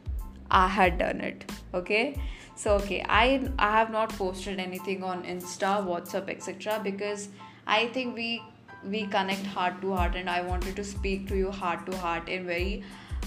i 0.49 0.67
had 0.67 0.97
done 0.97 1.21
it 1.21 1.51
okay 1.73 2.15
So 2.54 2.74
okay 2.74 3.04
i 3.08 3.48
i 3.58 3.70
have 3.78 3.90
not 3.90 4.10
posted 4.10 4.58
anything 4.60 5.02
on 5.02 5.22
insta 5.22 5.72
whatsapp 5.90 6.28
etc 6.28 6.80
because 6.82 7.28
i 7.66 7.86
think 7.88 8.14
we 8.14 8.42
we 8.84 9.06
connect 9.06 9.46
heart 9.46 9.80
to 9.80 9.94
heart 9.94 10.16
and 10.16 10.28
i 10.28 10.40
wanted 10.42 10.76
to 10.76 10.84
speak 10.84 11.26
to 11.28 11.36
you 11.36 11.50
heart 11.50 11.84
to 11.86 11.96
heart 11.96 12.28
in 12.28 12.46
very 12.46 12.82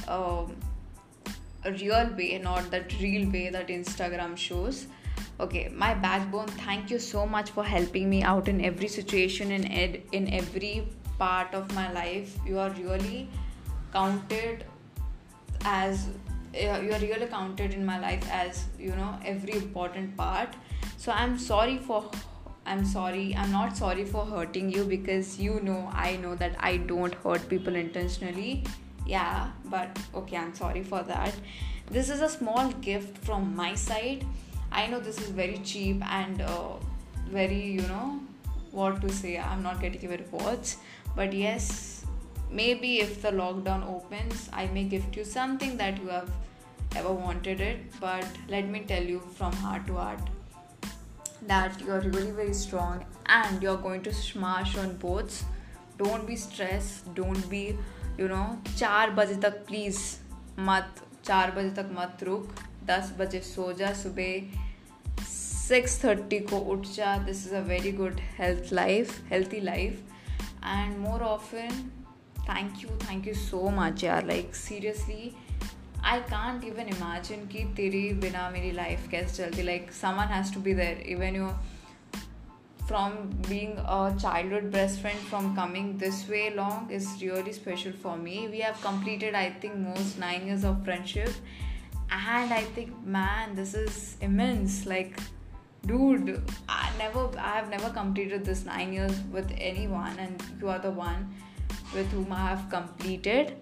um, 0.07 0.55
real 1.65 2.09
way 2.17 2.39
not 2.43 2.69
that 2.71 2.93
real 3.01 3.29
way 3.31 3.49
that 3.49 3.67
instagram 3.67 4.37
shows. 4.37 4.87
Okay 5.39 5.69
my 5.69 5.93
backbone 5.93 6.47
thank 6.47 6.89
you 6.89 6.99
so 6.99 7.25
much 7.25 7.49
for 7.51 7.63
helping 7.63 8.09
me 8.09 8.21
out 8.23 8.47
in 8.47 8.63
every 8.63 8.87
situation 8.87 9.51
in 9.51 9.65
ed- 9.71 10.01
in 10.11 10.33
every 10.33 10.87
part 11.17 11.53
of 11.53 11.73
my 11.73 11.91
life. 11.91 12.37
You 12.45 12.59
are 12.59 12.69
really 12.71 13.27
counted 13.91 14.65
as 15.63 16.07
you 16.61 16.91
are 16.91 16.99
really 16.99 17.27
counted 17.27 17.73
in 17.73 17.85
my 17.85 17.99
life 17.99 18.27
as 18.31 18.65
you 18.79 18.95
know 18.95 19.17
every 19.25 19.53
important 19.53 20.15
part. 20.17 20.55
So 20.97 21.11
i'm 21.11 21.37
sorry 21.37 21.77
for 21.77 22.09
i'm 22.65 22.85
sorry 22.85 23.35
i'm 23.35 23.51
not 23.51 23.77
sorry 23.77 24.05
for 24.05 24.25
hurting 24.25 24.71
you 24.71 24.83
because 24.83 25.37
you 25.39 25.59
know 25.61 25.89
i 25.93 26.15
know 26.15 26.33
that 26.35 26.55
i 26.59 26.77
don't 26.77 27.13
hurt 27.15 27.47
people 27.49 27.75
intentionally. 27.75 28.63
Yeah 29.05 29.51
but 29.65 29.99
okay 30.15 30.37
i'm 30.37 30.55
sorry 30.55 30.83
for 30.83 31.03
that. 31.03 31.33
This 31.91 32.09
is 32.09 32.21
a 32.21 32.29
small 32.29 32.71
gift 32.89 33.17
from 33.23 33.55
my 33.55 33.75
side. 33.75 34.25
I 34.71 34.87
know 34.87 34.99
this 34.99 35.19
is 35.21 35.29
very 35.29 35.59
cheap 35.59 36.03
and 36.03 36.41
uh, 36.41 36.73
very, 37.29 37.61
you 37.61 37.81
know, 37.83 38.19
what 38.71 39.01
to 39.01 39.09
say. 39.09 39.37
I'm 39.37 39.61
not 39.61 39.79
getting 39.79 40.03
even 40.03 40.25
words, 40.31 40.77
but 41.15 41.31
yes, 41.31 42.05
maybe 42.51 42.99
if 42.99 43.21
the 43.21 43.31
lockdown 43.31 43.87
opens, 43.87 44.49
I 44.51 44.65
may 44.67 44.83
gift 44.83 45.15
you 45.15 45.23
something 45.23 45.77
that 45.77 46.01
you 46.01 46.07
have 46.09 46.29
ever 46.96 47.12
wanted 47.12 47.60
it. 47.60 48.00
But 48.00 48.26
let 48.48 48.68
me 48.68 48.80
tell 48.80 49.02
you 49.02 49.20
from 49.36 49.52
heart 49.52 49.86
to 49.86 49.94
heart 49.94 50.20
that 51.42 51.80
you're 51.80 52.00
really 52.00 52.30
very 52.30 52.54
strong 52.54 53.04
and 53.26 53.62
you're 53.62 53.76
going 53.76 54.02
to 54.02 54.12
smash 54.12 54.76
on 54.76 54.96
boats. 54.96 55.44
Don't 55.98 56.26
be 56.26 56.36
stressed. 56.36 57.14
Don't 57.14 57.48
be, 57.50 57.76
you 58.18 58.28
know, 58.28 58.46
चार 58.78 59.10
बजे 59.10 59.34
तक 59.42 59.64
please 59.66 60.00
मत 60.60 61.02
चार 61.24 61.50
बजे 61.50 61.70
तक 61.82 61.90
मत 61.98 62.22
रुक 62.24 62.60
दस 62.86 63.12
बजे 63.18 63.40
सो 63.40 63.72
जा 63.80 63.92
सुबह 63.94 65.24
सिक्स 65.26 66.02
थर्टी 66.04 66.38
को 66.50 66.58
उठ 66.72 66.86
जा 66.94 67.16
this 67.24 67.46
is 67.46 67.54
a 67.54 67.60
very 67.66 67.92
good 67.98 68.20
health 68.38 68.72
life 68.72 69.30
healthy 69.30 69.60
life 69.60 70.00
and 70.64 70.96
more 70.98 71.22
often 71.22 71.90
thank 72.48 72.82
you 72.82 72.96
thank 73.08 73.26
you 73.28 73.34
so 73.34 73.68
much 73.76 74.04
यार 74.04 74.26
like 74.26 74.54
seriously 74.54 75.32
I 76.04 76.20
can't 76.30 76.64
even 76.64 76.88
imagine 76.96 77.46
कि 77.52 77.64
तेरी 77.76 78.08
बिना 78.20 78.48
मेरी 78.50 78.70
लाइफ 78.72 79.08
कैसे 79.10 79.36
चलती 79.42 79.62
like 79.62 79.92
someone 79.92 80.32
has 80.34 80.54
to 80.54 80.60
be 80.60 80.74
there 80.74 81.02
even 81.16 81.36
you 81.36 81.50
from 82.90 83.12
being 83.48 83.74
a 83.96 84.12
childhood 84.20 84.64
best 84.70 85.00
friend 85.02 85.18
from 85.32 85.44
coming 85.56 85.90
this 85.98 86.16
way 86.28 86.46
long 86.54 86.88
is 86.90 87.04
really 87.20 87.52
special 87.58 87.92
for 88.04 88.14
me 88.22 88.48
we 88.54 88.62
have 88.66 88.80
completed 88.86 89.36
i 89.40 89.44
think 89.64 89.76
most 89.82 90.18
nine 90.22 90.48
years 90.48 90.64
of 90.70 90.80
friendship 90.88 91.30
and 92.10 92.52
i 92.52 92.62
think 92.78 92.90
man 93.18 93.54
this 93.54 93.74
is 93.74 94.00
immense 94.28 94.80
like 94.86 95.20
dude 95.86 96.32
i 96.68 96.90
never 96.98 97.28
i 97.38 97.52
have 97.58 97.70
never 97.70 97.90
completed 97.90 98.44
this 98.44 98.64
nine 98.64 98.92
years 98.92 99.20
with 99.38 99.54
anyone 99.56 100.18
and 100.18 100.42
you 100.60 100.68
are 100.68 100.80
the 100.80 100.90
one 100.90 101.32
with 101.94 102.10
whom 102.10 102.32
i 102.32 102.44
have 102.48 102.68
completed 102.70 103.54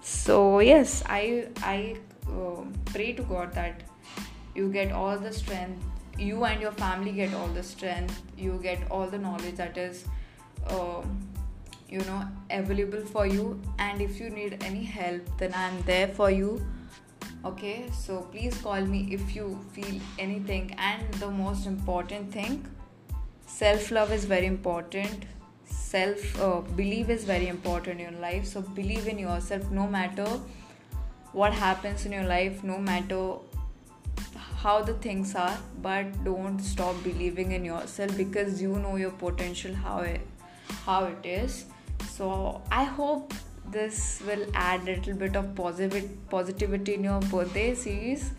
so 0.00 0.60
yes 0.60 1.02
i 1.06 1.46
i 1.62 1.96
uh, 2.28 2.62
pray 2.86 3.12
to 3.12 3.22
god 3.22 3.52
that 3.54 3.82
you 4.54 4.68
get 4.72 4.92
all 4.92 5.18
the 5.18 5.32
strength 5.32 5.84
you 6.18 6.44
and 6.44 6.60
your 6.60 6.72
family 6.72 7.12
get 7.12 7.34
all 7.34 7.48
the 7.48 7.62
strength 7.62 8.22
you 8.36 8.58
get 8.62 8.90
all 8.90 9.06
the 9.06 9.18
knowledge 9.18 9.54
that 9.56 9.76
is 9.76 10.04
uh, 10.68 11.02
you 11.90 12.00
know 12.00 12.24
available 12.50 13.00
for 13.00 13.26
you. 13.26 13.60
And 13.78 14.00
if 14.00 14.20
you 14.20 14.30
need 14.30 14.62
any 14.64 14.84
help 14.84 15.38
then 15.38 15.52
i'm 15.54 15.82
there 15.82 16.08
for 16.08 16.30
you. 16.30 16.64
Okay? 17.44 17.86
So 17.92 18.22
please 18.32 18.56
call 18.58 18.80
me 18.82 19.08
if 19.10 19.34
you 19.34 19.58
feel 19.72 20.00
anything. 20.18 20.74
And 20.78 21.14
the 21.14 21.30
most 21.30 21.66
important 21.66 22.32
thing 22.32 22.64
self 23.46 23.90
love 23.90 24.12
is 24.12 24.24
very 24.24 24.46
important 24.46 25.24
self 25.90 26.40
uh, 26.40 26.60
belief 26.80 27.08
is 27.08 27.24
very 27.24 27.48
important 27.48 28.00
in 28.00 28.12
your 28.12 28.20
life. 28.22 28.46
So 28.46 28.62
believe 28.62 29.08
in 29.08 29.18
yourself 29.18 29.70
no 29.70 29.86
matter 29.86 30.28
what 31.32 31.52
happens 31.52 32.06
in 32.06 32.12
your 32.12 32.24
life 32.24 32.62
no 32.64 32.76
matter 32.78 33.20
how 34.62 34.82
the 34.82 34.94
things 35.04 35.34
are 35.34 35.56
but 35.82 36.24
don't 36.24 36.58
stop 36.60 36.96
believing 37.04 37.52
in 37.52 37.64
yourself 37.64 38.16
because 38.16 38.60
you 38.60 38.78
know 38.84 38.96
your 38.96 39.12
potential 39.22 39.74
how 39.74 39.98
it 40.00 40.20
how 40.86 41.04
it 41.04 41.30
is. 41.34 41.64
So 42.16 42.60
i 42.70 42.84
hope 42.84 43.34
this 43.78 44.22
will 44.26 44.44
add 44.54 44.82
a 44.82 44.92
little 44.92 45.14
bit 45.24 45.36
of 45.36 45.54
positive 45.54 46.12
positivity 46.28 46.94
in 46.94 47.04
your 47.04 47.20
birthday 47.34 47.74
series. 47.74 48.30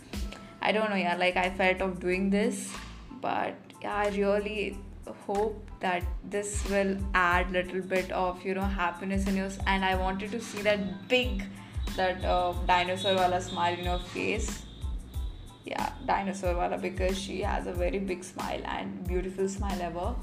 I 0.61 0.71
don't 0.71 0.89
know 0.91 1.01
yeah 1.03 1.17
like 1.25 1.37
i 1.43 1.49
felt 1.49 1.81
of 1.81 1.99
doing 1.99 2.29
this 2.29 2.71
but 3.19 3.55
yeah, 3.81 3.95
i 3.95 4.09
really 4.09 4.77
hope 5.25 5.70
that 5.81 6.03
this 6.23 6.63
will 6.69 6.97
add 7.13 7.51
little 7.51 7.81
bit 7.81 8.11
of 8.11 8.43
you 8.45 8.53
know 8.53 8.69
happiness 8.81 9.27
in 9.27 9.37
yours. 9.37 9.57
And 9.67 9.85
i 9.85 9.95
wanted 9.95 10.31
to 10.31 10.41
see 10.41 10.61
that 10.61 11.07
big 11.07 11.43
that 11.95 12.23
uh, 12.23 12.53
dinosaur 12.67 13.15
wala 13.15 13.41
smile 13.41 13.77
in 13.77 13.85
your 13.85 13.99
face. 13.99 14.63
Yeah 15.65 15.89
dinosaur 16.05 16.55
wala 16.55 16.77
because 16.77 17.17
she 17.17 17.41
has 17.41 17.67
a 17.67 17.73
very 17.73 17.99
big 17.99 18.23
smile 18.23 18.61
and 18.65 19.07
beautiful 19.07 19.49
smile 19.49 19.81
ever. 19.89 20.15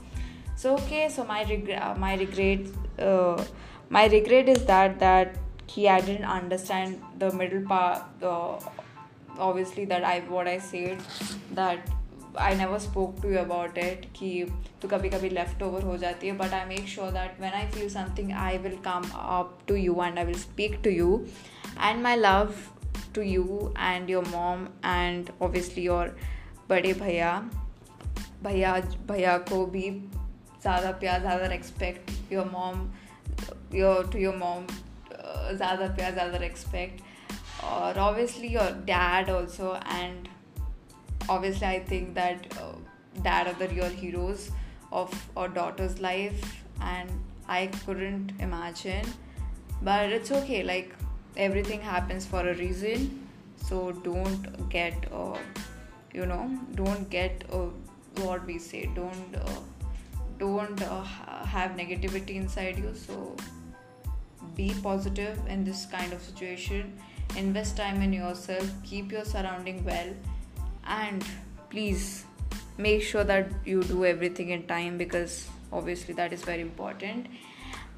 So 0.56 0.74
okay 0.78 1.08
so 1.08 1.24
my 1.24 1.42
regret 1.44 1.98
my 1.98 2.14
regret 2.14 2.60
uh, 2.98 3.44
my 3.90 4.06
regret 4.06 4.48
is 4.48 4.64
that 4.66 4.98
that 5.00 5.36
he 5.66 5.88
I 5.88 6.00
didn't 6.00 6.24
understand 6.24 7.00
the 7.18 7.30
middle 7.32 7.62
part 7.62 8.02
the 8.20 8.34
obviously 9.38 9.84
that 9.86 10.04
I 10.04 10.20
what 10.20 10.48
I 10.48 10.58
said 10.58 11.02
that 11.52 11.88
I 12.38 12.54
never 12.54 12.78
spoke 12.78 13.16
to 13.22 13.28
you 13.28 13.38
about 13.38 13.78
it 13.78 14.06
कि 14.16 14.46
तो 14.82 14.88
कभी 14.88 15.08
कभी 15.08 15.28
left 15.30 15.62
over 15.62 15.82
हो 15.82 15.96
जाती 15.96 16.26
है 16.26 16.32
but 16.32 16.52
I 16.54 16.64
make 16.64 16.88
sure 16.88 17.10
that 17.10 17.40
when 17.40 17.52
I 17.52 17.70
feel 17.70 17.88
something 17.88 18.32
I 18.32 18.58
will 18.58 18.76
come 18.76 19.10
up 19.14 19.58
to 19.68 19.74
you 19.74 20.02
and 20.04 20.18
I 20.18 20.24
will 20.24 20.38
speak 20.38 20.80
to 20.84 20.90
you 20.90 21.26
and 21.80 22.02
my 22.02 22.16
love 22.16 22.54
to 23.14 23.22
you 23.22 23.74
and 23.78 24.10
your 24.10 24.28
mom 24.28 24.66
and 24.84 25.30
obviously 25.42 25.84
your 25.84 26.16
बड़े 26.68 26.92
भैया 26.92 27.50
भैया 28.42 28.74
भैया 29.08 29.38
को 29.38 29.66
भी 29.66 29.90
ज़्यादा 30.62 30.90
प्यार, 30.90 31.20
ज़्यादा 31.20 31.46
respect 31.46 32.32
your 32.32 32.50
mom 32.52 32.90
your 33.74 34.10
to 34.12 34.18
your 34.18 34.36
mom 34.36 34.66
ज़्यादा 35.56 35.86
प्यार, 35.94 36.12
ज़्यादा 36.12 36.38
रेस्पेक्ट 36.38 37.02
और 37.64 37.98
obviously 37.98 38.48
your 38.48 38.70
dad 38.84 39.30
also 39.30 39.74
and 39.76 40.27
obviously 41.28 41.66
I 41.66 41.80
think 41.80 42.14
that 42.14 42.46
uh, 42.58 42.72
dad 43.22 43.46
are 43.48 43.54
the 43.54 43.68
real 43.68 43.88
heroes 43.88 44.50
of 44.92 45.12
our 45.36 45.48
daughter's 45.48 46.00
life 46.00 46.62
and 46.80 47.10
I 47.48 47.66
couldn't 47.84 48.32
imagine. 48.40 49.06
But 49.82 50.10
it's 50.10 50.32
okay 50.32 50.62
like 50.62 50.94
everything 51.36 51.80
happens 51.80 52.26
for 52.26 52.40
a 52.48 52.54
reason. 52.54 53.28
So 53.56 53.92
don't 53.92 54.68
get 54.68 54.94
uh, 55.12 55.38
you 56.14 56.26
know 56.26 56.58
don't 56.74 57.08
get 57.10 57.44
uh, 57.52 57.66
what 58.22 58.44
we 58.46 58.58
say 58.58 58.90
don't 58.94 59.36
uh, 59.36 59.60
don't 60.38 60.82
uh, 60.82 61.02
have 61.02 61.72
negativity 61.72 62.36
inside 62.36 62.78
you. 62.78 62.94
So 62.94 63.36
be 64.56 64.74
positive 64.82 65.38
in 65.48 65.64
this 65.64 65.86
kind 65.86 66.12
of 66.12 66.22
situation. 66.22 66.98
Invest 67.36 67.76
time 67.76 68.02
in 68.02 68.12
yourself. 68.12 68.68
Keep 68.84 69.12
your 69.12 69.24
surrounding 69.24 69.84
well 69.84 70.14
and 70.88 71.24
please 71.70 72.24
make 72.78 73.02
sure 73.02 73.24
that 73.24 73.52
you 73.64 73.82
do 73.82 74.04
everything 74.04 74.50
in 74.50 74.66
time 74.66 74.98
because 74.98 75.48
obviously 75.72 76.14
that 76.14 76.32
is 76.32 76.42
very 76.42 76.60
important 76.62 77.26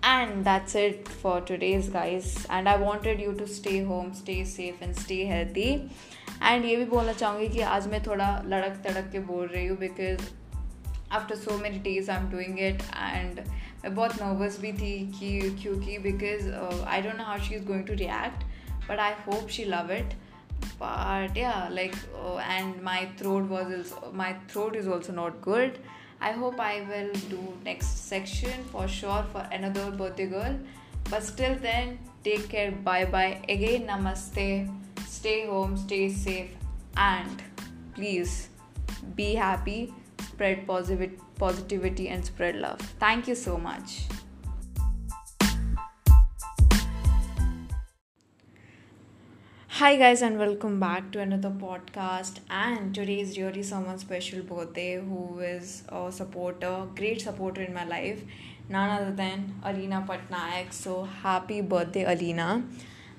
and 0.03 0.45
that's 0.45 0.74
it 0.74 1.09
for 1.22 1.41
today's 1.43 1.88
guys 1.88 2.47
and 2.49 2.68
i 2.68 2.76
wanted 2.76 3.20
you 3.20 3.34
to 3.34 3.47
stay 3.47 3.82
home 3.84 4.14
stay 4.14 4.43
safe 4.45 4.80
and 4.80 4.97
stay 4.97 5.24
healthy 5.24 5.72
and 6.43 6.64
ये 6.64 6.76
भी 6.76 6.84
बोलना 6.91 7.12
चाहूँगी 7.12 7.49
कि 7.49 7.61
आज 7.61 7.86
मैं 7.88 8.03
थोड़ा 8.03 8.26
लड़क 8.47 8.80
तड़क 8.84 9.09
के 9.12 9.18
बोल 9.30 9.47
रही 9.47 9.66
हूँ 9.66 9.76
because 9.78 10.20
after 11.12 11.36
so 11.36 11.57
many 11.59 11.78
days 11.78 12.11
I 12.11 12.16
am 12.16 12.30
doing 12.30 12.61
it 12.61 12.82
and 12.97 13.41
मैं 13.41 13.95
बहुत 13.95 14.22
नर्वस 14.22 14.59
भी 14.61 14.72
थी 14.72 14.95
कि 15.18 15.41
क्योंकि 15.62 15.99
because 16.09 16.51
I 16.88 17.03
don't 17.03 17.16
know 17.16 17.24
how 17.24 17.38
she 17.38 17.55
is 17.55 17.64
going 17.66 17.86
to 17.86 17.95
react 18.03 18.45
but 18.88 19.01
I 19.01 19.12
hope 19.26 19.49
she 19.57 19.64
love 19.64 19.93
it 19.93 20.14
but 20.78 21.36
yeah 21.36 21.68
like 21.70 21.94
oh, 22.16 22.38
and 22.38 22.82
my 22.82 23.08
throat 23.16 23.44
was 23.44 23.72
also, 23.72 24.12
my 24.12 24.34
throat 24.48 24.76
is 24.76 24.88
also 24.88 25.12
not 25.12 25.40
good. 25.40 25.78
I 26.20 26.32
hope 26.32 26.61
i 26.61 26.82
will 26.88 27.12
do 27.30 27.40
next 27.64 28.08
section 28.08 28.64
for 28.64 28.86
sure 28.86 29.24
for 29.32 29.46
another 29.52 29.90
birthday 29.90 30.26
girl. 30.26 30.58
But 31.08 31.22
still 31.22 31.56
then 31.56 31.98
take 32.24 32.48
care. 32.48 32.70
Bye 32.70 33.06
bye 33.06 33.42
again 33.48 33.86
namaste. 33.86 34.70
Stay 35.06 35.46
home 35.46 35.76
stay 35.76 36.11
safe. 36.11 36.50
And 36.96 37.42
please 37.94 38.48
be 39.14 39.34
happy 39.34 39.94
spread 40.20 40.66
positive 40.66 41.12
positivity 41.36 42.08
and 42.08 42.24
spread 42.24 42.56
love. 42.56 42.80
Thank 42.98 43.28
you 43.28 43.34
so 43.34 43.56
much 43.56 44.02
Hi 49.78 49.96
guys 49.96 50.20
and 50.20 50.36
welcome 50.38 50.78
back 50.80 51.10
to 51.12 51.20
another 51.20 51.48
podcast 51.48 52.38
and 52.50 52.94
today 52.94 53.20
is 53.20 53.38
really 53.38 53.62
someone's 53.62 54.00
special 54.02 54.42
birthday 54.42 54.96
who 54.96 55.38
is 55.38 55.84
a 55.88 56.10
supporter, 56.12 56.86
great 56.96 57.22
supporter 57.22 57.62
in 57.62 57.72
my 57.72 57.84
life, 57.84 58.22
none 58.68 58.90
other 58.90 59.12
than 59.12 59.54
Alina 59.62 60.04
Patnaik. 60.08 60.72
So 60.72 61.04
happy 61.04 61.60
birthday 61.60 62.04
Alina 62.04 62.64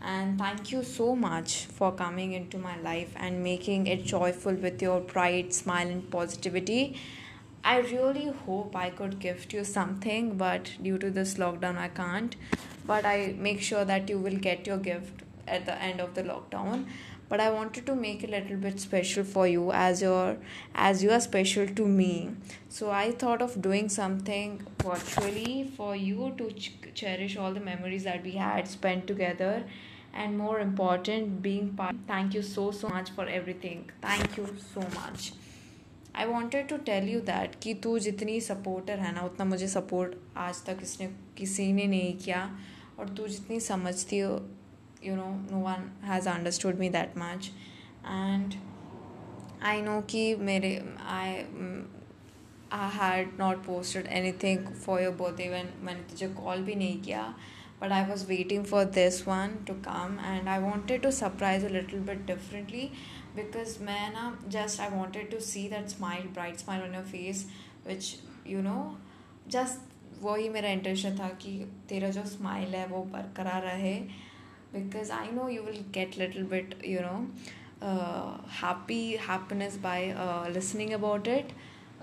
and 0.02 0.38
thank 0.38 0.72
you 0.72 0.84
so 0.84 1.16
much 1.16 1.66
for 1.68 1.94
coming 1.94 2.34
into 2.34 2.58
my 2.58 2.78
life 2.82 3.14
and 3.16 3.42
making 3.42 3.88
it 3.88 4.04
joyful 4.04 4.54
with 4.54 4.82
your 4.82 5.00
bright 5.00 5.54
smile 5.54 5.88
and 5.88 6.12
positivity. 6.12 6.98
I 7.64 7.80
really 7.80 8.28
hope 8.46 8.76
I 8.76 8.90
could 8.90 9.20
gift 9.20 9.54
you 9.54 9.64
something 9.64 10.38
but 10.38 10.72
due 10.84 10.98
to 11.00 11.10
this 11.10 11.36
lockdown 11.36 11.78
I 11.78 11.88
can't 11.88 12.36
but 12.86 13.06
I 13.06 13.36
make 13.38 13.62
sure 13.62 13.86
that 13.86 14.10
you 14.10 14.18
will 14.20 14.36
get 14.38 14.68
your 14.68 14.78
gift 14.78 15.21
at 15.57 15.65
the 15.67 15.77
end 15.89 16.01
of 16.01 16.15
the 16.15 16.23
lockdown 16.29 16.85
but 17.29 17.41
i 17.41 17.49
wanted 17.57 17.85
to 17.87 17.95
make 18.01 18.25
a 18.25 18.31
little 18.33 18.57
bit 18.65 18.81
special 18.81 19.25
for 19.35 19.47
you 19.47 19.71
as 19.81 20.03
your 20.03 20.37
as 20.87 21.03
you 21.05 21.11
are 21.17 21.21
special 21.27 21.67
to 21.81 21.87
me 22.01 22.11
so 22.79 22.91
i 22.91 23.05
thought 23.23 23.43
of 23.47 23.55
doing 23.69 23.89
something 23.97 24.57
virtually 24.85 25.55
for 25.77 25.95
you 25.97 26.33
to 26.41 26.51
ch- 26.53 26.73
cherish 27.03 27.37
all 27.37 27.53
the 27.61 27.65
memories 27.73 28.05
that 28.11 28.23
we 28.31 28.33
had 28.45 28.69
spent 28.77 29.07
together 29.07 29.55
and 30.15 30.39
more 30.39 30.59
important 30.61 31.41
being 31.49 31.69
part 31.81 31.97
thank 32.13 32.35
you 32.41 32.43
so 32.53 32.71
so 32.83 32.89
much 32.99 33.11
for 33.19 33.27
everything 33.41 33.83
thank 34.11 34.37
you 34.43 34.47
so 34.75 34.87
much 35.01 35.33
I 36.19 36.25
wanted 36.27 36.69
to 36.69 36.77
tell 36.85 37.09
you 37.09 37.19
that 37.21 37.55
कि 37.63 37.73
तू 37.85 37.99
जितनी 38.05 38.41
supporter 38.41 38.99
है 38.99 39.13
ना 39.15 39.23
उतना 39.23 39.45
मुझे 39.45 39.67
support 39.69 40.15
आज 40.45 40.65
तक 40.67 40.79
इसने 40.83 41.07
किसी 41.39 41.73
ने 41.73 41.87
नहीं 41.87 42.15
किया 42.19 42.39
और 42.99 43.09
तू 43.17 43.27
जितनी 43.29 43.59
समझती 43.61 44.19
हो 44.19 44.31
you 45.03 45.17
know 45.17 45.39
no 45.51 45.59
one 45.59 45.91
has 46.03 46.27
understood 46.27 46.79
me 46.79 46.89
that 46.89 47.17
much 47.17 47.51
and 48.05 48.57
I 49.63 49.81
know 49.81 50.03
कि 50.03 50.37
मेरे 50.37 50.73
I 51.01 51.47
I 52.71 52.89
had 52.89 53.39
not 53.39 53.63
posted 53.65 54.07
anything 54.07 54.67
for 54.85 55.01
your 55.01 55.13
birthday 55.13 55.51
when 55.51 55.69
मैंने 55.85 56.09
तुझे 56.11 56.35
call 56.37 56.65
भी 56.67 56.75
नहीं 56.75 57.01
किया 57.03 57.35
but 57.81 57.93
I 57.93 58.03
was 58.09 58.27
waiting 58.27 58.65
for 58.65 58.85
this 58.85 59.25
one 59.27 59.65
to 59.67 59.75
come 59.87 60.19
and 60.19 60.49
I 60.49 60.59
wanted 60.59 61.03
to 61.03 61.13
surprise 61.13 61.65
a 61.65 61.69
little 61.69 62.01
bit 62.01 62.27
differently 62.27 62.93
because 63.35 63.79
मैं 63.89 64.13
ना 64.13 64.33
just 64.49 64.81
I 64.81 64.89
wanted 64.89 65.31
to 65.31 65.41
see 65.41 65.69
that 65.69 65.91
smile 65.91 66.25
bright 66.39 66.61
smile 66.61 66.83
on 66.83 66.95
your 66.95 67.03
face 67.03 67.47
which 67.85 68.17
you 68.45 68.63
know 68.63 68.97
just 69.49 69.79
वही 70.23 70.49
मेरा 70.49 70.69
intention 70.71 71.17
था 71.19 71.29
कि 71.41 71.51
तेरा 71.89 72.09
जो 72.11 72.25
smile 72.27 72.75
है 72.75 72.87
वो 72.89 73.03
बरकरार 73.13 73.63
रहे 73.63 73.95
because 74.73 75.11
I 75.11 75.31
know 75.31 75.49
you 75.49 75.63
will 75.63 75.85
get 75.93 76.19
little 76.19 76.45
bit 76.45 76.75
you 76.85 77.01
know 77.01 77.29
uh, 77.83 78.39
happy 78.49 79.17
happiness 79.17 79.77
by 79.77 80.11
uh, 80.11 80.49
listening 80.49 80.95
about 80.95 81.27
it 81.27 81.53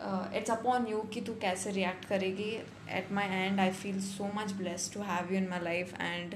uh, 0.02 0.28
it's 0.34 0.50
upon 0.50 0.88
you 0.88 1.04
कि 1.14 1.22
तू 1.22 1.34
कैसे 1.42 1.74
react 1.74 2.08
करेगी 2.10 2.52
at 3.00 3.12
my 3.12 3.28
end 3.42 3.62
I 3.62 3.72
feel 3.84 4.00
so 4.02 4.32
much 4.40 4.58
blessed 4.58 4.94
to 4.94 5.04
have 5.04 5.32
you 5.32 5.38
in 5.38 5.50
my 5.50 5.62
life 5.70 5.94
and 6.00 6.36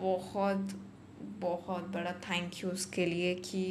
बहुत 0.00 0.74
बहुत 1.40 1.88
बड़ा 1.94 2.12
thank 2.28 2.62
you 2.62 2.70
उसके 2.70 3.06
लिए 3.06 3.34
कि 3.44 3.62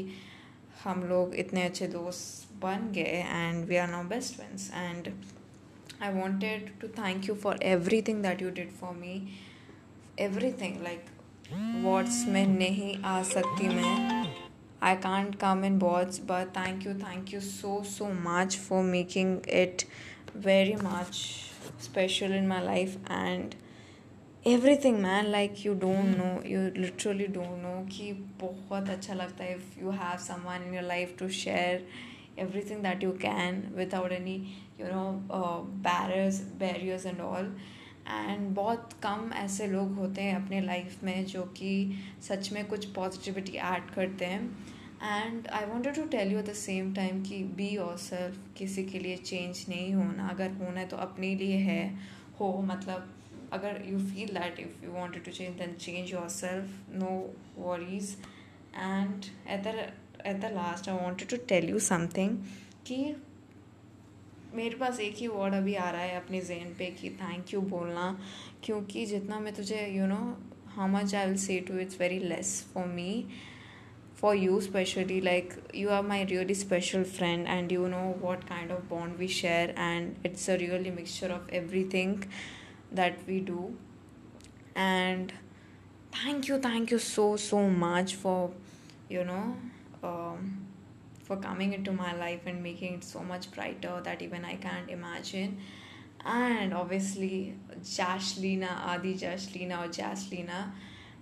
हम 0.84 1.04
लोग 1.10 1.36
इतने 1.36 1.64
अच्छे 1.66 1.88
दोस्त 1.88 2.54
बन 2.62 2.92
गए 2.96 3.24
and 3.26 3.66
we 3.66 3.76
are 3.78 3.88
now 3.90 4.04
best 4.08 4.36
friends 4.36 4.70
and 4.74 5.08
I 6.02 6.14
wanted 6.14 6.70
to 6.82 6.88
thank 6.98 7.30
you 7.30 7.36
for 7.44 7.60
every 7.64 8.02
thing 8.08 8.22
that 8.24 8.42
you 8.42 8.50
did 8.60 8.72
for 8.80 8.96
me 8.96 9.16
every 10.20 10.52
thing 10.62 10.82
like 10.84 11.06
words 11.85 12.25
में 12.29 12.47
नहीं 12.47 13.03
आ 13.03 13.23
सकती 13.23 13.69
मैं। 13.69 14.33
I 14.83 14.97
can't 14.97 15.35
come 15.35 15.65
in 15.65 15.79
words 15.79 16.21
but 16.21 16.57
thank 16.57 16.87
you 16.87 16.95
thank 16.95 17.35
you 17.35 17.41
so 17.41 17.83
so 17.85 18.09
much 18.13 18.57
for 18.57 18.85
making 18.85 19.39
it 19.49 19.83
very 20.37 20.75
much 20.75 21.15
special 21.83 22.35
in 22.35 22.47
my 22.47 22.65
life 22.65 22.97
and 23.11 23.55
everything 24.47 24.99
man 24.99 25.27
like 25.27 25.67
you 25.67 25.75
don't 25.75 26.17
know 26.17 26.49
you 26.49 26.61
literally 26.83 27.27
don't 27.27 27.59
know 27.63 27.89
कि 27.97 28.13
बहुत 28.41 28.89
अच्छा 28.89 29.15
लगता 29.15 29.45
है 29.45 29.55
if 29.55 29.81
you 29.81 29.91
have 29.91 30.19
someone 30.19 30.67
in 30.69 30.75
your 30.75 30.85
life 30.85 31.17
to 31.19 31.29
share 31.29 31.87
that 32.83 33.03
you 33.03 33.13
can 33.13 33.73
without 33.77 34.13
any 34.13 34.57
you 34.79 34.85
know 34.85 35.23
uh, 35.31 35.59
barriers 35.87 36.41
barriers 36.59 37.05
and 37.05 37.21
all. 37.21 37.47
And 38.13 38.49
बहुत 38.55 38.93
कम 39.03 39.31
ऐसे 39.37 39.67
लोग 39.67 39.95
होते 39.95 40.23
हैं 40.23 40.35
अपने 40.37 40.61
लाइफ 40.61 41.03
में 41.05 41.25
जो 41.27 41.43
कि 41.57 41.73
सच 42.29 42.53
में 42.53 42.65
कुछ 42.69 42.85
पॉजिटिविटी 42.95 43.53
ऐड 43.53 43.91
करते 43.95 44.25
हैं। 44.25 44.43
And 45.03 45.47
I 45.49 45.65
wanted 45.67 45.95
to 45.95 46.03
tell 46.09 46.33
you 46.33 46.39
at 46.39 46.47
the 46.47 46.53
same 46.57 46.95
time 46.95 47.23
कि 47.23 47.43
बी 47.57 47.69
योर 47.69 47.97
सेल्फ 47.99 48.39
किसी 48.59 48.85
के 48.85 48.99
लिए 48.99 49.17
चेंज 49.17 49.65
नहीं 49.69 49.93
होना। 49.95 50.29
अगर 50.29 50.53
होना 50.55 50.81
है 50.81 50.87
तो 50.89 50.97
अपने 50.99 51.35
लिए 51.35 51.57
है, 51.61 51.83
हो 52.41 52.53
मतलब 52.65 53.13
अगर 53.53 53.83
you 53.87 53.99
feel 53.99 54.29
that 54.35 54.61
if 54.61 54.85
you 54.85 54.91
wanted 54.91 55.25
to 55.25 55.31
change 55.31 55.57
then 55.59 55.73
change 55.81 56.13
yourself 56.29 56.95
no 56.95 57.11
worries 57.59 58.17
and 58.77 59.25
at 59.51 59.63
the 59.65 59.91
at 60.27 60.41
the 60.41 60.53
last 60.55 60.89
I 60.89 60.97
wanted 60.97 61.29
to 61.29 61.37
tell 61.49 61.69
you 61.71 61.79
something 61.89 62.37
कि 62.87 63.05
मेरे 64.55 64.77
पास 64.77 65.01
एक 65.01 65.15
ही 65.17 65.27
वर्ड 65.29 65.55
अभी 65.55 65.75
आ 65.75 65.89
रहा 65.91 66.03
है 66.03 66.17
अपने 66.17 66.41
जहन 66.41 66.75
पे 66.79 66.87
कि 67.01 67.11
थैंक 67.21 67.53
यू 67.55 67.61
बोलना 67.69 68.07
क्योंकि 68.65 69.05
जितना 69.07 69.39
मैं 69.41 69.55
तुझे 69.55 69.87
you 69.89 70.07
know 70.07 70.21
how 70.69 70.89
much 70.89 71.15
I 71.15 71.27
will 71.27 71.37
say 71.37 71.59
to 71.69 71.79
it's 71.79 72.01
very 72.01 72.19
less 72.19 72.51
for 72.75 72.87
me 72.89 73.25
for 74.21 74.37
you 74.37 74.61
specially 74.61 75.21
like 75.21 75.55
you 75.75 75.89
are 75.91 76.03
my 76.03 76.25
really 76.25 76.55
special 76.55 77.05
friend 77.11 77.47
and 77.49 77.73
you 77.73 77.87
know 77.89 78.03
what 78.19 78.45
kind 78.49 78.73
of 78.73 78.83
bond 78.91 79.17
we 79.19 79.29
share 79.37 79.75
and 79.79 80.27
it's 80.27 80.49
a 80.51 80.55
really 80.57 80.91
mixture 80.91 81.33
of 81.33 81.51
everything 81.95 82.23
that 82.95 83.29
we 83.29 83.41
do 83.47 83.71
and 84.77 85.33
thank 86.15 86.51
you 86.51 86.59
thank 86.61 86.93
you 86.93 86.99
so 87.01 87.37
so 87.41 87.69
much 87.79 88.15
for 88.23 88.61
you 89.13 89.23
um, 89.23 90.62
for 91.33 91.41
coming 91.41 91.73
into 91.73 91.93
my 91.93 92.15
life 92.15 92.41
and 92.47 92.63
making 92.63 92.95
it 92.95 93.05
so 93.05 93.21
much 93.21 93.51
brighter 93.53 94.01
that 94.05 94.21
even 94.21 94.45
I 94.45 94.57
can't 94.57 94.91
imagine. 94.91 95.59
And 96.25 96.75
obviously, 96.75 97.55
Jashlina, 97.81 98.71
Adi 98.87 99.15
Jashlina 99.15 99.85
or 99.85 99.89
Jaslina, 99.89 100.71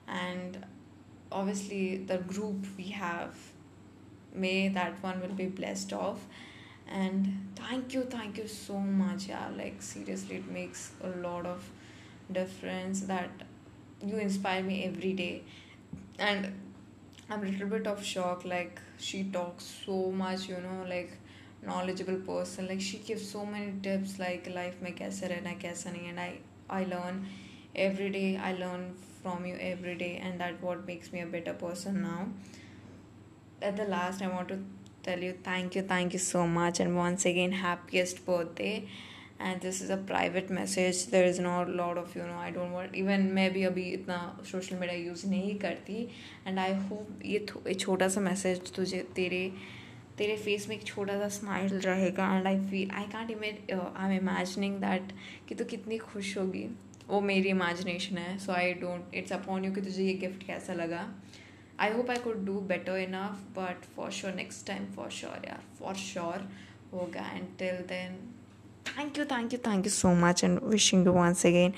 and 0.08 0.64
obviously 1.30 1.98
the 1.98 2.18
group 2.18 2.66
we 2.76 2.88
have. 2.88 3.34
May 4.34 4.68
that 4.68 5.02
one 5.02 5.20
will 5.20 5.34
be 5.34 5.46
blessed 5.46 5.92
of. 5.92 6.20
And 6.88 7.52
thank 7.56 7.94
you, 7.94 8.02
thank 8.02 8.38
you 8.38 8.48
so 8.48 8.78
much. 8.78 9.28
Yeah, 9.28 9.48
like 9.56 9.80
seriously, 9.80 10.36
it 10.36 10.50
makes 10.50 10.90
a 11.02 11.08
lot 11.08 11.46
of 11.46 11.70
difference 12.32 13.02
that 13.02 13.30
you 14.04 14.16
inspire 14.16 14.62
me 14.62 14.84
every 14.84 15.12
day. 15.12 15.42
And 16.18 16.52
I'm 17.28 17.42
a 17.42 17.46
little 17.46 17.68
bit 17.68 17.86
of 17.86 18.04
shock. 18.04 18.44
Like 18.44 18.80
she 19.00 19.24
talks 19.36 19.64
so 19.86 19.96
much 20.22 20.48
you 20.48 20.58
know 20.66 20.84
like 20.88 21.12
knowledgeable 21.62 22.16
person. 22.28 22.68
Like 22.68 22.80
she 22.80 22.98
gives 22.98 23.28
so 23.30 23.44
many 23.46 23.72
tips 23.86 24.18
like 24.18 24.48
life 24.60 24.80
mein 24.86 24.94
kaise 25.02 25.22
rehna 25.34 25.54
kaise 25.64 25.86
nahi 25.96 26.10
and 26.14 26.20
i 26.26 26.30
i 26.80 26.84
learn 26.94 27.20
every 27.88 28.10
day. 28.18 28.28
I 28.50 28.52
learn 28.64 28.86
from 29.22 29.46
you 29.50 29.56
every 29.72 29.96
day 30.04 30.12
and 30.28 30.40
that 30.44 30.62
what 30.68 30.86
makes 30.92 31.12
me 31.16 31.20
a 31.20 31.26
better 31.36 31.54
person 31.66 32.02
now. 32.02 32.20
At 33.62 33.76
the 33.76 33.84
last 33.84 34.22
i 34.22 34.28
want 34.28 34.48
to 34.48 34.56
tell 35.06 35.20
you 35.26 35.32
thank 35.48 35.74
you 35.76 35.82
thank 35.82 36.12
you 36.14 36.18
so 36.18 36.46
much 36.46 36.80
and 36.80 36.96
once 36.96 37.24
again 37.26 37.52
happiest 37.52 38.24
birthday. 38.26 38.88
This 39.62 39.80
is 39.82 39.90
a 39.90 39.96
private 39.96 40.50
message. 40.50 41.06
There 41.06 41.24
is 41.24 41.38
not 41.40 41.68
a 41.68 41.72
lot 41.72 41.98
of, 41.98 42.14
you 42.14 42.22
know, 42.22 42.38
I 42.38 42.50
don't 42.50 42.72
want, 42.72 42.94
even 42.94 43.28
मैं 43.34 43.52
भी 43.52 43.62
अभी 43.64 43.84
इतना 43.92 44.18
social 44.52 44.80
media 44.80 44.96
use 45.10 45.24
नहीं 45.24 45.58
करती. 45.58 46.08
And 46.46 46.60
I 46.60 46.72
hope 46.88 47.22
ये 47.26 47.74
छोटा 47.74 48.08
सा 48.08 48.20
message 48.20 48.74
तुझे, 48.76 49.00
तेरे 49.16 49.52
तेरे 50.18 50.36
फेस 50.36 50.68
में 50.68 50.74
एक 50.76 50.82
छोटा 50.86 51.18
सा 51.18 51.28
स्माइल 51.34 51.78
रहेगा. 51.80 52.24
And 52.36 52.46
I 52.46 52.58
feel 52.70 52.90
I 52.94 53.04
can't 53.12 53.30
imagine 53.30 53.70
I 53.72 54.06
am 54.06 54.12
imagining 54.12 54.76
that 54.80 55.12
कि 55.48 55.54
तू 55.54 55.64
कितनी 55.64 55.98
खुश 55.98 56.36
होगी. 56.38 56.64
वो 57.08 57.20
मेरी 57.20 57.48
इमेजिनेशन 57.48 58.18
है. 58.18 58.36
So 58.38 58.52
I 58.52 58.72
don't 58.80 59.14
it's 59.14 59.32
upon 59.32 59.64
you 59.64 59.72
कि 59.74 59.80
तुझे 59.80 60.02
ये 60.04 60.14
गिफ्ट 60.24 60.46
कैसा 60.46 60.74
लगा. 60.74 61.06
I 61.80 61.92
hope 61.92 62.10
I 62.10 62.16
could 62.24 62.44
do 62.46 62.58
better 62.72 62.98
enough 62.98 63.46
but 63.58 63.84
for 63.96 64.10
sure 64.18 64.34
next 64.34 64.66
time 64.66 64.86
for 64.96 65.10
sure 65.20 65.46
यार 65.48 65.62
फॉर 65.78 65.94
श्योर 66.02 66.48
होगा. 66.92 67.26
And 67.30 67.46
till 67.58 67.82
then 67.88 68.18
thank 68.96 69.16
you 69.16 69.24
thank 69.24 69.52
you 69.52 69.58
thank 69.58 69.84
you 69.84 69.90
so 69.90 70.14
much 70.14 70.42
and 70.42 70.60
wishing 70.60 71.04
you 71.04 71.12
once 71.12 71.44
again 71.44 71.74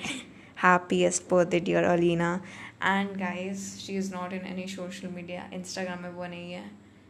happiest 0.63 1.29
birthday 1.29 1.61
dear 1.61 1.85
alina. 1.93 2.41
And 2.81 3.19
guys 3.19 3.81
she 3.83 3.97
is 3.97 4.11
not 4.11 4.33
in 4.33 4.43
any 4.43 4.67
social 4.67 5.11
media. 5.11 5.47
Instagram 5.53 6.03
mein 6.03 6.15
wo 6.17 6.61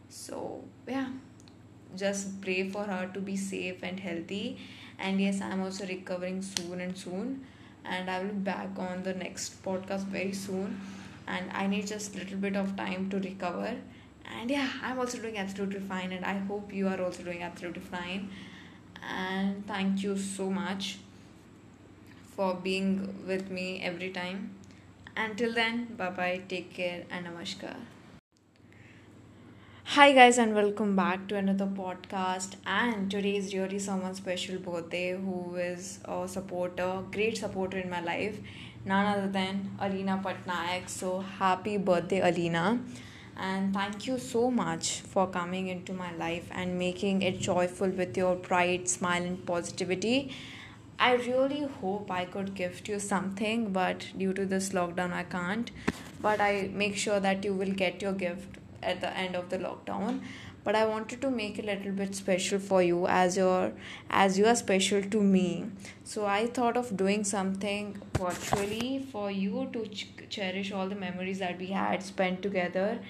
so 0.08 0.64
yeah. 0.86 1.08
Just 1.94 2.40
pray 2.40 2.70
for 2.70 2.84
her 2.84 3.10
to 3.14 3.20
be 3.20 3.36
safe 3.36 3.82
and 3.82 4.00
healthy. 4.00 4.58
And 4.98 5.20
yes 5.20 5.40
i'm 5.40 5.62
also 5.62 5.86
recovering 5.86 6.40
soon 6.42 6.80
and 6.80 6.96
soon. 6.96 7.44
And 7.84 8.10
i 8.10 8.18
will 8.22 8.34
be 8.38 8.44
back 8.52 8.78
on 8.78 9.02
the 9.02 9.14
next 9.14 9.62
podcast 9.64 10.06
very 10.18 10.32
soon. 10.32 10.80
And 11.26 11.50
i 11.62 11.66
need 11.66 11.86
just 11.86 12.14
a 12.14 12.18
little 12.18 12.38
bit 12.38 12.56
of 12.56 12.76
time 12.76 13.10
to 13.10 13.20
recover. 13.28 13.74
And 14.38 14.50
yeah 14.50 14.70
i'm 14.82 14.98
also 14.98 15.18
doing 15.18 15.38
absolutely 15.44 15.80
fine. 15.80 16.12
And 16.12 16.24
i 16.24 16.38
hope 16.38 16.72
you 16.80 16.88
are 16.88 17.00
also 17.02 17.22
doing 17.22 17.42
absolutely 17.42 17.82
fine 17.82 18.30
and 19.02 19.66
thank 19.66 20.02
you 20.02 20.16
so 20.16 20.50
much 20.50 20.98
for 22.36 22.54
being 22.54 23.24
with 23.26 23.50
me 23.50 23.80
every 23.82 24.10
time. 24.10 24.50
Until 25.16 25.52
then, 25.52 25.84
bye 25.96 26.10
bye, 26.10 26.40
take 26.48 26.72
care, 26.72 27.04
and 27.10 27.26
namaskar. 27.26 27.76
Hi, 29.94 30.12
guys, 30.12 30.38
and 30.38 30.54
welcome 30.54 30.96
back 30.96 31.26
to 31.28 31.36
another 31.36 31.66
podcast. 31.66 32.54
And 32.66 33.10
today 33.10 33.36
is 33.36 33.54
really 33.54 33.78
someone's 33.78 34.16
special 34.18 34.58
birthday 34.58 35.10
who 35.16 35.56
is 35.56 35.98
a 36.04 36.26
supporter, 36.26 37.02
great 37.12 37.36
supporter 37.36 37.78
in 37.78 37.90
my 37.90 38.00
life, 38.00 38.38
none 38.84 39.06
other 39.06 39.28
than 39.28 39.70
Alina 39.80 40.20
Patnaik. 40.24 40.88
So, 40.88 41.20
happy 41.20 41.76
birthday, 41.76 42.20
Alina 42.20 42.80
and 43.36 43.74
thank 43.74 44.06
you 44.06 44.18
so 44.18 44.50
much 44.50 45.00
for 45.00 45.26
coming 45.26 45.68
into 45.68 45.92
my 45.92 46.12
life 46.16 46.48
and 46.50 46.78
making 46.78 47.22
it 47.22 47.38
joyful 47.40 47.88
with 47.88 48.16
your 48.16 48.36
pride, 48.36 48.88
smile, 48.88 49.22
and 49.22 49.44
positivity. 49.46 50.34
I 50.98 51.14
really 51.14 51.62
hope 51.80 52.10
I 52.10 52.24
could 52.24 52.54
gift 52.54 52.88
you 52.88 52.98
something, 53.00 53.72
but 53.72 54.06
due 54.16 54.32
to 54.34 54.46
this 54.46 54.70
lockdown, 54.70 55.12
I 55.12 55.24
can't. 55.24 55.70
But 56.20 56.40
I 56.40 56.70
make 56.72 56.96
sure 56.96 57.18
that 57.20 57.44
you 57.44 57.54
will 57.54 57.72
get 57.72 58.00
your 58.02 58.12
gift 58.12 58.58
at 58.82 59.00
the 59.00 59.16
end 59.16 59.34
of 59.36 59.48
the 59.48 59.58
lockdown 59.58 60.20
but 60.64 60.76
i 60.76 60.84
wanted 60.84 61.20
to 61.20 61.30
make 61.30 61.58
a 61.58 61.62
little 61.62 61.92
bit 61.92 62.14
special 62.14 62.58
for 62.58 62.82
you 62.82 63.06
as 63.06 63.36
your 63.36 63.72
as 64.10 64.38
you 64.38 64.46
are 64.46 64.54
special 64.54 65.02
to 65.14 65.20
me 65.20 65.66
so 66.04 66.26
i 66.26 66.46
thought 66.46 66.76
of 66.76 66.96
doing 66.96 67.24
something 67.24 68.00
virtually 68.18 69.06
for 69.12 69.30
you 69.30 69.68
to 69.72 69.86
ch- 69.88 70.08
cherish 70.28 70.72
all 70.72 70.88
the 70.88 70.94
memories 70.94 71.38
that 71.38 71.58
we 71.58 71.66
had 71.66 72.02
spent 72.02 72.42
together 72.42 73.00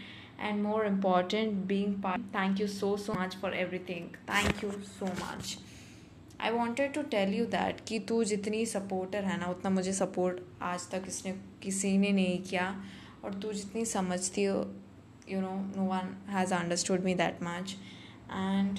and 0.47 0.63
more 0.63 0.85
important, 0.87 1.67
being 1.69 1.93
part. 2.05 2.23
Thank 2.33 2.63
you 2.63 2.69
so 2.69 2.89
so 3.03 3.15
much 3.15 3.35
for 3.43 3.51
everything. 3.65 4.09
Thank 4.33 4.65
you 4.65 4.73
so 4.95 5.13
much. 5.21 5.59
I 6.41 6.51
wanted 6.51 6.93
to 6.93 7.03
tell 7.11 7.35
you 7.35 7.45
that 7.47 7.81
कि 7.89 7.99
तू 8.09 8.23
जितनी 8.25 8.65
supporter 8.67 9.25
है 9.25 9.39
ना, 9.41 9.47
उतना 9.47 9.71
मुझे 9.71 9.93
support 9.93 10.41
आज 10.71 10.89
तक 10.91 11.05
इसने, 11.09 11.33
किसी 11.63 11.97
ने 11.99 12.11
नहीं 12.13 12.39
किया। 12.43 12.65
और 13.25 13.35
तू 13.43 13.53
जितनी 13.53 13.85
समझती 13.87 14.45
हो 14.45 14.57
you 15.29 15.41
know 15.41 15.51
no 15.77 15.85
one 15.91 16.17
has 16.31 16.55
understood 16.55 17.05
me 17.05 17.15
that 17.15 17.43
much 17.43 17.77
and 18.33 18.79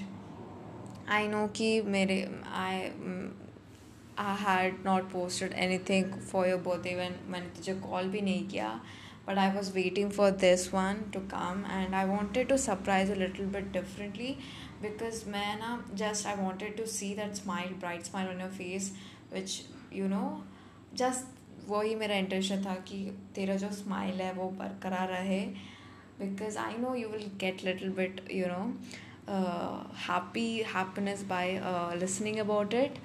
I 1.09 1.27
know 1.27 1.47
कि 1.57 1.69
मेरे 1.95 2.17
I 2.63 2.81
I 4.19 4.35
had 4.39 4.85
not 4.85 5.09
posted 5.11 5.53
anything 5.89 6.11
for 6.31 6.47
your 6.49 6.61
birthday 6.67 6.95
when 6.95 7.15
मैंने 7.27 7.47
तुझे 7.57 7.73
कॉल 7.89 8.09
भी 8.09 8.21
नहीं 8.21 8.47
किया। 8.47 8.79
but 9.26 9.38
I 9.38 9.48
was 9.54 9.72
waiting 9.74 10.10
for 10.10 10.30
this 10.30 10.72
one 10.72 11.00
to 11.12 11.20
come 11.32 11.64
and 11.78 11.94
I 11.94 12.04
wanted 12.04 12.48
to 12.50 12.58
surprise 12.58 13.10
a 13.10 13.14
little 13.14 13.46
bit 13.46 13.72
differently 13.72 14.38
because 14.82 15.26
man 15.26 15.64
just 15.94 16.26
I 16.26 16.34
wanted 16.34 16.76
to 16.78 16.86
see 16.86 17.14
that 17.14 17.36
smile 17.36 17.74
bright 17.80 18.06
smile 18.06 18.28
on 18.28 18.40
your 18.40 18.54
face 18.60 18.92
which 19.30 19.64
you 19.92 20.08
know 20.08 20.28
just 20.94 21.34
वही 21.68 21.94
मेरा 21.94 22.14
intention 22.16 22.62
था 22.64 22.74
कि 22.88 22.98
तेरा 23.34 23.54
जो 23.62 23.68
smile 23.72 24.20
है 24.20 24.32
वो 24.34 24.48
बरकरार 24.58 25.08
रहे 25.08 25.40
because 26.20 26.56
I 26.56 26.76
know 26.78 26.94
you 26.94 27.08
will 27.08 27.30
get 27.40 27.64
little 27.64 27.90
bit 27.98 28.20
you 28.32 28.46
know 28.48 28.62
happy 30.06 30.46
happiness 30.74 31.22
by 31.32 31.60
listening 32.00 32.38
about 32.38 32.74
it 32.74 32.98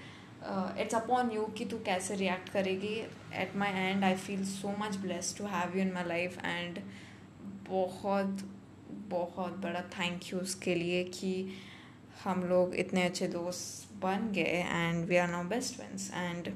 it's 0.80 0.94
upon 0.94 1.30
you 1.30 1.44
कि 1.58 1.64
तू 1.64 1.78
कैसे 1.86 2.14
रिएक्ट 2.14 2.48
करेगी. 2.48 2.94
At 3.34 3.56
my 3.56 3.70
end 3.70 4.04
I 4.04 4.14
feel 4.16 4.44
so 4.44 4.74
much 4.78 4.96
bless 4.96 5.34
to 5.38 5.46
have 5.46 5.76
you 5.76 5.82
in 5.82 5.92
my 5.94 6.04
life 6.04 6.38
and 6.44 6.78
बहुत 7.68 8.48
बहुत 9.10 9.56
बड़ा 9.58 9.80
thank 9.98 10.32
you 10.32 10.38
उसके 10.38 10.74
लिए 10.74 11.02
कि 11.04 11.32
हम 12.24 12.42
लोग 12.44 12.74
इतने 12.74 13.02
अच्छे 13.02 13.28
दोस्त 13.28 13.92
बन 14.02 14.30
गए 14.34 14.64
and 14.68 15.04
we 15.08 15.16
are 15.16 15.28
now 15.28 15.44
best 15.48 15.74
friends 15.74 16.10
and 16.14 16.48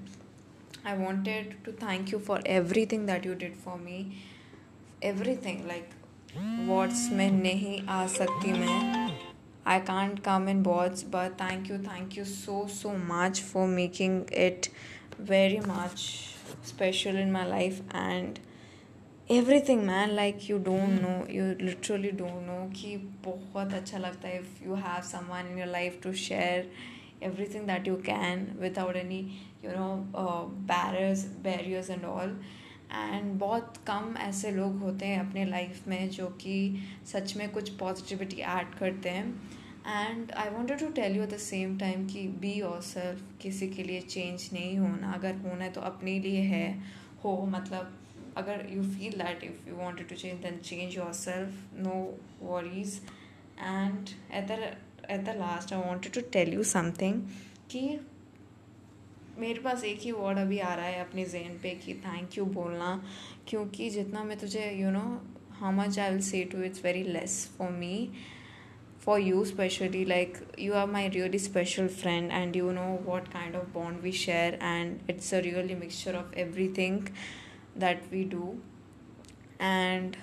I 0.87 0.97
wanted 0.99 1.57
to 1.65 1.73
thank 1.83 2.13
you 2.13 2.19
for 2.19 2.47
everything 2.87 3.07
that 3.07 3.27
you 3.27 3.35
did 3.35 3.57
for 3.65 3.79
me 3.81 4.07
everything 5.47 5.67
like 5.67 5.91
words 6.69 7.09
में 7.13 7.31
नहीं 7.33 7.81
आ 7.89 8.07
सकती 8.07 8.53
मैं. 8.53 9.32
I 9.66 9.80
can't 9.82 10.24
come 10.24 10.48
in 10.48 10.64
words, 10.64 11.04
but 11.04 11.38
thank 11.38 11.68
you, 11.70 11.78
thank 11.78 12.16
you 12.16 12.26
so, 12.26 12.68
so 12.68 12.94
much 12.98 13.42
for 13.42 13.68
making 13.68 14.30
it 14.32 14.70
very 15.20 15.60
much 15.60 16.36
special 16.64 17.16
in 17.18 17.32
my 17.32 17.46
life 17.46 17.82
and 17.92 18.40
everything 19.30 19.86
man 19.86 20.16
like 20.16 20.48
you 20.48 20.58
don't 20.58 21.02
know 21.02 21.26
you 21.30 21.56
literally 21.60 22.12
don't 22.12 22.46
know 22.48 22.70
कि 22.76 22.96
बहुत 23.26 23.74
अच्छा 23.74 23.98
लगता 23.98 24.28
है 24.28 24.40
if 24.42 24.62
you 24.66 24.76
have 24.76 25.04
someone 25.04 25.48
in 25.52 25.58
your 25.58 25.68
life 25.68 26.00
to 26.06 26.14
share 26.14 26.64
everything 27.22 27.66
that 27.66 27.86
you 27.86 27.98
can 28.06 28.46
without 28.62 28.96
any 28.96 29.20
you 29.64 29.70
know 29.70 30.08
uh, 30.16 30.44
barriers 30.72 31.24
barriers 31.50 31.90
and 31.90 32.06
all 32.06 32.32
And 32.93 33.33
बहुत 33.41 33.77
कम 33.87 34.17
ऐसे 34.21 34.51
लोग 34.51 34.79
होते 34.79 35.07
हैं 35.07 35.19
अपने 35.21 35.45
लाइफ 35.45 35.87
में 35.89 36.09
जो 36.11 36.27
कि 36.43 36.57
सच 37.13 37.37
में 37.37 37.49
कुछ 37.53 37.71
पॉजिटिविटी 37.79 38.41
ऐड 38.51 38.75
करते 38.79 39.11
हैं। 39.11 39.27
And 39.87 40.31
I 40.33 40.51
wanted 40.51 40.79
to 40.79 40.89
tell 40.93 41.17
you 41.17 41.23
at 41.23 41.31
the 41.31 41.37
same 41.41 41.79
time 41.79 42.07
कि 42.07 42.27
बी 42.41 42.53
योर 42.53 42.81
सेल्फ 42.83 43.23
किसी 43.43 43.69
के 43.69 43.83
लिए 43.83 44.01
चेंज 44.01 44.49
नहीं 44.53 44.79
होना। 44.79 45.13
अगर 45.13 45.37
होना 45.39 45.65
है 45.65 45.71
तो 45.73 45.81
अपने 45.81 46.19
लिए 46.19 46.43
है, 46.43 46.69
हो 47.25 47.37
मतलब 47.49 47.99
अगर 48.37 48.67
you 48.73 48.83
feel 48.83 49.13
that 49.19 49.45
if 49.45 49.69
you 49.69 49.75
wanted 49.77 50.09
to 50.09 50.15
change 50.17 50.41
then 50.43 50.57
change 50.65 50.97
yourself 51.15 51.75
no 51.79 51.95
worries 52.43 53.01
and 53.61 54.09
at 54.35 54.47
the 54.47 54.77
at 55.11 55.25
the 55.25 55.35
last 55.39 55.73
I 55.73 55.81
wanted 55.81 56.13
to 56.13 56.21
tell 56.33 56.53
you 56.55 56.63
something 56.71 57.23
कि 57.71 57.99
मेरे 59.39 59.61
पास 59.61 59.85
एक 59.85 60.01
ही 60.01 60.13
वर्ड 60.13 60.39
अभी 60.39 60.59
आ 60.59 60.75
रहा 60.75 60.87
है 60.87 61.01
अपने 61.01 61.25
जहन 61.25 61.59
पे 61.63 61.71
कि 61.85 61.95
थैंक 61.95 62.39
यू 62.39 62.45
बोलना, 62.45 63.03
क्योंकि 63.49 63.89
जितना 63.91 64.25
मैं 64.25 64.39
तुझे 64.39 64.71
you 64.71 64.91
know 64.91 65.05
how 65.61 65.73
much 65.73 65.99
I 65.99 66.11
will 66.11 66.21
say 66.21 66.43
to 66.45 66.63
it's 66.63 66.85
very 66.85 67.03
less 67.03 67.35
for 67.59 67.71
me 67.71 68.09
for 69.05 69.21
you 69.21 69.45
specially 69.45 70.05
like 70.05 70.39
you 70.59 70.73
are 70.73 70.87
my 70.87 71.09
really 71.09 71.39
special 71.39 71.89
friend 71.89 72.31
and 72.33 72.57
you 72.57 72.73
know 72.73 72.87
what 73.05 73.29
kind 73.29 73.57
of 73.57 73.73
bond 73.75 74.01
we 74.01 74.13
share 74.13 74.59
and 74.63 75.11
it's 75.11 75.35
a 75.35 75.39
really 75.39 75.75
mixture 75.75 76.17
of 76.17 76.35
everything 76.79 77.01
that 77.79 78.03
we 78.13 78.25
do 78.25 78.55
and 79.61 80.17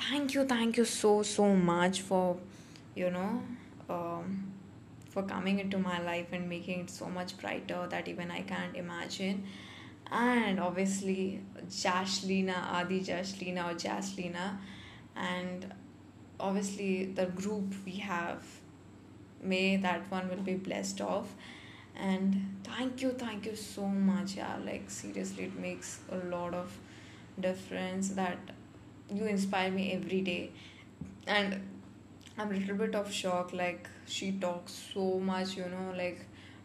thank 0.00 0.36
you 0.36 0.44
thank 0.44 0.78
you 0.78 0.84
so 0.84 1.22
so 1.22 1.54
much 1.64 2.00
for 2.00 2.42
you 2.98 3.10
know 3.10 3.28
for 5.14 5.22
coming 5.22 5.60
into 5.60 5.78
my 5.78 6.02
life 6.02 6.26
and 6.32 6.48
making 6.48 6.80
it 6.80 6.90
so 6.90 7.06
much 7.08 7.38
brighter 7.38 7.86
that 7.88 8.08
even 8.08 8.32
I 8.32 8.42
can't 8.42 8.76
imagine. 8.76 9.44
And 10.10 10.58
obviously, 10.58 11.40
Jashlina, 11.68 12.56
Adi 12.72 13.00
Jashlina 13.00 13.70
or 13.70 13.74
Jaslina, 13.74 14.58
and 15.16 15.72
obviously 16.40 17.06
the 17.06 17.26
group 17.26 17.72
we 17.86 17.92
have. 17.92 18.44
May 19.40 19.76
that 19.76 20.10
one 20.10 20.28
will 20.28 20.42
be 20.42 20.54
blessed 20.54 21.00
of. 21.00 21.28
And 21.96 22.56
thank 22.64 23.02
you, 23.02 23.10
thank 23.12 23.46
you 23.46 23.54
so 23.54 23.86
much. 23.86 24.34
Yeah, 24.34 24.56
like 24.64 24.90
seriously, 24.90 25.44
it 25.44 25.58
makes 25.58 26.00
a 26.10 26.16
lot 26.16 26.54
of 26.54 26.76
difference 27.38 28.08
that 28.10 28.38
you 29.14 29.26
inspire 29.26 29.70
me 29.70 29.92
every 29.92 30.22
day. 30.22 30.50
And 31.26 31.60
I'm 32.36 32.50
a 32.50 32.54
little 32.54 32.76
bit 32.76 32.94
of 32.94 33.12
shock. 33.12 33.52
Like 33.52 33.88
she 34.06 34.32
talks 34.32 34.72
so 34.94 35.18
much, 35.20 35.56
you 35.56 35.66
know, 35.66 35.92
like 35.96 36.20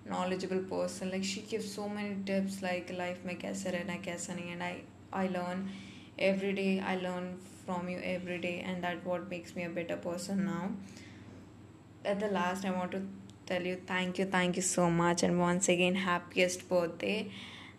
knowledgeable 0.06 0.60
person. 0.60 1.12
Like 1.12 1.24
she 1.24 1.42
gives 1.42 1.72
so 1.74 1.88
many 1.90 2.16
tips 2.26 2.62
like 2.62 2.92
life 3.04 3.24
mein 3.26 3.38
kaise 3.46 3.66
rehna 3.78 3.98
kaisa 4.10 4.38
nahi. 4.40 4.54
And 4.54 4.64
I 4.64 4.74
I 5.24 5.28
learn 5.38 5.70
every 6.32 6.54
day. 6.62 6.72
I 6.94 6.96
learn 7.08 7.30
from 7.66 7.90
you 7.90 8.00
every 8.16 8.40
day. 8.48 8.58
And 8.72 8.84
that 8.84 9.06
what 9.06 9.30
makes 9.36 9.56
me 9.56 9.64
a 9.64 9.70
better 9.82 9.98
person 10.10 10.46
now. 10.46 10.64
At 12.06 12.20
the 12.20 12.28
last 12.28 12.66
I 12.66 12.72
want 12.72 12.92
to 12.92 13.02
tell 13.46 13.62
you 13.66 13.76
thank 13.88 14.18
you 14.20 14.26
thank 14.26 14.56
you 14.56 14.62
so 14.62 14.90
much. 14.90 15.24
And 15.24 15.40
once 15.40 15.70
again 15.70 15.96
happiest 15.96 16.68
birthday 16.70 17.32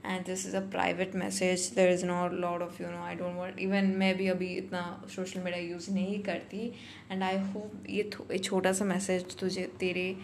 and 0.05 0.27
this 0.27 0.47
is 0.47 0.57
a 0.57 0.61
private 0.71 1.15
message 1.15 1.71
there 1.75 1.93
is 1.93 2.05
not 2.07 2.35
a 2.35 2.61
of 2.63 2.83
you 2.83 2.91
know 2.91 3.03
I 3.05 3.17
I 3.17 3.21
want 3.23 3.59
even 3.61 3.87
मैं 3.99 4.15
भी 4.17 4.29
अभी 4.29 4.47
इतना 4.57 4.83
social 5.15 5.41
media 5.41 5.63
use 5.63 5.91
नहीं 5.95 6.23
करती। 6.23 6.67
And 7.11 7.23
I 7.23 7.39
hope 7.53 7.87
ये 7.91 8.39
छोटा 8.39 8.73
सा 8.73 8.85
message 8.85 9.37
तुझे, 9.41 9.65
तेरे 9.81 10.17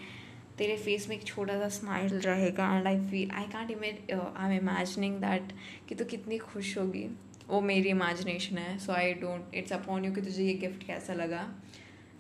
तेरे 0.59 0.77
फेस 0.77 1.09
में 1.09 1.17
एक 1.17 1.25
छोटा 1.25 1.59
सा 1.59 1.69
स्माइल 1.69 2.19
रहेगा। 2.21 2.75
And 2.77 2.87
I 2.87 3.01
feel 3.11 3.31
I 3.31 3.45
can't 3.53 3.71
image 3.71 4.11
I 4.13 4.47
am 4.47 4.53
imagining 4.59 5.17
that 5.21 5.53
कि 5.89 5.95
तू 5.95 6.05
कितनी 6.05 6.39
खुश 6.39 6.77
होगी। 6.79 7.07
वो 7.49 7.61
मेरी 7.61 7.89
इमेजिनेशन 7.89 8.59
है। 8.59 8.79
So 8.79 8.93
I 8.93 9.13
don't 9.15 9.55
it's 9.55 9.73
upon 9.73 10.05
you 10.05 10.13
कि 10.13 10.21
तुझे 10.21 10.45
ये 10.45 10.55
गिफ्ट 10.63 10.87
कैसा 10.87 11.15
लगा। 11.15 11.45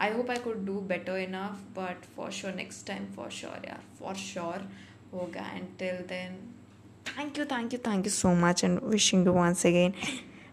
I 0.00 0.12
hope 0.12 0.30
I 0.30 0.38
could 0.38 0.64
do 0.66 0.80
better 0.90 1.18
enough 1.18 1.64
but 1.78 2.04
for 2.16 2.30
sure 2.32 2.54
next 2.54 2.86
time 2.86 3.07
for 3.14 3.30
sure 3.30 3.66
यार 3.68 3.82
फॉर 4.00 4.14
श्योर 4.16 4.68
होगा। 5.12 5.50
And 5.54 5.66
till 5.78 6.04
then 6.09 6.38
thank 7.07 7.38
you 7.38 7.45
thank 7.51 7.74
you 7.74 7.80
thank 7.88 8.05
you 8.05 8.11
so 8.11 8.34
much 8.45 8.63
and 8.63 8.80
wishing 8.84 9.26
you 9.28 9.34
once 9.34 9.65
again 9.65 9.93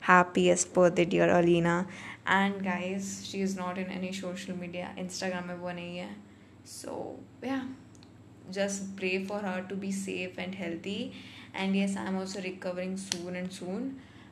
happiest 0.09 0.75
birthday 0.77 1.05
dear 1.16 1.29
Alina 1.29 1.79
and 2.29 2.62
guys 2.62 3.12
she 3.31 3.43
is 3.43 3.59
not 3.61 3.79
in 3.79 3.91
any 3.99 4.12
social 4.21 4.53
media 4.61 4.95
Instagram 4.99 5.49
में 5.49 5.55
वो 5.55 5.73
नहीं 5.73 5.97
है 5.99 6.16
so 6.69 7.16
yeah 7.43 7.62
just 8.51 8.95
pray 8.97 9.25
for 9.25 9.39
her 9.41 9.64
to 9.69 9.75
be 9.75 9.91
safe 9.91 10.37
and 10.39 10.55
healthy 10.55 11.12
and 11.55 11.75
yes 11.75 11.97
i'm 11.97 12.16
also 12.16 12.43
recovering 12.43 12.97
soon 12.97 13.37
and 13.37 13.53
soon 13.53 13.87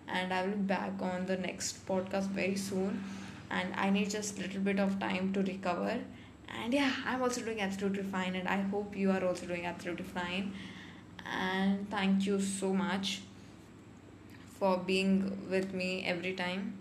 and 0.08 0.32
i 0.32 0.42
will 0.42 0.52
be 0.52 0.68
back 0.72 1.00
on 1.00 1.24
the 1.26 1.36
next 1.36 1.86
podcast 1.86 2.28
very 2.40 2.56
soon 2.56 3.02
and 3.50 3.74
i 3.74 3.88
need 3.88 4.10
just 4.10 4.38
a 4.38 4.42
little 4.42 4.60
bit 4.60 4.78
of 4.78 4.98
time 4.98 5.32
to 5.32 5.42
recover 5.42 5.98
and 6.62 6.74
yeah 6.74 6.92
i'm 7.06 7.22
also 7.22 7.40
doing 7.40 7.60
absolutely 7.60 8.02
fine 8.02 8.34
and 8.34 8.48
i 8.48 8.60
hope 8.74 8.96
you 9.04 9.10
are 9.10 9.24
also 9.26 9.46
doing 9.46 9.64
absolutely 9.66 10.04
fine 10.04 10.52
and 11.25 11.89
thank 11.89 12.25
you 12.25 12.39
so 12.39 12.73
much 12.73 13.21
for 14.59 14.77
being 14.77 15.47
with 15.49 15.73
me 15.73 16.03
every 16.05 16.33
time 16.33 16.77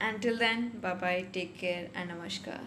until 0.00 0.36
then 0.38 0.68
bye 0.80 0.94
bye 1.04 1.24
take 1.38 1.56
care 1.64 1.88
and 1.94 2.10
namaskar 2.10 2.60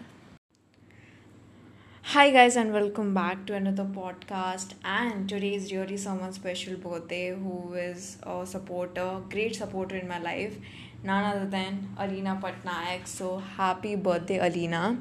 Hi, 2.10 2.30
guys, 2.30 2.56
and 2.56 2.72
welcome 2.72 3.12
back 3.14 3.44
to 3.46 3.54
another 3.54 3.84
podcast. 3.84 4.74
And 4.84 5.28
today 5.28 5.54
is 5.54 5.72
really 5.72 5.96
someone's 5.96 6.36
special 6.36 6.76
birthday 6.76 7.30
who 7.34 7.74
is 7.74 8.16
a 8.22 8.46
supporter, 8.46 9.20
great 9.28 9.56
supporter 9.56 9.96
in 9.96 10.06
my 10.08 10.18
life, 10.20 10.56
none 11.02 11.24
other 11.24 11.46
than 11.46 11.88
Alina 11.98 12.38
Patnaik. 12.42 13.06
So, 13.06 13.38
happy 13.38 13.96
birthday, 13.96 14.38
Alina! 14.38 14.98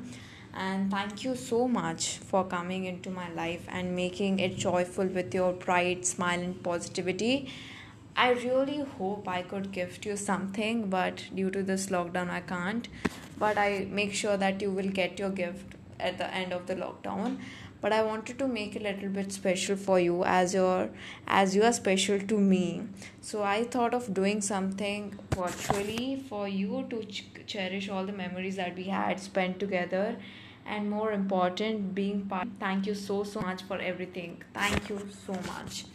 And 0.56 0.90
thank 0.90 1.24
you 1.24 1.36
so 1.36 1.68
much 1.68 2.18
for 2.18 2.46
coming 2.46 2.86
into 2.86 3.10
my 3.10 3.30
life 3.34 3.66
and 3.68 3.96
making 3.96 4.40
it 4.40 4.56
joyful 4.58 5.06
with 5.06 5.34
your 5.34 5.52
bright 5.54 6.06
smile, 6.06 6.40
and 6.40 6.64
positivity. 6.64 7.50
I 8.16 8.32
really 8.32 8.80
hope 8.98 9.28
I 9.28 9.42
could 9.42 9.72
gift 9.74 10.06
you 10.06 10.16
something, 10.16 10.90
but 10.90 11.24
due 11.36 11.52
to 11.52 11.62
this 11.62 11.88
lockdown, 11.88 12.30
I 12.30 12.40
can't. 12.40 12.88
But 13.38 13.58
I 13.58 13.88
make 13.92 14.14
sure 14.14 14.38
that 14.38 14.62
you 14.62 14.72
will 14.72 14.88
get 14.88 15.20
your 15.20 15.30
gift 15.30 15.76
at 16.00 16.18
the 16.18 16.34
end 16.34 16.54
of 16.54 16.68
the 16.68 16.76
lockdown 16.76 17.38
but 17.82 17.94
i 17.94 18.02
wanted 18.02 18.38
to 18.40 18.48
make 18.48 18.76
a 18.76 18.80
little 18.80 19.10
bit 19.10 19.32
special 19.32 19.76
for 19.76 20.00
you 20.00 20.24
as 20.26 20.54
your 20.54 20.90
as 21.28 21.56
you 21.56 21.64
are 21.64 21.72
special 21.72 22.20
to 22.32 22.38
me 22.38 22.82
so 23.22 23.44
i 23.44 23.64
thought 23.64 23.94
of 23.94 24.14
doing 24.14 24.42
something 24.42 25.18
virtually 25.36 26.24
for 26.30 26.48
you 26.48 26.86
to 26.90 27.04
ch- 27.06 27.26
cherish 27.46 27.88
all 27.90 28.06
the 28.06 28.18
memories 28.24 28.56
that 28.56 28.76
we 28.76 28.86
had 28.86 29.20
spent 29.20 29.60
together 29.60 30.18
and 30.68 30.90
more 30.90 31.14
important 31.14 31.80
being 31.94 32.22
thank 32.62 32.88
you 32.88 32.94
so 32.96 33.24
so 33.24 33.42
much 33.48 33.64
for 33.64 33.82
everything 34.16 34.34
thank 34.56 34.92
you 34.92 34.98
so 34.98 35.34
much 35.34 35.86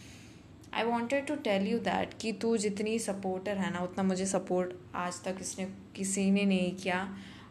I 0.73 0.83
wanted 0.83 1.25
to 1.27 1.35
tell 1.45 1.67
you 1.67 1.79
that 1.79 2.13
कि 2.21 2.31
तू 2.41 2.55
जितनी 2.57 2.97
supporter 2.99 3.57
है 3.57 3.71
ना, 3.73 3.79
उतना 3.79 4.03
मुझे 4.03 4.25
support 4.25 4.73
आज 4.95 5.23
तक 5.23 5.37
इसने, 5.41 5.65
किसी 5.95 6.29
ने 6.31 6.45
नहीं 6.45 6.75
किया। 6.75 7.07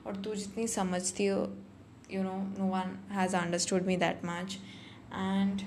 और 0.06 0.16
तू 0.16 0.34
जितनी 0.34 0.66
समझती 0.68 1.26
हो 1.26 1.40
you 2.10 2.22
know 2.22 2.36
no 2.58 2.68
one 2.68 2.96
has 3.10 3.36
understood 3.36 3.86
me 3.86 3.96
that 3.96 4.24
much 4.24 4.58
and 5.14 5.60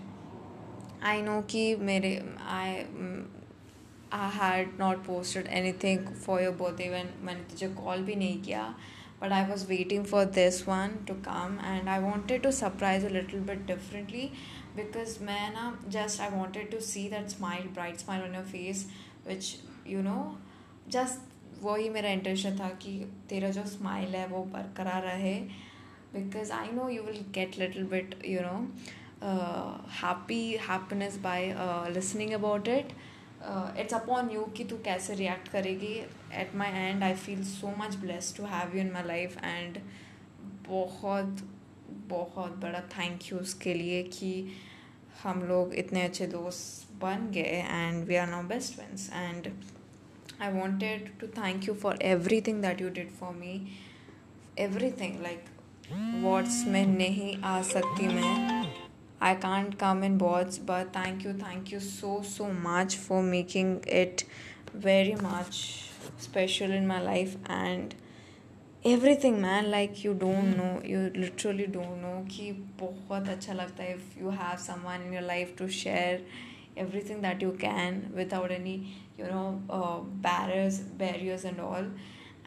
I 1.04 1.22
know 1.22 1.41
कि 1.51 1.76
मेरे 1.76 2.12
I 2.49 2.74
I 4.14 4.32
had 4.34 4.80
not 4.80 5.06
posted 5.06 5.47
anything 5.84 6.08
for 6.16 6.41
your 6.41 6.56
both 6.56 6.82
even 6.82 7.10
मैंने 7.22 7.43
तुझे 7.51 7.68
कॉल 7.76 8.04
भी 8.04 8.16
नहीं 8.16 8.41
किया। 8.43 8.64
but 9.23 9.33
I 9.33 9.43
was 9.49 9.66
waiting 9.69 10.05
for 10.05 10.25
this 10.25 10.66
one 10.66 11.05
to 11.07 11.14
come 11.14 11.59
and 11.61 11.91
I 11.91 11.99
wanted 11.99 12.43
to 12.45 12.53
surprise 12.53 13.05
a 13.05 13.09
little 13.09 13.41
bit 13.41 13.66
differently 13.66 14.33
because 14.77 15.19
मैं 15.29 15.53
ना 15.55 15.73
just 15.97 16.21
I 16.21 16.29
wanted 16.37 16.71
to 16.71 16.81
see 16.81 17.09
that 17.09 17.31
smile 17.31 17.66
bright 17.79 18.01
smile 18.01 18.23
on 18.23 18.35
your 18.35 18.49
face 18.53 18.87
which 19.25 19.57
you 19.95 20.03
know 20.03 20.37
just 20.89 21.27
वही 21.62 21.89
मेरा 21.91 22.11
intention 22.16 22.59
था 22.59 22.69
कि 22.83 22.93
तेरा 23.29 23.49
जो 23.51 23.64
smile 23.66 24.14
है 24.14 24.27
वो 24.29 24.43
बरकरार 24.53 25.03
रहे 25.03 25.39
because 26.12 26.51
I 26.51 26.66
know 26.77 26.89
you 26.89 27.03
will 27.03 27.25
get 27.33 27.59
little 27.59 27.85
bit 27.85 28.14
you 28.25 28.41
know 28.41 28.69
uh, 29.21 29.79
happy 30.03 30.57
happiness 30.57 31.16
by 31.16 31.51
uh, 31.51 31.91
listening 31.91 32.35
it 33.44 33.94
uh, 33.94 34.04
it's 34.04 34.54
कि 34.56 34.64
तू 34.64 34.78
कैसे 34.78 35.14
रिएक्ट 35.14 35.48
करेगी. 35.48 35.94
At 36.41 36.56
my 36.56 36.70
end 36.70 37.04
I 37.04 37.14
feel 37.14 37.44
so 37.44 37.74
much 37.78 37.96
bless 37.96 38.34
to 38.38 38.44
have 38.44 38.76
you 38.76 38.84
in 38.86 38.91
my 38.94 39.04
life 39.10 39.38
and 39.52 39.80
बहुत 40.70 41.50
बहुत 42.10 42.56
बड़ा 42.58 42.80
thank 42.98 43.32
you 43.32 43.39
उसके 43.39 43.74
लिए 43.74 44.04
कि 44.04 44.32
हम 45.24 45.41
लोग 45.44 45.74
इतने 45.74 46.02
अच्छे 46.02 46.28
दोस्त 46.28 46.94
बन 47.02 47.30
गए 47.32 47.64
and 47.70 48.04
we 48.08 48.16
are 48.16 48.28
now 48.28 48.44
best 48.48 48.76
friends 48.76 49.10
and 49.14 49.52
I 50.41 50.52
wanted 50.52 51.12
to 51.20 51.28
thank 51.28 51.68
you 51.68 51.74
for 51.74 52.00
everything 52.41 52.62
that 52.62 52.82
you 52.82 52.89
did 52.89 53.12
for 53.12 53.36
me 53.36 53.56
everything 55.02 55.22
like 55.24 55.46
words 56.26 56.64
में 56.68 56.86
नहीं 56.88 57.36
आ 57.44 57.62
सकती 57.62 58.08
मैं. 58.08 58.53
I 59.23 59.35
can't 59.37 59.75
come 59.79 60.05
in 60.05 60.19
words 60.19 60.59
but 60.64 60.95
thank 60.97 61.25
you 61.27 61.33
thank 61.39 61.73
you 61.73 61.81
so 61.81 62.21
so 62.27 62.49
much 62.66 62.97
for 62.99 63.23
making 63.23 63.89
it 63.95 64.23
very 64.85 65.14
much 65.14 65.55
special 66.23 66.75
in 66.75 66.87
my 66.87 67.05
life 67.05 67.37
and 67.51 67.95
every 68.87 69.14
thing 69.25 69.39
man 69.39 69.64
like 69.66 70.05
you 70.05 70.12
don't 70.19 70.57
know 70.57 70.69
you 70.87 70.99
literally 71.16 71.66
don't 71.66 71.97
know 72.03 72.12
कि 72.31 72.51
बहुत 72.81 73.29
अच्छा 73.29 73.53
लगता 73.53 73.83
है 73.83 73.95
if 73.95 74.19
you 74.21 74.31
have 74.31 74.57
someone 74.62 75.07
in 75.07 75.14
your 75.14 75.23
life 75.23 75.55
to 75.59 75.69
share 75.79 76.25
every 76.79 77.01
thing 77.09 77.23
that 77.23 77.43
you 77.43 77.51
can 77.61 78.01
without 78.14 78.51
any 78.51 78.75
you 79.21 79.27
know 79.27 79.43
barriers 80.27 80.81
barriers 80.99 81.45
and 81.45 81.61
all 81.61 81.93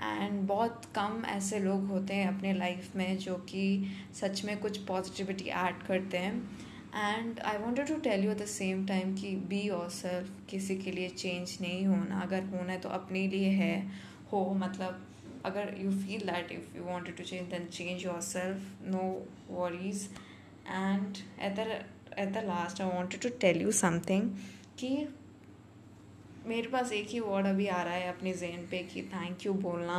And 0.00 0.40
बहुत 0.48 0.82
कम 0.94 1.22
ऐसे 1.28 1.58
लोग 1.58 1.86
होते 1.88 2.14
हैं 2.14 2.28
अपने 2.28 2.52
लाइफ 2.52 2.96
में 2.96 3.16
जो 3.18 3.34
कि 3.50 3.64
सच 4.20 4.44
में 4.44 4.56
कुछ 4.58 4.78
पॉजिटिविटी 4.86 5.44
ऐड 5.44 5.82
करते 5.82 6.18
हैं। 6.18 6.34
And 6.94 7.40
I 7.40 7.58
wanted 7.58 7.88
to 7.88 7.96
tell 8.00 8.24
you 8.24 8.30
at 8.30 8.38
the 8.38 8.46
same 8.46 8.86
time 8.86 9.14
कि 9.16 9.34
बी 9.48 9.60
योर 9.60 9.88
सेल्फ 9.90 10.30
किसी 10.50 10.76
के 10.76 10.90
लिए 10.90 11.08
चेंज 11.08 11.56
नहीं 11.60 11.86
होना। 11.86 12.20
अगर 12.20 12.44
होना 12.46 12.72
है 12.72 12.78
तो 12.80 12.88
अपने 12.88 13.26
लिए 13.28 13.48
है। 13.52 13.74
हो 14.32 14.44
मतलब 14.58 15.06
अगर 15.44 15.74
you 15.78 15.90
feel 15.90 16.20
that 16.26 16.52
if 16.52 16.76
you 16.76 16.84
wanted 16.84 17.16
to 17.16 17.24
change 17.24 17.50
than 17.50 17.64
change 17.72 18.04
yourself 18.20 18.88
no 18.88 19.02
worries 19.50 20.08
and 20.68 21.16
at 21.42 21.54
the 21.56 21.68
at 22.18 22.32
the 22.32 22.44
last 22.46 22.80
I 22.80 22.88
wanted 22.88 23.20
to 23.20 23.28
tell 23.40 23.62
you 23.62 23.72
something 23.72 24.30
कि 24.78 24.96
मेरे 26.46 26.68
पास 26.68 26.92
एक 26.92 27.08
ही 27.10 27.20
वर्ड 27.20 27.46
अभी 27.46 27.66
आ 27.66 27.82
रहा 27.82 27.94
है 27.94 28.08
अपने 28.08 28.32
जहन 28.32 28.66
पे 28.70 28.78
कि 28.92 29.02
थैंक 29.02 29.46
यू 29.46 29.52
बोलना, 29.52 29.98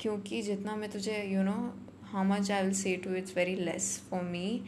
क्योंकि 0.00 0.42
जितना 0.42 0.76
मैं 0.76 0.90
तुझे 0.90 1.22
you 1.24 1.42
know 1.42 1.56
how 2.12 2.24
much 2.24 2.50
I 2.50 2.62
will 2.62 2.72
say 2.74 2.94
to 2.96 3.14
it's 3.14 3.36
very 3.36 3.54
less 3.54 3.86
for 4.10 4.22
me 4.22 4.62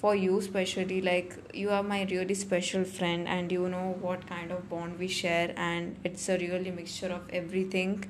for 0.00 0.16
you 0.16 0.40
specially 0.40 1.00
like 1.00 1.34
you 1.56 1.70
are 1.70 1.82
my 1.82 2.04
really 2.04 2.34
special 2.34 2.84
friend 2.84 3.28
and 3.28 3.52
you 3.52 3.66
know 3.68 3.82
what 4.00 4.24
kind 4.24 4.52
of 4.52 4.64
bond 4.70 4.96
we 4.96 5.08
share 5.08 5.54
and 5.58 6.06
it's 6.06 6.30
a 6.30 6.34
really 6.34 6.70
mixture 6.70 7.12
of 7.12 7.30
everything 7.74 8.02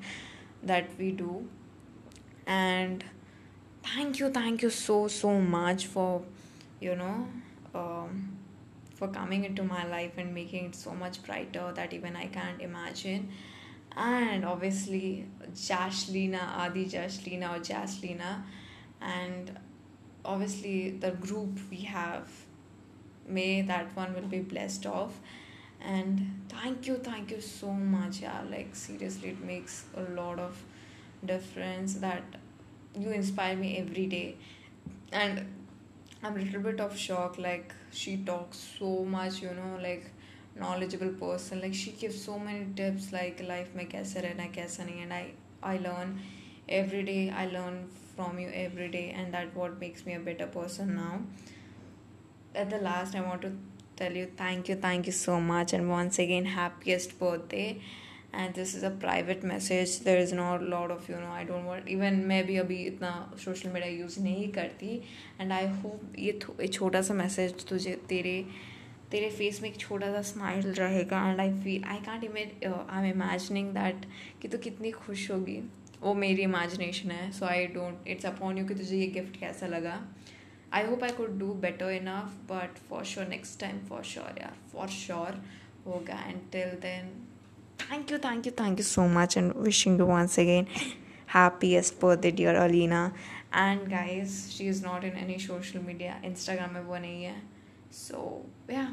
that 0.65 0.89
we 0.99 1.11
do 1.11 1.41
and 2.47 3.03
thank 3.85 4.21
you 4.21 4.29
thank 4.29 4.63
you 4.63 4.69
so 4.69 5.07
so 5.07 5.39
much 5.49 5.85
for 5.85 6.85
you 6.85 6.95
know 6.95 7.13
for 8.95 9.07
coming 9.09 9.45
into 9.45 9.63
my 9.63 9.85
life 9.85 10.13
and 10.17 10.33
making 10.33 10.65
it 10.67 10.75
so 10.75 10.91
much 10.91 11.23
brighter 11.23 11.71
that 11.75 11.93
even 11.93 12.15
I 12.15 12.27
can't 12.27 12.61
imagine. 12.61 13.29
And 13.95 14.43
obviously, 14.43 15.27
Jashlina, 15.53 16.41
Adi 16.57 16.85
Jashlina 16.85 17.55
or 17.55 17.59
Jaslina, 17.59 18.43
and 19.01 19.57
obviously 20.25 20.91
the 20.91 21.11
group 21.11 21.59
we 21.69 21.77
have 21.81 22.29
may 23.27 23.61
that 23.61 23.95
one 23.95 24.13
will 24.13 24.27
be 24.27 24.39
blessed 24.39 24.85
off. 24.85 25.19
And 25.81 26.45
thank 26.49 26.87
you 26.87 26.95
thank 26.95 27.31
you 27.31 27.41
so 27.41 27.71
much 27.71 28.21
yeah. 28.21 28.41
Like 28.49 28.75
seriously 28.75 29.29
it 29.29 29.43
makes 29.43 29.85
a 29.95 30.01
lot 30.01 30.39
of 30.39 30.63
difference 31.23 31.95
that 31.95 32.23
you 32.97 33.11
inspire 33.11 33.55
me 33.55 33.77
every 33.77 34.07
day. 34.07 34.35
And 35.11 35.45
i'm 36.25 36.37
a 36.37 36.41
little 36.41 36.61
bit 36.67 36.79
of 36.85 36.97
shock 36.97 37.37
like 37.37 37.73
she 38.01 38.17
talks 38.29 38.57
so 38.79 38.91
much 39.15 39.41
you 39.41 39.53
know 39.59 39.71
like 39.81 40.11
knowledgeable 40.57 41.09
person. 41.09 41.61
Like 41.61 41.73
she 41.73 41.91
gives 41.91 42.23
so 42.23 42.39
many 42.39 42.65
tips 42.75 43.11
like 43.11 43.41
life 43.47 43.71
mein 43.79 43.89
kaise 43.93 44.15
rehna 44.25 44.45
kaise 44.57 44.77
nahi? 44.89 45.01
And 45.05 45.13
i 45.13 45.23
i 45.71 45.77
learn 45.85 46.13
every 46.81 47.03
day. 47.09 47.21
I 47.29 47.45
learn 47.55 47.79
from 48.15 48.39
you 48.39 48.49
every 48.63 48.87
day 48.97 49.05
and 49.11 49.33
that 49.33 49.55
what 49.61 49.79
makes 49.81 50.05
me 50.05 50.13
a 50.13 50.19
better 50.29 50.47
person 50.47 50.95
now. 50.95 51.13
At 52.63 52.69
the 52.69 52.77
last 52.77 53.15
i 53.15 53.21
want 53.21 53.41
to 53.41 53.51
tell 54.01 54.13
you 54.19 54.27
thank 54.41 54.69
you 54.69 54.75
thank 54.83 55.07
you 55.09 55.11
so 55.11 55.39
much 55.47 55.73
and 55.73 55.89
once 55.89 56.19
again 56.19 56.45
happiest 56.45 57.17
birthday 57.19 57.81
and 58.35 58.53
this 58.55 58.75
is 58.75 58.85
a 58.85 58.89
private 58.99 59.43
message 59.45 59.99
there 60.05 60.21
is 60.21 60.33
not 60.35 60.61
lot 60.69 60.91
of 60.91 61.11
you 61.11 61.19
know 61.19 61.31
I 61.33 61.43
don't 61.45 61.65
want 61.65 61.87
even 61.89 62.21
मैं 62.27 62.45
भी 62.45 62.57
अभी 62.57 62.83
इतना 62.85 63.11
social 63.43 63.69
media 63.69 63.91
use 63.91 64.19
नहीं 64.21 64.51
करती. 64.53 64.95
And 65.41 65.51
I 65.51 65.67
hope 65.81 66.15
ये 66.19 66.39
एक 66.61 66.73
छोटा 66.73 67.01
सा 67.01 67.13
मैसेज 67.13 67.65
तुझे, 67.67 67.93
तेरे 68.09 68.45
तेरे 69.11 69.29
फेस 69.29 69.61
में 69.61 69.69
एक 69.69 69.77
छोटा 69.79 70.11
सा 70.11 70.21
स्माइल 70.29 70.71
रहेगा. 70.73 71.17
And 71.29 71.39
I 71.39 71.51
feel 71.63 71.83
I 71.87 71.97
can't 72.05 72.23
image 72.23 72.63
I 72.65 72.99
am 72.99 73.05
imagining 73.11 73.69
that 73.73 74.05
कि 74.41 74.47
तू 74.47 74.57
कितनी 74.59 74.91
खुश 74.91 75.29
होगी. 75.31 75.57
वो 76.01 76.13
मेरी 76.13 76.41
इमेजिनेशन 76.43 77.11
है. 77.11 77.31
So 77.31 77.45
I 77.45 77.67
don't 77.75 78.07
it's 78.07 78.25
upon 78.25 78.57
you 78.57 78.65
कि 78.67 78.75
तुझे 78.75 78.97
ये 78.97 79.07
गिफ्ट 79.09 79.39
कैसा 79.39 79.67
लगा. 79.67 79.99
I 80.73 80.85
hope 80.85 81.03
I 81.03 81.11
could 81.17 81.37
do 81.39 81.53
better 81.61 81.91
enough 81.91 82.33
but 82.51 82.77
for 82.89 83.03
sure 83.05 83.27
next 83.27 83.59
time 83.59 83.79
for 83.89 84.03
sure 84.03 84.41
यार 84.41 84.57
फॉर 84.71 84.87
श्योर 84.89 85.41
होगा. 85.85 86.19
And 86.27 86.41
till 86.51 86.71
then 86.81 87.11
thank 87.78 88.10
you, 88.10 88.18
thank 88.18 88.46
you, 88.46 88.52
thank 88.52 88.78
you 88.78 88.84
so 88.84 89.08
much, 89.08 89.36
and 89.36 89.54
wishing 89.54 89.98
you 89.98 90.06
once 90.06 90.38
again 90.38 90.66
happiest 91.26 91.98
birthday, 92.00 92.30
dear 92.30 92.56
Alina. 92.56 93.12
And 93.52 93.88
guys, 93.90 94.52
she 94.52 94.66
is 94.68 94.82
not 94.82 95.04
in 95.04 95.14
any 95.16 95.38
social 95.38 95.82
media. 95.82 96.16
Instagram 96.24 96.72
में 96.74 96.82
वो 96.86 96.98
नहीं 97.00 97.24
है. 97.24 97.34
So 97.90 98.44
yeah, 98.68 98.90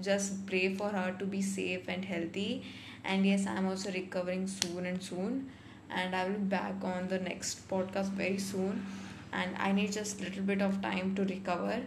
just 0.00 0.46
pray 0.46 0.74
for 0.74 0.88
her 0.88 1.14
to 1.18 1.26
be 1.26 1.42
safe 1.42 1.88
and 1.88 2.04
healthy. 2.04 2.62
And 3.04 3.26
yes, 3.26 3.46
I'm 3.46 3.66
also 3.66 3.92
recovering 3.92 4.46
soon 4.46 4.86
and 4.86 5.02
soon. 5.02 5.50
And 5.90 6.14
I 6.16 6.24
will 6.24 6.38
be 6.38 6.48
back 6.56 6.82
on 6.82 7.08
the 7.08 7.18
next 7.18 7.68
podcast 7.68 8.10
very 8.10 8.38
soon 8.38 8.84
and 9.34 9.56
I 9.58 9.72
need 9.72 9.92
just 9.92 10.20
a 10.20 10.24
little 10.24 10.42
bit 10.42 10.62
of 10.62 10.80
time 10.80 11.14
to 11.16 11.24
recover. 11.24 11.82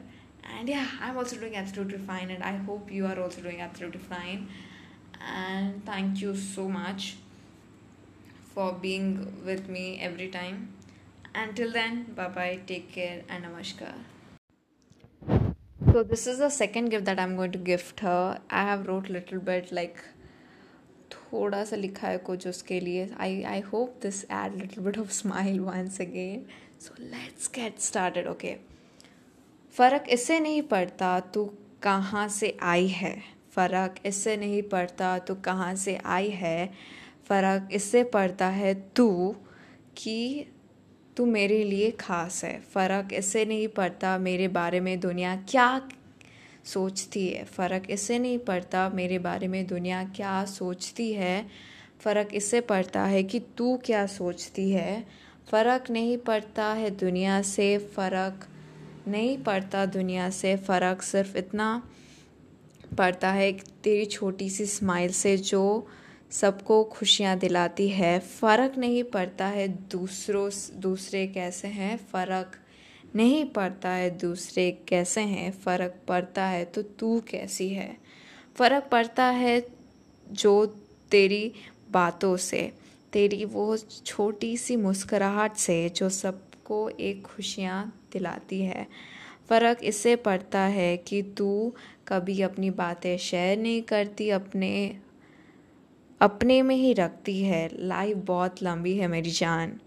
And 0.58 0.70
yeah, 0.70 0.88
I'm 1.02 1.18
also 1.18 1.38
doing 1.38 1.56
absolutely 1.56 1.98
fine, 1.98 2.32
and 2.32 2.44
I 2.44 2.56
hope 2.58 2.92
you 2.92 3.06
are 3.06 3.20
also 3.20 3.42
doing 3.42 3.62
absolutely 3.62 4.00
fine. 4.00 4.50
And 5.23 5.85
thank 5.85 6.21
you 6.21 6.37
so 6.37 6.69
much 6.69 7.17
for 8.55 8.73
being 8.73 9.43
with 9.45 9.69
me 9.69 10.01
every 10.01 10.29
time. 10.29 10.75
Until 11.35 11.73
then, 11.73 12.05
bye 12.15 12.29
bye, 12.29 12.61
take 12.67 12.93
care, 12.93 13.23
and 13.29 13.45
namaskar. 13.45 13.95
So 15.93 16.03
this 16.03 16.27
is 16.27 16.39
the 16.39 16.51
second 16.51 16.91
gift 16.91 17.05
that 17.07 17.19
I'm 17.19 17.37
going 17.37 17.53
to 17.53 17.59
gift 17.59 18.01
her. 18.01 18.41
I 18.51 18.63
have 18.63 18.87
wrote 18.87 19.09
little 19.09 19.41
bit 19.41 19.73
like 19.73 20.03
थोड़ा 21.13 21.63
सा 21.65 21.77
लिखा 21.77 22.09
है 22.09 22.19
कुछ 22.27 22.47
उसके 22.47 22.79
लिए 22.81 23.09
I 23.21 23.43
I 23.43 23.61
hope 23.73 23.99
this 24.03 24.25
add 24.25 24.55
little 24.57 24.85
bit 24.85 24.99
of 24.99 25.11
smile 25.13 25.59
once 25.61 26.01
again 26.01 26.45
so 26.81 26.95
let's 27.01 27.51
get 27.55 27.79
started 27.81 28.27
okay 28.29 28.55
फ़र्क 29.75 30.09
इससे 30.17 30.39
नहीं 30.41 30.63
पड़ता 30.73 31.19
तू 31.35 31.45
कहाँ 31.83 32.27
से 32.29 32.57
आई 32.63 32.89
है 32.89 33.15
फ़र्क 33.53 33.95
इससे 34.07 34.37
नहीं 34.37 34.63
पड़ता 34.63 35.19
तो 35.19 35.35
कहाँ 35.35 35.75
से 35.75 35.99
आई 36.07 36.31
है? 36.31 36.71
फ़र्क 37.29 37.69
इससे 37.73 38.03
पड़ता 38.05 38.47
है 38.49 38.75
तू 38.97 39.35
कि 39.97 40.47
तू 41.17 41.27
मेरे 41.27 41.63
लिए 41.65 41.91
ख़ास 41.91 42.45
है। 42.45 42.59
फ़र्क 42.75 43.13
इससे 43.13 43.45
नहीं 43.45 43.69
पड़ता 43.69 44.17
मेरे 44.19 44.49
बारे 44.49 44.81
में 44.81 44.99
दुनिया 45.01 45.35
क्या 45.49 45.81
सोचती 46.65 47.27
है। 47.29 47.45
फ़र्क 47.45 47.91
इससे 47.91 48.19
नहीं 48.19 48.39
पड़ता 48.39 48.89
मेरे 48.89 49.19
बारे 49.19 49.49
में 49.49 49.67
दुनिया 49.67 50.03
क्या 50.17 50.45
सोचती 50.45 51.13
है। 51.13 51.47
फ़र्क 52.01 52.29
इससे 52.35 52.61
पड़ता 52.61 53.05
है 53.05 53.23
कि 53.23 53.41
तू 53.59 53.77
क्या 53.85 54.07
सोचती 54.07 54.71
है। 54.71 55.05
फ़र्क 55.51 55.91
नहीं 55.91 56.17
पड़ता 56.19 56.73
है 56.73 56.91
दुनिया 56.91 57.41
से, 57.43 57.77
फ़र्क 57.79 58.47
नहीं 59.09 59.37
पड़ता 59.39 59.85
दुनिया 59.87 60.31
से। 60.31 60.57
फ़र्क 60.59 61.03
सिर्फ़ 61.03 61.37
इतना 61.37 61.83
पड़ता 62.99 63.31
है 63.33 63.53
तेरी 63.85 64.05
छोटी 64.05 64.49
सी 64.51 64.67
स्माइल 64.67 65.13
से 65.13 65.37
जो 65.37 65.89
सबको 66.31 66.83
खुशियाँ 66.85 67.37
दिलाती 67.39 67.89
है। 67.89 68.19
फ़र्क 68.19 68.79
नहीं 68.79 69.03
पड़ता 69.05 69.47
है 69.47 69.67
दूसरों 69.69 70.51
दूसरे 70.81 71.27
कैसे 71.27 71.69
हैं, 71.69 71.97
फ़र्क 72.13 72.59
नहीं 73.17 73.45
पड़ता 73.45 73.91
है 73.91 74.11
दूसरे 74.19 74.71
कैसे 74.89 75.21
हैं, 75.21 75.51
फ़र्क 75.53 75.95
पड़ता 76.09 76.45
है 76.45 76.65
तो 76.65 76.83
तू 76.83 77.21
कैसी 77.21 77.69
है। 77.69 77.97
फ़र्क 78.57 78.89
पड़ता 78.93 79.25
है 79.25 79.67
जो 80.33 80.67
तेरी 81.11 81.53
बातों 81.91 82.37
से, 82.37 82.73
तेरी 83.13 83.45
वो 83.45 83.77
छोटी 83.77 84.57
सी 84.57 84.77
मुस्कुराहट 84.77 85.57
से 85.57 85.89
जो 85.89 86.09
सबको 86.09 86.89
एक 86.91 87.23
खुशियाँ 87.27 88.09
दिलाती 88.13 88.61
है। 88.63 88.87
फ़र्क 89.49 89.79
इससे 89.85 90.15
पड़ता 90.17 90.61
है 90.61 90.97
कि 90.97 91.23
तू 91.23 91.75
कभी 92.09 92.43
अपनी 92.43 92.71
बातें 92.71 93.19
शेयर 93.19 93.59
नहीं 93.59 93.83
करती, 93.83 94.31
अपने 94.31 95.01
अपने 96.21 96.63
में 96.63 96.77
ही 96.77 96.93
रखती 96.93 97.43
है। 97.43 97.71
लाइफ 97.87 98.17
बहुत 98.17 98.63
लंबी 98.63 98.97
है 98.97 99.09
मेरी 99.09 99.31
जान, 99.31 99.81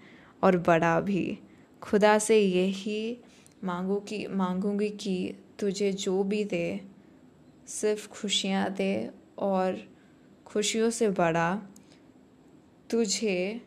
और 0.43 0.57
बड़ा 0.57 0.99
भी। 0.99 1.39
खुदा 1.81 2.19
से 2.19 2.39
यही 2.39 3.17
मांगू 3.63 3.95
कि, 3.95 4.27
मांगूँगी 4.27 4.89
कि 4.89 5.35
तुझे 5.59 5.91
जो 5.91 6.23
भी 6.23 6.43
दे, 6.43 6.81
सिर्फ़ 7.67 8.07
खुशियाँ 8.07 8.73
दे, 8.73 9.11
और 9.37 9.77
खुशियों 10.45 10.89
से 10.89 11.09
बड़ा। 11.09 11.61
तुझे 12.89 13.61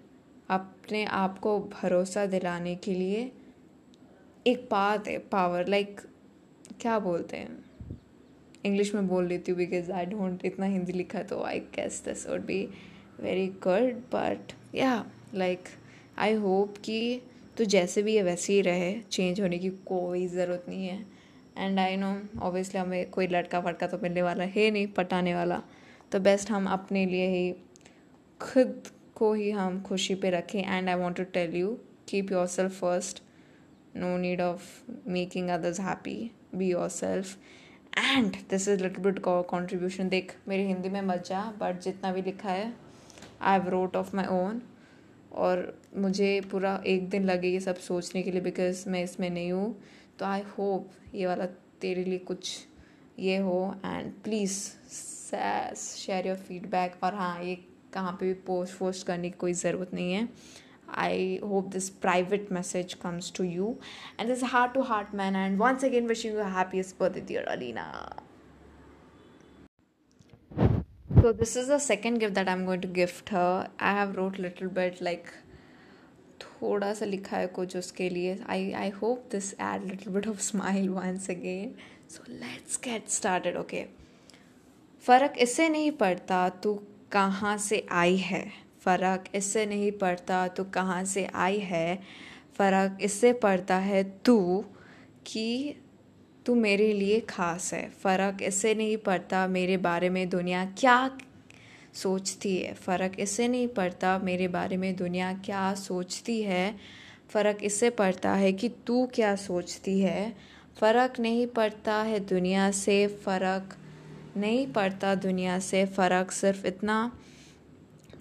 अपने 0.51 1.05
आप 1.05 1.39
को 1.39 1.61
भरोसा 1.61 2.27
दिलाने 2.27 2.75
के 2.75 2.95
लिए 2.95 3.33
एक 4.47 4.69
बात 4.71 5.09
है 5.09 5.19
पावर 5.19 5.69
लाइक 5.69 6.01
क्या 6.81 6.99
बोलते 6.99 7.37
हैं? 7.37 7.68
इंग्लिश 8.69 8.95
में 8.95 9.09
बोल 9.09 9.27
लेती 9.29 9.53
हूँ 9.53 9.59
बिकॉज़ 9.59 9.91
आई 9.93 10.07
डोंट 10.07 10.45
इतना 10.45 10.67
हिंदी 10.67 10.93
लिखा 10.93 11.23
तो 11.25 11.43
I 11.45 11.61
guess 11.75 12.03
this 12.05 12.29
would 12.29 12.45
be 12.47 12.63
very 13.21 13.47
good 13.65 14.03
but 14.15 14.53
yeah 14.75 15.05
like 15.35 15.69
I 16.19 16.35
hope 16.37 16.77
कि 16.85 17.21
तो 17.59 17.65
जैसे 17.67 18.03
भी 18.03 18.15
है, 18.17 18.23
वैसे 18.23 18.53
ही 18.53 18.61
रहे 18.63 18.93
चेंज 19.11 19.41
होने 19.41 19.59
की 19.59 19.69
कोई 19.87 20.27
ज़रूरत 20.29 20.65
नहीं 20.69 20.87
है। 20.87 20.99
एंड 21.57 21.79
आई 21.79 21.97
नो 21.97 22.11
ऑब्वियसली 22.41 22.81
हमें 22.81 23.11
कोई 23.11 23.27
लड़का 23.27 23.59
वड़का 23.59 23.87
तो 23.87 23.99
मिलने 24.03 24.23
वाला 24.23 24.45
है 24.47 24.71
नहीं, 24.71 24.87
पटाने 24.89 25.35
वाला। 25.35 25.63
तो 26.13 26.21
बेस्ट 26.21 26.51
हम 26.51 26.67
अपने 26.69 27.05
लिए 27.07 27.27
ही, 27.29 27.53
खुद 28.41 28.83
को 29.17 29.33
ही 29.35 29.51
हम 29.51 29.81
खुशी 29.83 30.15
पे 30.15 30.31
रखें। 30.31 30.61
And 30.61 30.89
I 30.89 30.95
want 30.95 31.17
to 31.17 31.25
tell 31.33 31.57
you 31.57 31.77
keep 32.09 32.31
yourself 32.47 32.79
first 32.81 33.23
no 33.97 34.17
need 34.19 34.41
of 34.41 34.63
making 35.11 35.49
others 35.51 35.81
happy 35.81 36.31
be 36.55 36.71
yourself 36.91 37.37
and 37.93 38.37
this 38.51 38.69
is 38.69 38.83
little 38.83 39.03
bit 39.05 39.19
contribution 39.21 40.09
देख, 40.09 40.35
मेरी 40.49 40.67
हिंदी 40.67 40.89
में 40.89 41.01
मत 41.03 41.25
जा 41.27 41.43
बट 41.61 41.81
जितना 41.83 42.13
भी 42.13 42.23
लिखा 42.23 42.49
है 42.51 42.73
I 43.41 43.59
have 43.59 43.69
wrote 43.69 43.97
of 43.97 44.15
my 44.17 44.27
own 44.33 44.61
और 45.33 45.81
मुझे 45.97 46.41
पूरा 46.51 46.81
एक 46.87 47.09
दिन 47.11 47.25
लगे 47.25 47.49
ये 47.49 47.61
सब 47.61 47.77
सोचने 47.79 48.23
के 48.23 48.31
लिए 48.31 48.41
बिकॉज़ 48.41 48.89
मैं 48.89 49.03
इसमें 49.05 49.29
नहीं 49.31 49.53
हूँ। 49.53 49.75
तो 50.19 50.25
आई 50.25 50.43
होप 50.59 50.91
ये 51.15 51.27
वाला 51.27 51.47
तेरे 51.81 52.05
लिए 52.05 52.19
कुछ 52.21 52.57
ये 53.19 53.37
हो। 53.39 53.75
And 53.85 54.13
please 54.25 54.59
share 55.77 56.27
your 56.27 56.37
feedback 56.39 56.95
और 57.05 57.15
हाँ 57.15 57.43
ये 57.45 57.55
कहाँ 57.95 58.13
पे 58.13 58.27
भी 58.27 58.33
पोस्ट 58.47 58.81
वोस्ट 58.83 59.07
करने 59.07 59.31
की 59.31 59.37
कोई 59.39 59.53
ज़रूरत 59.55 59.95
नहीं 59.95 60.13
है। 60.13 60.29
I 60.97 61.37
hope 61.45 61.69
this 61.73 61.89
private 61.89 62.53
message 62.53 62.95
comes 62.95 63.33
to 63.37 63.45
you 63.45 63.77
and 64.21 64.29
this 64.29 64.45
heart 64.45 64.75
to 64.75 64.83
heart 64.83 65.15
man 65.15 65.37
and 65.37 65.59
once 65.59 65.85
again 65.85 66.07
wishing 66.07 66.35
you 66.35 66.45
happiest 66.57 66.99
birthday 67.01 67.21
dear 67.21 67.45
Alina 67.45 67.87
so, 71.23 71.33
this 71.33 71.57
is 71.57 71.69
the 71.69 71.79
second 71.79 72.21
gift 72.21 72.35
that 72.35 72.49
i'm 72.49 72.65
going 72.65 72.81
to 72.81 72.89
gift 72.89 73.31
her. 73.31 73.69
I 73.81 73.93
have 73.93 74.17
wrote 74.17 74.39
little 74.39 74.69
bit, 74.69 75.01
like 75.01 75.33
थोड़ा 76.41 76.93
सा 76.95 77.05
लिखा 77.05 77.37
है 77.37 77.47
कुछ 77.47 77.77
उसके 77.77 78.09
लिए 78.11 78.39
I 78.49 78.71
I 78.73 78.89
hope 78.91 79.29
this 79.33 79.53
add 79.55 79.85
little 79.85 80.13
bit 80.13 80.27
of 80.29 80.41
smile 80.41 80.89
once 80.89 81.31
again 81.31 81.75
so 82.11 82.23
let's 82.29 82.81
get 82.85 83.09
started 83.09 83.57
okay 83.57 83.85
फ़र्क 85.05 85.35
इससे 85.39 85.69
नहीं 85.69 85.91
पड़ता 85.93 86.49
तू 86.63 86.75
कहाँ 87.13 87.57
से 87.59 87.87
आई 87.91 88.17
है। 88.17 88.68
फ़र्क 88.89 89.25
इससे 89.35 89.65
नहीं 89.67 89.91
पड़ता 89.93 90.47
तो 90.49 90.65
कहाँ 90.65 91.05
से 91.05 91.27
आई 91.37 91.59
है? 91.61 91.99
फ़र्क 92.59 92.99
इससे 93.03 93.33
पड़ता 93.33 93.77
है 93.77 94.03
तू 94.25 94.65
कि 95.27 95.75
तू 96.47 96.55
मेरे 96.55 96.93
लिए 96.93 97.19
ख़ास 97.21 97.73
है। 97.75 97.89
फ़र्क 98.03 98.43
इससे 98.43 98.75
नहीं 98.75 98.97
पड़ता 98.97 99.47
मेरे 99.49 99.77
बारे 99.77 100.09
में 100.09 100.29
दुनिया 100.29 100.65
क्या 100.79 100.97
सोचती 101.95 102.57
है। 102.57 102.73
फ़र्क 102.77 103.19
इससे 103.21 103.49
नहीं 103.49 103.69
पड़ता 103.69 104.19
मेरे 104.19 104.49
बारे 104.49 104.77
में 104.77 104.95
दुनिया 104.97 105.33
क्या 105.45 105.75
सोचती 105.75 106.41
है। 106.43 106.75
फ़र्क 107.31 107.59
इससे 107.63 107.91
पड़ता 107.91 108.33
है 108.35 108.53
कि 108.53 108.69
तू 108.87 109.07
क्या 109.15 109.35
सोचती 109.37 109.99
है। 110.01 110.33
फ़र्क 110.81 111.21
नहीं 111.21 111.47
पड़ता 111.47 112.03
है 112.03 112.21
दुनिया 112.27 112.71
से, 112.73 113.07
फ़र्क 113.07 113.77
नहीं 114.37 114.67
पड़ता 114.73 115.15
दुनिया 115.15 115.59
से। 115.61 115.87
फ़र्क 115.87 116.31
सिर्फ़ 116.33 116.67
इतना 116.67 117.01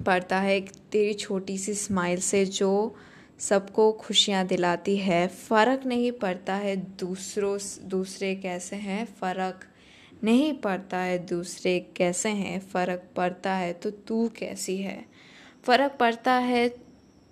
पड़ता 0.06 0.40
है 0.40 0.60
तेरी 0.92 1.14
छोटी 1.14 1.58
सी 1.58 1.74
स्माइल 1.74 2.20
से 2.20 2.46
जो 2.46 2.96
सबको 3.40 3.92
खुशियाँ 3.92 4.46
दिलाती 4.48 4.98
है। 4.98 5.28
फ़र्क 5.28 5.86
नहीं 5.86 6.12
पड़ता 6.12 6.56
है 6.56 6.76
दूसरों 6.76 7.58
दूसरे 7.90 8.36
कैसे 8.36 8.76
हैं, 8.76 9.06
फ़र्क 9.06 9.66
नहीं 10.24 10.54
पड़ता 10.54 10.98
है 10.98 11.18
दूसरे 11.26 11.80
कैसे 11.98 12.30
हैं, 12.30 12.60
फ़र्क 12.60 13.04
पड़ता 13.16 13.54
है 13.54 13.74
तो 13.74 13.92
तू 13.92 14.28
कैसी 14.30 14.78
है। 14.78 15.06
फ़र्क 15.64 15.98
पड़ता 16.00 16.34
है 16.34 16.72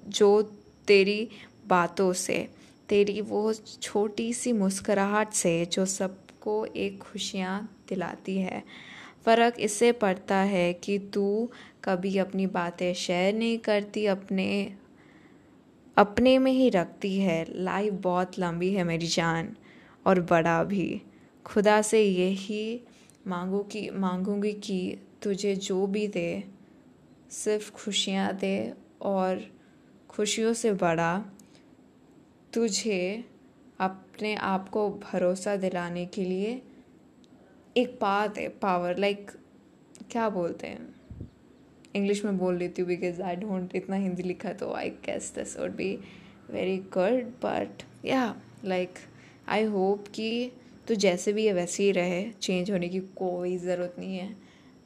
जो 0.07 0.41
तेरी 0.87 1.27
बातों 1.67 2.11
से, 2.13 2.47
तेरी 2.89 3.21
वो 3.21 3.53
छोटी 3.53 4.33
सी 4.33 4.53
मुस्कराहट 4.53 5.33
से 5.33 5.65
जो 5.65 5.85
सबको 5.85 6.65
एक 6.65 6.99
खुशियाँ 7.03 7.83
दिलाती 7.89 8.37
है। 8.37 8.63
फ़र्क 9.25 9.55
इससे 9.59 9.91
पड़ता 9.91 10.35
है 10.35 10.73
कि 10.73 10.97
तू 11.13 11.49
कभी 11.85 12.17
अपनी 12.17 12.47
बातें 12.47 12.93
शेयर 12.93 13.33
नहीं 13.33 13.57
करती, 13.57 14.05
अपने 14.05 14.77
अपने 15.97 16.37
में 16.37 16.51
ही 16.51 16.69
रखती 16.69 17.19
है। 17.19 17.45
लाइफ 17.49 17.93
बहुत 17.93 18.39
लंबी 18.39 18.73
है 18.73 18.83
मेरी 18.83 19.07
जान, 19.07 19.55
और 20.05 20.21
बड़ा 20.21 20.63
भी। 20.63 21.01
खुदा 21.45 21.81
से 21.81 22.03
यही 22.03 22.81
मांगू 23.27 23.59
कि, 23.59 23.89
मांगूँगी 23.89 24.53
कि 24.53 24.97
तुझे 25.21 25.55
जो 25.55 25.87
भी 25.87 26.07
दे, 26.07 26.43
सिर्फ़ 27.29 27.71
खुशियाँ 27.71 28.33
दे, 28.33 28.73
और 29.01 29.51
खुशियों 30.09 30.53
से 30.53 30.73
बड़ा। 30.73 31.25
तुझे 32.53 33.25
अपने 33.79 34.35
आप 34.35 34.69
को 34.69 34.89
भरोसा 34.89 35.55
दिलाने 35.55 36.05
के 36.05 36.23
लिए 36.23 36.61
एक 37.77 37.97
बात 38.01 38.37
है 38.37 38.49
पावर 38.49 38.97
लाइक 38.97 39.31
क्या 40.11 40.29
बोलते 40.29 40.67
हैं? 40.67 41.04
इंग्लिश 41.95 42.23
में 42.25 42.37
बोल 42.37 42.57
लेती 42.57 42.81
हूँ 42.81 42.87
बिकॉज़ 42.89 43.21
आई 43.21 43.35
डोंट 43.35 43.75
इतना 43.75 43.95
हिंदी 43.95 44.23
लिखा 44.23 44.53
तो 44.53 44.73
I 44.73 44.89
guess 45.05 45.31
this 45.35 45.57
would 45.59 45.75
be 45.75 45.91
very 46.51 46.77
good 46.93 47.31
but 47.43 47.83
yeah 48.05 48.23
like 48.65 48.99
I 49.49 49.63
hope 49.65 50.07
कि 50.15 50.51
तो 50.87 50.95
जैसे 50.95 51.33
भी 51.33 51.45
है, 51.47 51.53
वैसे 51.53 51.83
ही 51.83 51.91
रहे 51.91 52.23
चेंज 52.41 52.71
होने 52.71 52.87
की 52.89 52.99
कोई 53.15 53.55
ज़रूरत 53.57 53.95
नहीं 53.99 54.17
है। 54.17 54.35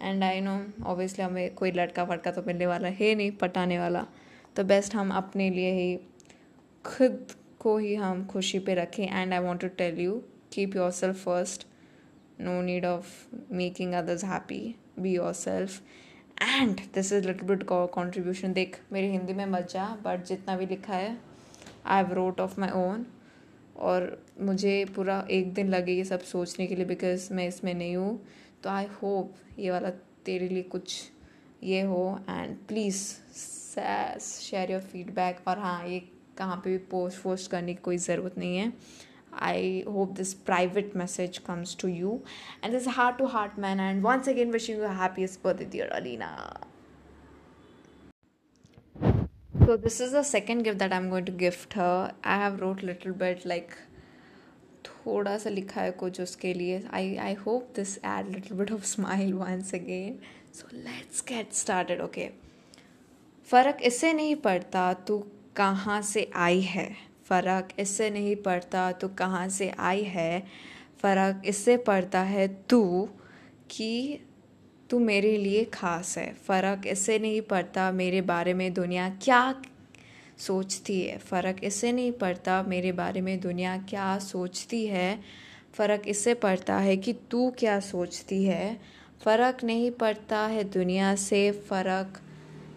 एंड 0.02 0.24
आई 0.24 0.42
नो 0.42 0.52
ऑब्वियसली 0.86 1.24
हमें 1.26 1.54
कोई 1.56 1.72
लड़का 1.72 2.06
फड़का 2.06 2.32
तो 2.32 2.44
मिलने 2.48 2.66
वाला 2.66 2.88
है 2.90 3.14
नहीं, 3.16 3.32
पटाने 3.32 3.80
वाला। 3.80 4.06
तो 4.56 4.64
बेस्ट 4.64 4.96
हम 4.96 5.12
अपने 5.14 5.50
लिए 5.50 5.72
ही, 5.74 5.96
खुद 6.86 7.28
को 7.60 7.78
ही 7.78 7.94
हम 7.96 8.26
खुशी 8.28 8.60
पे 8.60 8.74
रखें। 8.76 9.04
And 9.04 9.34
I 9.34 9.40
want 9.40 9.62
to 9.62 9.68
tell 9.78 10.00
you 10.00 10.22
keep 10.54 10.76
yourself 10.92 11.24
first 11.24 11.66
no 12.42 12.62
need 12.62 12.86
of 12.86 13.08
making 13.54 13.94
others 13.94 14.24
happy 14.26 14.76
be 15.00 15.14
yourself 15.36 15.82
and 16.42 16.80
this 16.94 17.12
is 17.14 17.28
little 17.28 17.48
bit 17.48 17.64
contribution 17.64 18.54
देख, 18.54 18.80
मेरी 18.92 19.08
हिंदी 19.12 19.34
में 19.34 19.46
मत 19.46 19.70
जा 19.72 19.88
बट 20.04 20.26
जितना 20.26 20.56
भी 20.58 20.66
लिखा 20.66 20.94
है 20.94 21.18
I 21.86 22.04
have 22.04 22.14
wrote 22.14 22.40
of 22.42 22.60
my 22.60 22.70
own 22.76 23.06
और 23.78 24.22
मुझे 24.42 24.84
पूरा 24.96 25.26
एक 25.32 25.54
दिन 25.54 25.70
लगे 25.70 25.94
ये 25.94 26.04
सब 26.06 26.22
सोचने 26.26 26.68
के 26.68 26.76
लिए 26.76 26.86
बिकॉज़ 26.86 27.34
मैं 27.34 27.48
इसमें 27.48 27.74
नहीं 27.74 27.96
हूँ। 27.96 28.20
तो 28.64 28.70
आई 28.70 28.86
होप 29.02 29.36
ये 29.60 29.72
वाला 29.72 29.90
तेरे 30.26 30.48
लिए 30.50 30.64
कुछ 30.64 30.96
ये 31.64 31.82
हो। 31.82 32.20
And 32.30 32.56
please 32.68 33.04
share 34.22 34.72
your 34.72 34.82
feedback 34.82 35.48
और 35.48 35.60
हाँ 35.60 35.88
ये 35.88 36.00
कहाँ 36.38 36.56
पे 36.64 36.70
भी 36.70 36.78
पोस्ट 36.92 37.26
वोस्ट 37.26 37.52
करने 37.52 37.74
की 37.74 37.82
कोई 37.84 37.98
ज़रूरत 37.98 38.38
नहीं 38.38 38.58
है। 38.58 38.72
I 39.40 39.84
hope 39.88 40.16
this 40.16 40.34
private 40.34 40.96
message 40.96 41.44
comes 41.44 41.76
to 41.76 41.88
you. 41.88 42.24
And 42.62 42.74
this 42.74 42.86
heart 42.86 43.18
to 43.20 43.28
heart 43.28 43.58
man. 43.58 43.80
And 43.80 44.04
once 44.04 44.28
again, 44.28 44.52
wishing 44.52 44.78
you 44.78 44.84
a 44.84 44.94
happiest 44.94 45.42
birthday, 45.42 45.66
dear 45.66 45.90
Alina. 45.92 46.60
So 49.66 49.78
this 49.78 50.00
is 50.00 50.12
the 50.14 50.24
second 50.24 50.64
gift 50.64 50.80
that 50.80 50.92
I'm 50.92 51.10
going 51.10 51.26
to 51.26 51.32
gift 51.32 51.74
her. 51.74 52.12
I 52.24 52.36
have 52.38 52.60
wrote 52.62 52.84
little 52.84 53.14
bit 53.14 53.46
like 53.46 53.78
थोड़ा 54.86 55.38
सा 55.38 55.50
लिखा 55.50 55.82
है 55.82 55.92
कुछ 56.00 56.20
उसके 56.22 56.54
लिए 56.54 56.82
I 56.94 57.16
I 57.26 57.34
hope 57.46 57.72
this 57.76 57.98
add 57.98 58.28
little 58.34 58.58
bit 58.58 58.72
of 58.72 58.84
smile 58.86 59.34
once 59.34 59.74
again 59.76 60.20
so 60.54 60.68
let's 60.74 61.24
get 61.30 61.54
started 61.54 62.02
okay 62.02 62.30
फ़र्क 63.50 63.78
इससे 63.90 64.12
नहीं 64.14 64.36
पड़ता 64.48 64.94
तू 65.08 65.18
कहाँ 65.56 66.02
से 66.12 66.30
आई 66.48 66.62
है 66.62 66.90
फ़र्क 67.30 67.70
इससे 67.80 68.10
नहीं 68.10 68.36
पड़ता 68.36 68.92
तो 68.92 69.08
कहाँ 69.10 69.48
से 69.50 69.72
आई 69.80 70.04
है? 70.04 70.44
फ़र्क 71.02 71.42
इससे 71.46 71.78
पड़ता 71.78 72.22
है 72.22 72.48
तू 72.70 73.08
कि 73.72 74.20
तू 74.90 75.00
मेरे 75.00 75.36
लिए 75.38 75.64
ख़ास 75.66 76.18
है। 76.18 76.34
फ़र्क 76.48 76.88
इससे 76.88 77.18
नहीं 77.20 77.42
पड़ता 77.42 77.92
मेरे 77.92 78.22
बारे 78.22 78.54
में 78.54 78.74
दुनिया 78.74 79.10
क्या 79.24 79.42
सोचती 80.38 81.02
है। 81.02 81.18
फ़र्क 81.18 81.64
इससे 81.64 81.92
नहीं 81.92 82.12
पड़ता 82.12 82.62
मेरे 82.64 82.92
बारे 82.92 83.22
में 83.22 83.40
दुनिया 83.40 83.78
क्या 83.90 84.18
सोचती 84.20 84.86
है। 84.88 85.20
फ़र्क 85.74 86.08
इससे 86.08 86.34
पड़ता 86.34 86.78
है 86.78 86.96
कि 86.98 87.14
तू 87.32 87.50
क्या 87.60 87.80
सोचती 87.80 88.44
है। 88.44 88.80
फ़र्क 89.24 89.64
नहीं 89.64 89.92
पड़ता 89.92 90.40
है 90.48 90.64
दुनिया 90.64 91.16
से, 91.16 91.52
फ़र्क 91.52 92.22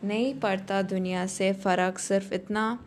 नहीं 0.04 0.34
पड़ता 0.40 0.82
दुनिया 0.82 1.26
से। 1.26 1.52
फ़र्क 1.54 1.98
सिर्फ़ 1.98 2.34
इतना 2.34 2.78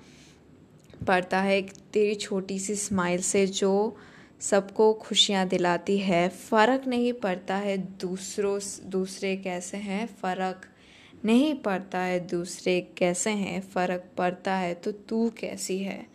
पड़ता 1.07 1.41
है 1.41 1.61
तेरी 1.93 2.15
छोटी 2.15 2.59
सी 2.59 2.75
स्माइल 2.75 3.21
से 3.21 3.45
जो 3.47 3.97
सबको 4.41 4.93
खुशियाँ 4.93 5.47
दिलाती 5.47 5.97
है। 5.97 6.27
फ़र्क 6.29 6.87
नहीं 6.87 7.13
पड़ता 7.13 7.55
है 7.55 7.77
दूसरों 8.01 8.59
दूसरे 8.89 9.35
कैसे 9.37 9.77
हैं, 9.77 10.05
फ़र्क 10.07 10.67
नहीं 11.25 11.53
पड़ता 11.55 11.99
है 11.99 12.19
दूसरे 12.27 12.79
कैसे 12.97 13.29
हैं, 13.29 13.61
फ़र्क 13.61 14.03
पड़ता 14.17 14.55
है 14.55 14.73
तो 14.73 14.91
तू 14.91 15.29
कैसी 15.39 15.77
है। 15.79 16.05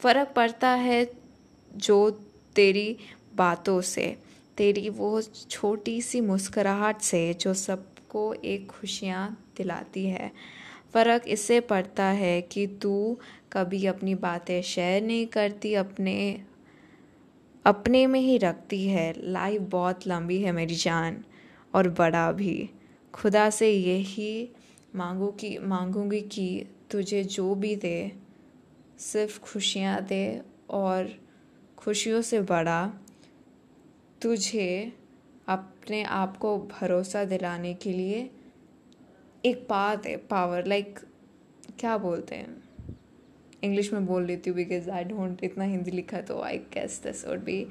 फ़र्क 0.00 0.32
पड़ता 0.36 0.68
है 0.68 1.10
जो 1.76 2.10
तेरी 2.56 2.96
बातों 3.34 3.80
से, 3.80 4.16
तेरी 4.56 4.88
वो 4.88 5.20
छोटी 5.22 6.00
सी 6.02 6.20
मुस्कराहट 6.20 7.00
से 7.00 7.22
जो 7.34 7.54
सबको 7.54 8.32
एक 8.34 8.66
खुशियाँ 8.70 9.52
दिलाती 9.56 10.06
है। 10.06 10.30
फ़र्क 10.94 11.24
इससे 11.28 11.60
पड़ता 11.60 12.04
है 12.04 12.40
कि 12.42 12.66
तू 12.66 13.18
कभी 13.52 13.86
अपनी 13.86 14.14
बातें 14.14 14.62
शेयर 14.62 15.02
नहीं 15.02 15.26
करती, 15.26 15.74
अपने 15.74 16.44
अपने 17.64 18.06
में 18.06 18.20
ही 18.20 18.38
रखती 18.38 18.86
है। 18.86 19.14
लाइफ 19.18 19.60
बहुत 19.60 20.06
लंबी 20.06 20.42
है 20.42 20.52
मेरी 20.52 20.74
जान, 20.74 21.24
और 21.74 21.88
बड़ा 21.88 22.32
भी। 22.32 22.70
खुदा 23.14 23.50
से 23.50 23.70
यही 23.70 24.50
मांगू 24.94 25.26
कि, 25.26 25.58
मांगूँगी 25.58 26.20
कि 26.20 26.66
तुझे 26.90 27.24
जो 27.24 27.54
भी 27.54 27.76
दे, 27.76 28.12
सिर्फ़ 28.98 29.40
खुशियाँ 29.40 30.02
दे, 30.02 30.42
और 30.70 31.20
खुशियों 31.76 32.22
से 32.22 32.40
बड़ा। 32.40 32.92
तुझे 34.22 34.92
अपने 35.48 36.02
आप 36.02 36.36
को 36.36 36.58
भरोसा 36.58 37.24
दिलाने 37.24 37.74
के 37.74 37.92
लिए 37.92 38.30
एक 39.44 39.66
बात 39.70 40.06
है 40.06 40.16
पावर 40.16 40.66
लाइक 40.66 40.98
क्या 41.78 41.98
बोलते 41.98 42.34
हैं? 42.34 42.69
इंग्लिश 43.64 43.92
में 43.92 44.06
बोल 44.06 44.24
लेती 44.24 44.50
हूँ 44.50 44.56
बिकॉज़ 44.56 44.90
आई 44.90 45.04
डोंट 45.04 45.44
इतना 45.44 45.64
हिंदी 45.64 45.90
लिखा 45.90 46.20
तो 46.20 46.40
I 46.42 46.58
guess 46.74 47.00
this 47.04 47.26
would 47.28 47.44
be 47.44 47.62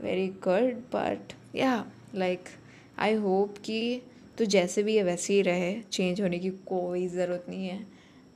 very 0.00 0.28
good 0.44 0.82
but 0.94 1.32
yeah 1.56 1.84
like 2.14 2.48
I 2.98 3.14
hope 3.24 3.58
कि 3.64 4.02
तो 4.38 4.44
जैसे 4.44 4.82
भी 4.82 4.96
है 4.96 5.02
वैसे 5.04 5.34
ही 5.34 5.42
रहे 5.42 5.72
चेंज 5.92 6.20
होने 6.20 6.38
की 6.38 6.50
कोई 6.66 7.06
ज़रूरत 7.08 7.46
नहीं 7.48 7.68
है। 7.68 7.86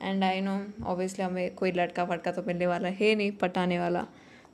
एंड 0.02 0.24
आई 0.24 0.40
नो 0.40 0.58
ऑब्वियसली 0.86 1.24
हमें 1.24 1.54
कोई 1.54 1.72
लड़का 1.72 2.04
फड़का 2.04 2.32
तो 2.32 2.42
मिलने 2.46 2.66
वाला 2.66 2.88
है 2.88 3.14
नहीं, 3.14 3.30
पटाने 3.32 3.78
वाला। 3.78 4.06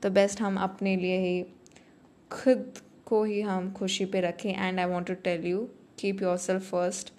तो 0.03 0.11
बेस्ट 0.11 0.41
हम 0.41 0.57
अपने 0.59 0.97
लिए 0.97 1.19
ही, 1.19 1.43
खुद 2.31 2.73
को 3.07 3.23
ही 3.25 3.41
हम 3.41 3.73
खुशी 3.73 4.05
पे 4.05 4.21
रखें। 4.21 4.55
And 4.55 4.81
I 4.81 4.87
want 4.87 5.07
to 5.07 5.15
tell 5.25 5.47
you 5.47 5.69
keep 5.99 6.23
yourself 6.37 6.71
first 6.71 7.13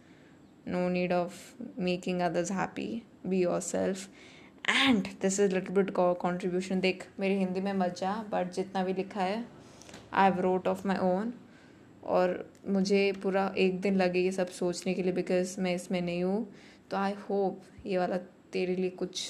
no 0.67 0.87
need 0.89 1.13
of 1.13 1.33
making 1.79 2.21
others 2.21 2.51
happy 2.51 3.01
be 3.25 3.41
your 3.41 3.59
yourself. 3.59 4.07
And 4.65 5.07
this 5.21 5.39
is 5.39 5.53
little 5.53 5.75
bit 5.75 5.89
contribution 5.91 6.79
देख, 6.79 7.05
मेरी 7.19 7.35
हिंदी 7.37 7.61
में 7.61 7.73
मत 7.73 7.95
जा 7.99 8.13
बट 8.31 8.51
जितना 8.53 8.83
भी 8.83 8.93
लिखा 8.93 9.21
है 9.21 9.43
I 10.13 10.29
have 10.29 10.39
wrote 10.41 10.67
of 10.67 10.87
my 10.87 10.97
own 11.03 11.33
और 12.05 12.51
मुझे 12.67 13.11
पूरा 13.23 13.53
एक 13.57 13.79
दिन 13.81 13.95
लगे 13.97 14.19
ये 14.19 14.31
सब 14.31 14.47
सोचने 14.51 14.93
के 14.93 15.03
लिए 15.03 15.13
बिकॉज़ 15.13 15.59
मैं 15.61 15.73
इसमें 15.75 16.01
नहीं 16.01 16.23
हूँ। 16.23 16.47
तो 16.91 16.97
आई 16.97 17.13
होप 17.29 17.61
ये 17.85 17.97
वाला 17.97 18.17
तेरे 18.53 18.75
लिए 18.75 18.89
कुछ 18.91 19.29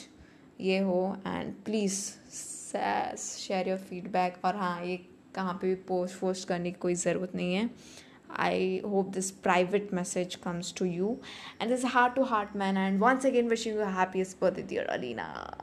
ये 0.62 0.78
हो। 0.80 1.16
And 1.28 1.54
please 1.66 2.00
share 3.18 3.70
your 3.70 3.78
feedback 3.80 4.38
और 4.46 4.56
हाँ 4.56 4.86
ये 4.86 4.98
कहाँ 5.36 5.54
पे 5.54 5.68
भी 5.68 5.76
पोस्ट 5.88 6.24
वोस्ट 6.24 6.48
करने 6.48 6.72
की 6.72 6.80
कोई 6.80 6.96
ज़रूरत 6.96 7.36
नहीं 7.36 7.54
है। 7.56 7.70
I 8.36 8.82
hope 8.84 9.14
this 9.14 9.32
private 9.32 9.92
message 9.94 10.42
comes 10.42 10.72
to 10.74 10.86
you. 10.86 11.22
And 11.60 11.72
this 11.72 11.84
heart 11.84 12.16
to 12.16 12.26
heart 12.26 12.56
man. 12.56 12.78
And 12.78 13.00
once 13.00 13.26
again, 13.26 13.48
wishing 13.48 13.74
you 13.74 13.82
a 13.82 13.86
happiest 13.86 14.40
birthday, 14.40 14.64
dear 14.64 14.86
Alina. 14.90 15.58